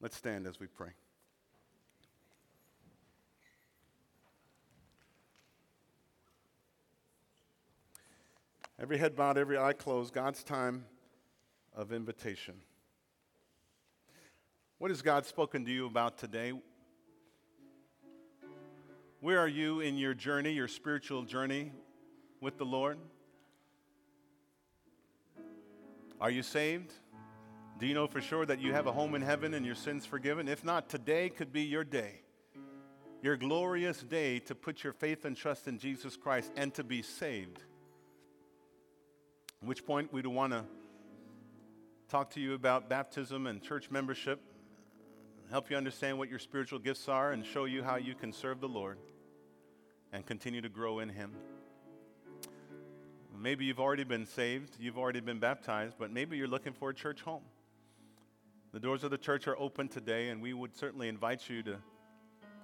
Let's 0.00 0.16
stand 0.16 0.46
as 0.46 0.60
we 0.60 0.66
pray. 0.66 0.90
Every 8.78 8.98
head 8.98 9.16
bowed, 9.16 9.38
every 9.38 9.56
eye 9.56 9.72
closed, 9.72 10.12
God's 10.12 10.44
time 10.44 10.84
of 11.74 11.92
invitation. 11.92 12.54
What 14.78 14.90
has 14.90 15.00
God 15.00 15.24
spoken 15.24 15.64
to 15.64 15.70
you 15.70 15.86
about 15.86 16.18
today? 16.18 16.52
Where 19.20 19.38
are 19.38 19.48
you 19.48 19.80
in 19.80 19.96
your 19.96 20.12
journey, 20.12 20.52
your 20.52 20.68
spiritual 20.68 21.22
journey 21.22 21.72
with 22.42 22.58
the 22.58 22.66
Lord? 22.66 22.98
Are 26.20 26.30
you 26.30 26.42
saved? 26.42 26.92
Do 27.78 27.86
you 27.86 27.94
know 27.94 28.06
for 28.06 28.20
sure 28.20 28.44
that 28.44 28.60
you 28.60 28.74
have 28.74 28.86
a 28.86 28.92
home 28.92 29.14
in 29.14 29.22
heaven 29.22 29.54
and 29.54 29.64
your 29.64 29.74
sins 29.74 30.04
forgiven? 30.04 30.48
If 30.48 30.64
not, 30.64 30.90
today 30.90 31.30
could 31.30 31.52
be 31.52 31.62
your 31.62 31.84
day, 31.84 32.20
your 33.22 33.38
glorious 33.38 34.02
day 34.02 34.38
to 34.40 34.54
put 34.54 34.84
your 34.84 34.92
faith 34.92 35.24
and 35.24 35.34
trust 35.34 35.66
in 35.66 35.78
Jesus 35.78 36.16
Christ 36.16 36.52
and 36.56 36.72
to 36.74 36.84
be 36.84 37.00
saved. 37.00 37.62
At 39.62 39.68
which 39.68 39.84
point 39.84 40.12
we'd 40.12 40.26
want 40.26 40.52
to 40.52 40.64
talk 42.08 42.30
to 42.30 42.40
you 42.40 42.54
about 42.54 42.88
baptism 42.88 43.46
and 43.46 43.62
church 43.62 43.90
membership, 43.90 44.40
help 45.50 45.70
you 45.70 45.76
understand 45.76 46.18
what 46.18 46.28
your 46.28 46.38
spiritual 46.38 46.78
gifts 46.78 47.08
are, 47.08 47.32
and 47.32 47.44
show 47.44 47.64
you 47.64 47.82
how 47.82 47.96
you 47.96 48.14
can 48.14 48.32
serve 48.32 48.60
the 48.60 48.68
Lord 48.68 48.98
and 50.12 50.24
continue 50.26 50.60
to 50.60 50.68
grow 50.68 50.98
in 50.98 51.08
Him. 51.08 51.32
Maybe 53.38 53.64
you've 53.64 53.80
already 53.80 54.04
been 54.04 54.26
saved, 54.26 54.76
you've 54.78 54.98
already 54.98 55.20
been 55.20 55.38
baptized, 55.38 55.96
but 55.98 56.10
maybe 56.10 56.36
you're 56.36 56.48
looking 56.48 56.72
for 56.72 56.90
a 56.90 56.94
church 56.94 57.22
home. 57.22 57.42
The 58.72 58.80
doors 58.80 59.04
of 59.04 59.10
the 59.10 59.18
church 59.18 59.46
are 59.46 59.58
open 59.58 59.88
today, 59.88 60.28
and 60.28 60.42
we 60.42 60.52
would 60.52 60.76
certainly 60.76 61.08
invite 61.08 61.48
you 61.48 61.62
to 61.62 61.76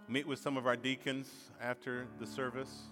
meet 0.09 0.27
with 0.27 0.39
some 0.39 0.57
of 0.57 0.67
our 0.67 0.77
deacons 0.77 1.31
after 1.61 2.07
the 2.19 2.27
service. 2.27 2.83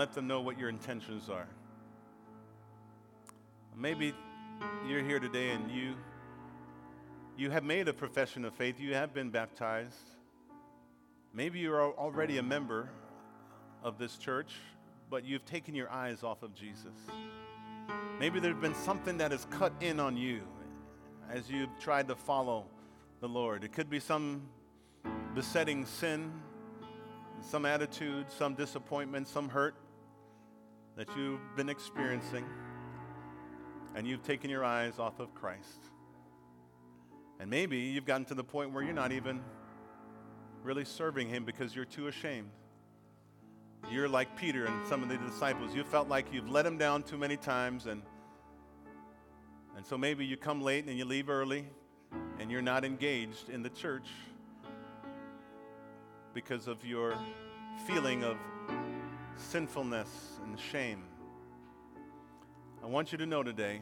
Let 0.00 0.14
them 0.14 0.26
know 0.26 0.40
what 0.40 0.58
your 0.58 0.70
intentions 0.70 1.28
are. 1.28 1.46
Maybe 3.76 4.14
you're 4.88 5.04
here 5.04 5.20
today 5.20 5.50
and 5.50 5.70
you 5.70 5.94
you 7.36 7.50
have 7.50 7.64
made 7.64 7.86
a 7.86 7.92
profession 7.92 8.46
of 8.46 8.54
faith, 8.54 8.80
you 8.80 8.94
have 8.94 9.12
been 9.12 9.28
baptized, 9.28 10.10
Maybe 11.34 11.60
you're 11.60 11.80
already 11.80 12.38
a 12.38 12.42
member 12.42 12.88
of 13.84 13.98
this 13.98 14.16
church, 14.16 14.54
but 15.10 15.24
you've 15.24 15.44
taken 15.44 15.74
your 15.74 15.90
eyes 15.90 16.24
off 16.24 16.42
of 16.42 16.54
Jesus. 16.54 16.96
Maybe 18.18 18.40
there's 18.40 18.56
been 18.56 18.74
something 18.74 19.18
that 19.18 19.30
has 19.30 19.46
cut 19.50 19.74
in 19.80 20.00
on 20.00 20.16
you 20.16 20.40
as 21.30 21.50
you've 21.50 21.78
tried 21.78 22.08
to 22.08 22.16
follow 22.16 22.64
the 23.20 23.28
Lord. 23.28 23.64
It 23.64 23.72
could 23.72 23.90
be 23.90 24.00
some 24.00 24.48
besetting 25.34 25.84
sin, 25.84 26.32
some 27.42 27.64
attitude, 27.64 28.26
some 28.30 28.54
disappointment, 28.54 29.28
some 29.28 29.48
hurt 29.48 29.76
that 31.00 31.16
you've 31.16 31.40
been 31.56 31.70
experiencing, 31.70 32.44
and 33.94 34.06
you've 34.06 34.22
taken 34.22 34.50
your 34.50 34.62
eyes 34.62 34.98
off 34.98 35.18
of 35.18 35.34
Christ. 35.34 35.86
And 37.38 37.48
maybe 37.48 37.78
you've 37.78 38.04
gotten 38.04 38.26
to 38.26 38.34
the 38.34 38.44
point 38.44 38.72
where 38.72 38.84
you're 38.84 38.92
not 38.92 39.10
even 39.10 39.40
really 40.62 40.84
serving 40.84 41.30
Him 41.30 41.46
because 41.46 41.74
you're 41.74 41.86
too 41.86 42.08
ashamed. 42.08 42.50
You're 43.90 44.10
like 44.10 44.36
Peter 44.36 44.66
and 44.66 44.86
some 44.86 45.02
of 45.02 45.08
the 45.08 45.16
disciples. 45.16 45.74
You 45.74 45.84
felt 45.84 46.10
like 46.10 46.34
you've 46.34 46.50
let 46.50 46.66
Him 46.66 46.76
down 46.76 47.02
too 47.02 47.16
many 47.16 47.38
times, 47.38 47.86
and, 47.86 48.02
and 49.78 49.86
so 49.86 49.96
maybe 49.96 50.26
you 50.26 50.36
come 50.36 50.60
late 50.60 50.84
and 50.84 50.98
you 50.98 51.06
leave 51.06 51.30
early 51.30 51.64
and 52.38 52.50
you're 52.50 52.60
not 52.60 52.84
engaged 52.84 53.48
in 53.48 53.62
the 53.62 53.70
church 53.70 54.10
because 56.34 56.66
of 56.66 56.84
your 56.84 57.16
feeling 57.86 58.22
of 58.22 58.36
sinfulness 59.40 60.38
and 60.44 60.58
shame. 60.58 61.02
I 62.82 62.86
want 62.86 63.12
you 63.12 63.18
to 63.18 63.26
know 63.26 63.42
today 63.42 63.80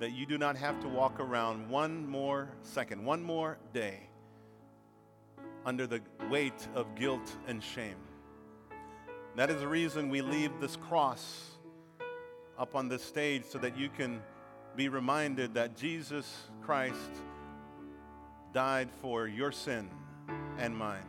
that 0.00 0.12
you 0.12 0.26
do 0.26 0.38
not 0.38 0.56
have 0.56 0.80
to 0.80 0.88
walk 0.88 1.20
around 1.20 1.68
one 1.68 2.08
more 2.08 2.48
second, 2.62 3.04
one 3.04 3.22
more 3.22 3.58
day 3.72 4.08
under 5.64 5.86
the 5.86 6.00
weight 6.30 6.68
of 6.74 6.94
guilt 6.94 7.36
and 7.46 7.62
shame. 7.62 7.96
That 9.36 9.50
is 9.50 9.60
the 9.60 9.68
reason 9.68 10.08
we 10.08 10.22
leave 10.22 10.52
this 10.60 10.76
cross 10.76 11.50
up 12.58 12.74
on 12.74 12.88
this 12.88 13.02
stage 13.02 13.44
so 13.44 13.58
that 13.58 13.76
you 13.76 13.88
can 13.88 14.22
be 14.76 14.88
reminded 14.88 15.54
that 15.54 15.76
Jesus 15.76 16.44
Christ 16.62 17.10
died 18.52 18.88
for 19.02 19.26
your 19.26 19.52
sin 19.52 19.90
and 20.58 20.76
mine. 20.76 21.04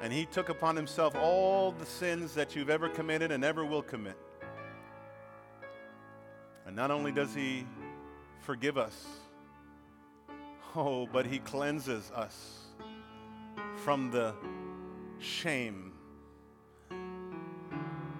And 0.00 0.12
he 0.12 0.26
took 0.26 0.48
upon 0.48 0.76
himself 0.76 1.14
all 1.14 1.72
the 1.72 1.86
sins 1.86 2.34
that 2.34 2.54
you've 2.54 2.70
ever 2.70 2.88
committed 2.88 3.32
and 3.32 3.44
ever 3.44 3.64
will 3.64 3.82
commit. 3.82 4.18
And 6.66 6.76
not 6.76 6.90
only 6.90 7.12
does 7.12 7.34
he 7.34 7.66
forgive 8.40 8.76
us, 8.76 9.06
oh, 10.76 11.06
but 11.06 11.26
he 11.26 11.38
cleanses 11.38 12.10
us 12.14 12.60
from 13.76 14.10
the 14.10 14.34
shame. 15.18 15.92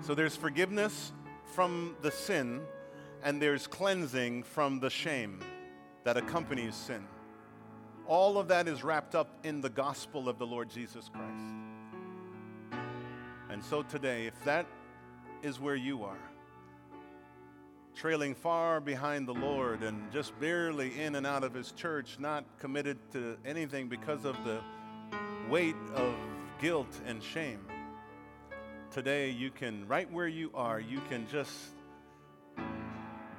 So 0.01 0.15
there's 0.15 0.37
forgiveness 0.37 1.13
from 1.55 1.97
the 2.03 2.11
sin, 2.11 2.61
and 3.23 3.41
there's 3.41 3.67
cleansing 3.67 4.43
from 4.43 4.81
the 4.81 4.91
shame 4.91 5.41
that 6.05 6.17
accompanies 6.17 6.75
sin. 6.75 7.07
All 8.07 8.37
of 8.39 8.49
that 8.49 8.69
is 8.69 8.85
wrapped 8.85 9.15
up 9.15 9.29
in 9.45 9.63
the 9.63 9.71
gospel 9.71 10.29
of 10.29 10.39
the 10.39 10.47
Lord 10.47 10.69
Jesus 10.69 11.09
Christ. 11.09 12.83
And 13.49 13.65
so 13.65 13.83
today, 13.83 14.27
if 14.27 14.45
that 14.45 14.67
is 15.43 15.59
where 15.59 15.75
you 15.75 16.05
are, 16.05 16.19
trailing 17.95 18.35
far 18.35 18.81
behind 18.81 19.27
the 19.27 19.33
Lord 19.33 19.83
and 19.83 20.13
just 20.13 20.39
barely 20.39 21.01
in 21.01 21.15
and 21.15 21.27
out 21.27 21.45
of 21.45 21.55
His 21.55 21.73
church, 21.73 22.17
not 22.19 22.45
committed 22.59 22.99
to 23.13 23.39
anything 23.45 23.89
because 23.89 24.25
of 24.27 24.37
the 24.45 24.61
weight 25.49 25.77
of 25.95 26.15
guilt 26.61 27.01
and 27.07 27.23
shame. 27.23 27.61
Today, 28.91 29.31
you 29.31 29.51
can, 29.51 29.87
right 29.89 30.11
where 30.13 30.29
you 30.29 30.51
are, 30.55 30.79
you 30.79 31.01
can 31.09 31.27
just 31.29 31.53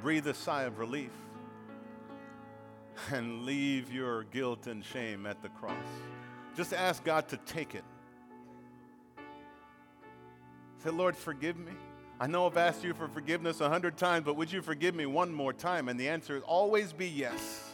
breathe 0.01 0.27
a 0.27 0.33
sigh 0.33 0.63
of 0.63 0.79
relief 0.79 1.11
and 3.11 3.43
leave 3.43 3.91
your 3.91 4.23
guilt 4.25 4.67
and 4.67 4.83
shame 4.83 5.25
at 5.25 5.41
the 5.41 5.49
cross. 5.49 5.75
Just 6.55 6.73
ask 6.73 7.03
God 7.03 7.27
to 7.29 7.37
take 7.37 7.75
it. 7.75 7.83
Say, 10.83 10.89
Lord, 10.89 11.15
forgive 11.15 11.57
me. 11.57 11.71
I 12.19 12.27
know 12.27 12.45
I've 12.45 12.55
asked 12.55 12.83
you 12.83 12.93
for 12.93 13.07
forgiveness 13.09 13.59
a 13.59 13.67
hundred 13.67 13.97
times, 13.97 14.25
but 14.25 14.37
would 14.37 14.51
you 14.51 14.61
forgive 14.61 14.95
me 14.95 15.05
one 15.05 15.33
more 15.33 15.51
time? 15.51 15.89
And 15.89 15.99
the 15.99 16.07
answer 16.07 16.37
is 16.37 16.43
always 16.43 16.93
be 16.93 17.07
yes. 17.07 17.73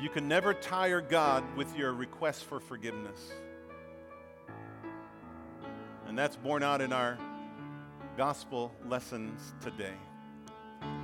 You 0.00 0.08
can 0.08 0.28
never 0.28 0.54
tire 0.54 1.00
God 1.00 1.44
with 1.56 1.76
your 1.76 1.92
request 1.92 2.44
for 2.44 2.60
forgiveness. 2.60 3.18
And 6.06 6.16
that's 6.18 6.36
borne 6.36 6.62
out 6.62 6.80
in 6.80 6.92
our 6.92 7.18
gospel 8.16 8.72
lessons 8.88 9.52
today. 9.60 9.94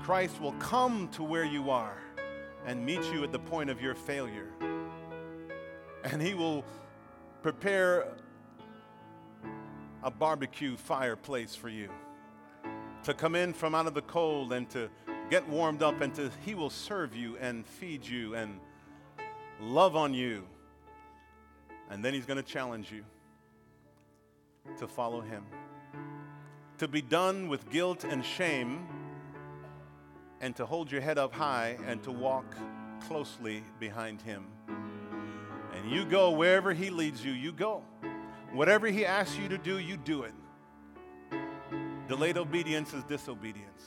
Christ 0.02 0.40
will 0.40 0.52
come 0.52 1.08
to 1.08 1.22
where 1.22 1.44
you 1.44 1.70
are 1.70 1.98
and 2.64 2.84
meet 2.84 3.02
you 3.12 3.24
at 3.24 3.32
the 3.32 3.38
point 3.38 3.70
of 3.70 3.80
your 3.80 3.94
failure. 3.94 4.48
And 6.04 6.20
he 6.20 6.34
will 6.34 6.64
prepare 7.42 8.12
a 10.02 10.10
barbecue 10.10 10.76
fireplace 10.76 11.54
for 11.54 11.68
you 11.68 11.88
to 13.04 13.14
come 13.14 13.34
in 13.34 13.52
from 13.52 13.74
out 13.74 13.86
of 13.86 13.94
the 13.94 14.02
cold 14.02 14.52
and 14.52 14.68
to 14.70 14.88
get 15.30 15.48
warmed 15.48 15.82
up 15.82 16.00
and 16.00 16.14
to 16.14 16.30
he 16.44 16.54
will 16.54 16.70
serve 16.70 17.14
you 17.14 17.36
and 17.38 17.66
feed 17.66 18.04
you 18.06 18.34
and 18.34 18.58
love 19.60 19.96
on 19.96 20.14
you 20.14 20.44
and 21.90 22.04
then 22.04 22.14
he's 22.14 22.26
going 22.26 22.36
to 22.36 22.42
challenge 22.42 22.90
you 22.92 23.04
to 24.76 24.86
follow 24.86 25.20
him 25.20 25.44
to 26.78 26.88
be 26.88 27.00
done 27.00 27.48
with 27.48 27.68
guilt 27.70 28.04
and 28.04 28.24
shame 28.24 28.86
and 30.40 30.54
to 30.56 30.66
hold 30.66 30.90
your 30.90 31.00
head 31.00 31.18
up 31.18 31.32
high 31.32 31.78
and 31.86 32.02
to 32.02 32.10
walk 32.10 32.56
closely 33.08 33.62
behind 33.78 34.20
him 34.22 34.46
and 35.74 35.90
you 35.90 36.04
go 36.04 36.30
wherever 36.30 36.72
he 36.72 36.90
leads 36.90 37.24
you 37.24 37.32
you 37.32 37.52
go 37.52 37.82
Whatever 38.56 38.86
He 38.86 39.04
asks 39.04 39.36
you 39.38 39.50
to 39.50 39.58
do, 39.58 39.78
you 39.78 39.98
do 39.98 40.22
it. 40.22 40.32
Delayed 42.08 42.38
obedience 42.38 42.94
is 42.94 43.04
disobedience. 43.04 43.84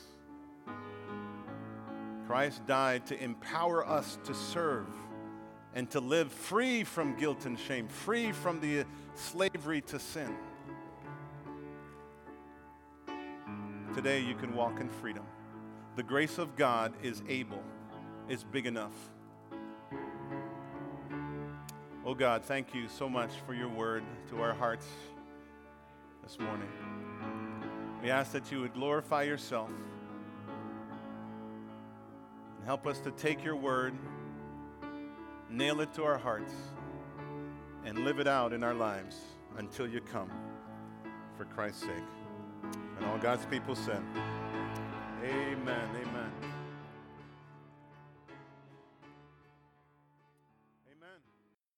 Christ 2.28 2.66
died 2.68 3.08
to 3.08 3.20
empower 3.20 3.84
us 3.88 4.20
to 4.26 4.36
serve 4.36 4.86
and 5.74 5.90
to 5.90 6.00
live 6.00 6.32
free 6.32 6.84
from 6.84 7.18
guilt 7.18 7.48
and 7.48 7.58
shame, 7.58 7.88
free 7.88 8.32
from 8.32 8.60
the 8.60 8.86
slavery 9.16 9.82
to 9.82 9.98
sin. 9.98 10.36
Today 13.96 14.20
you 14.20 14.36
can 14.36 14.54
walk 14.54 14.80
in 14.80 14.88
freedom. 14.88 15.26
The 16.00 16.04
grace 16.04 16.38
of 16.38 16.56
God 16.56 16.94
is 17.04 17.22
able, 17.28 17.62
is 18.30 18.46
big 18.46 18.66
enough. 18.66 18.94
Oh 22.06 22.14
God, 22.14 22.46
thank 22.46 22.74
you 22.74 22.88
so 22.88 23.10
much 23.10 23.32
for 23.46 23.54
your 23.54 23.68
word 23.68 24.06
to 24.30 24.42
our 24.42 24.54
hearts 24.54 24.88
this 26.24 26.40
morning. 26.40 26.70
We 28.02 28.12
ask 28.12 28.32
that 28.32 28.50
you 28.50 28.62
would 28.62 28.74
glorify 28.74 29.24
yourself 29.24 29.72
and 32.56 32.66
help 32.66 32.88
us 32.88 33.00
to 33.00 33.12
take 33.12 33.44
your 33.44 33.58
word, 33.58 33.94
nail 35.50 35.82
it 35.82 35.94
to 35.96 36.06
our 36.06 36.18
hearts, 36.18 36.54
and 37.84 38.06
live 38.06 38.20
it 38.20 38.28
out 38.28 38.54
in 38.54 38.64
our 38.64 38.74
lives 38.74 39.18
until 39.58 39.86
you 39.86 40.00
come 40.00 40.32
for 41.36 41.44
Christ's 41.44 41.82
sake. 41.82 42.10
And 42.96 43.06
all 43.06 43.18
God's 43.18 43.46
people 43.48 43.76
said, 43.76 44.02
Amen. 45.62 45.90
Amen. 45.94 46.09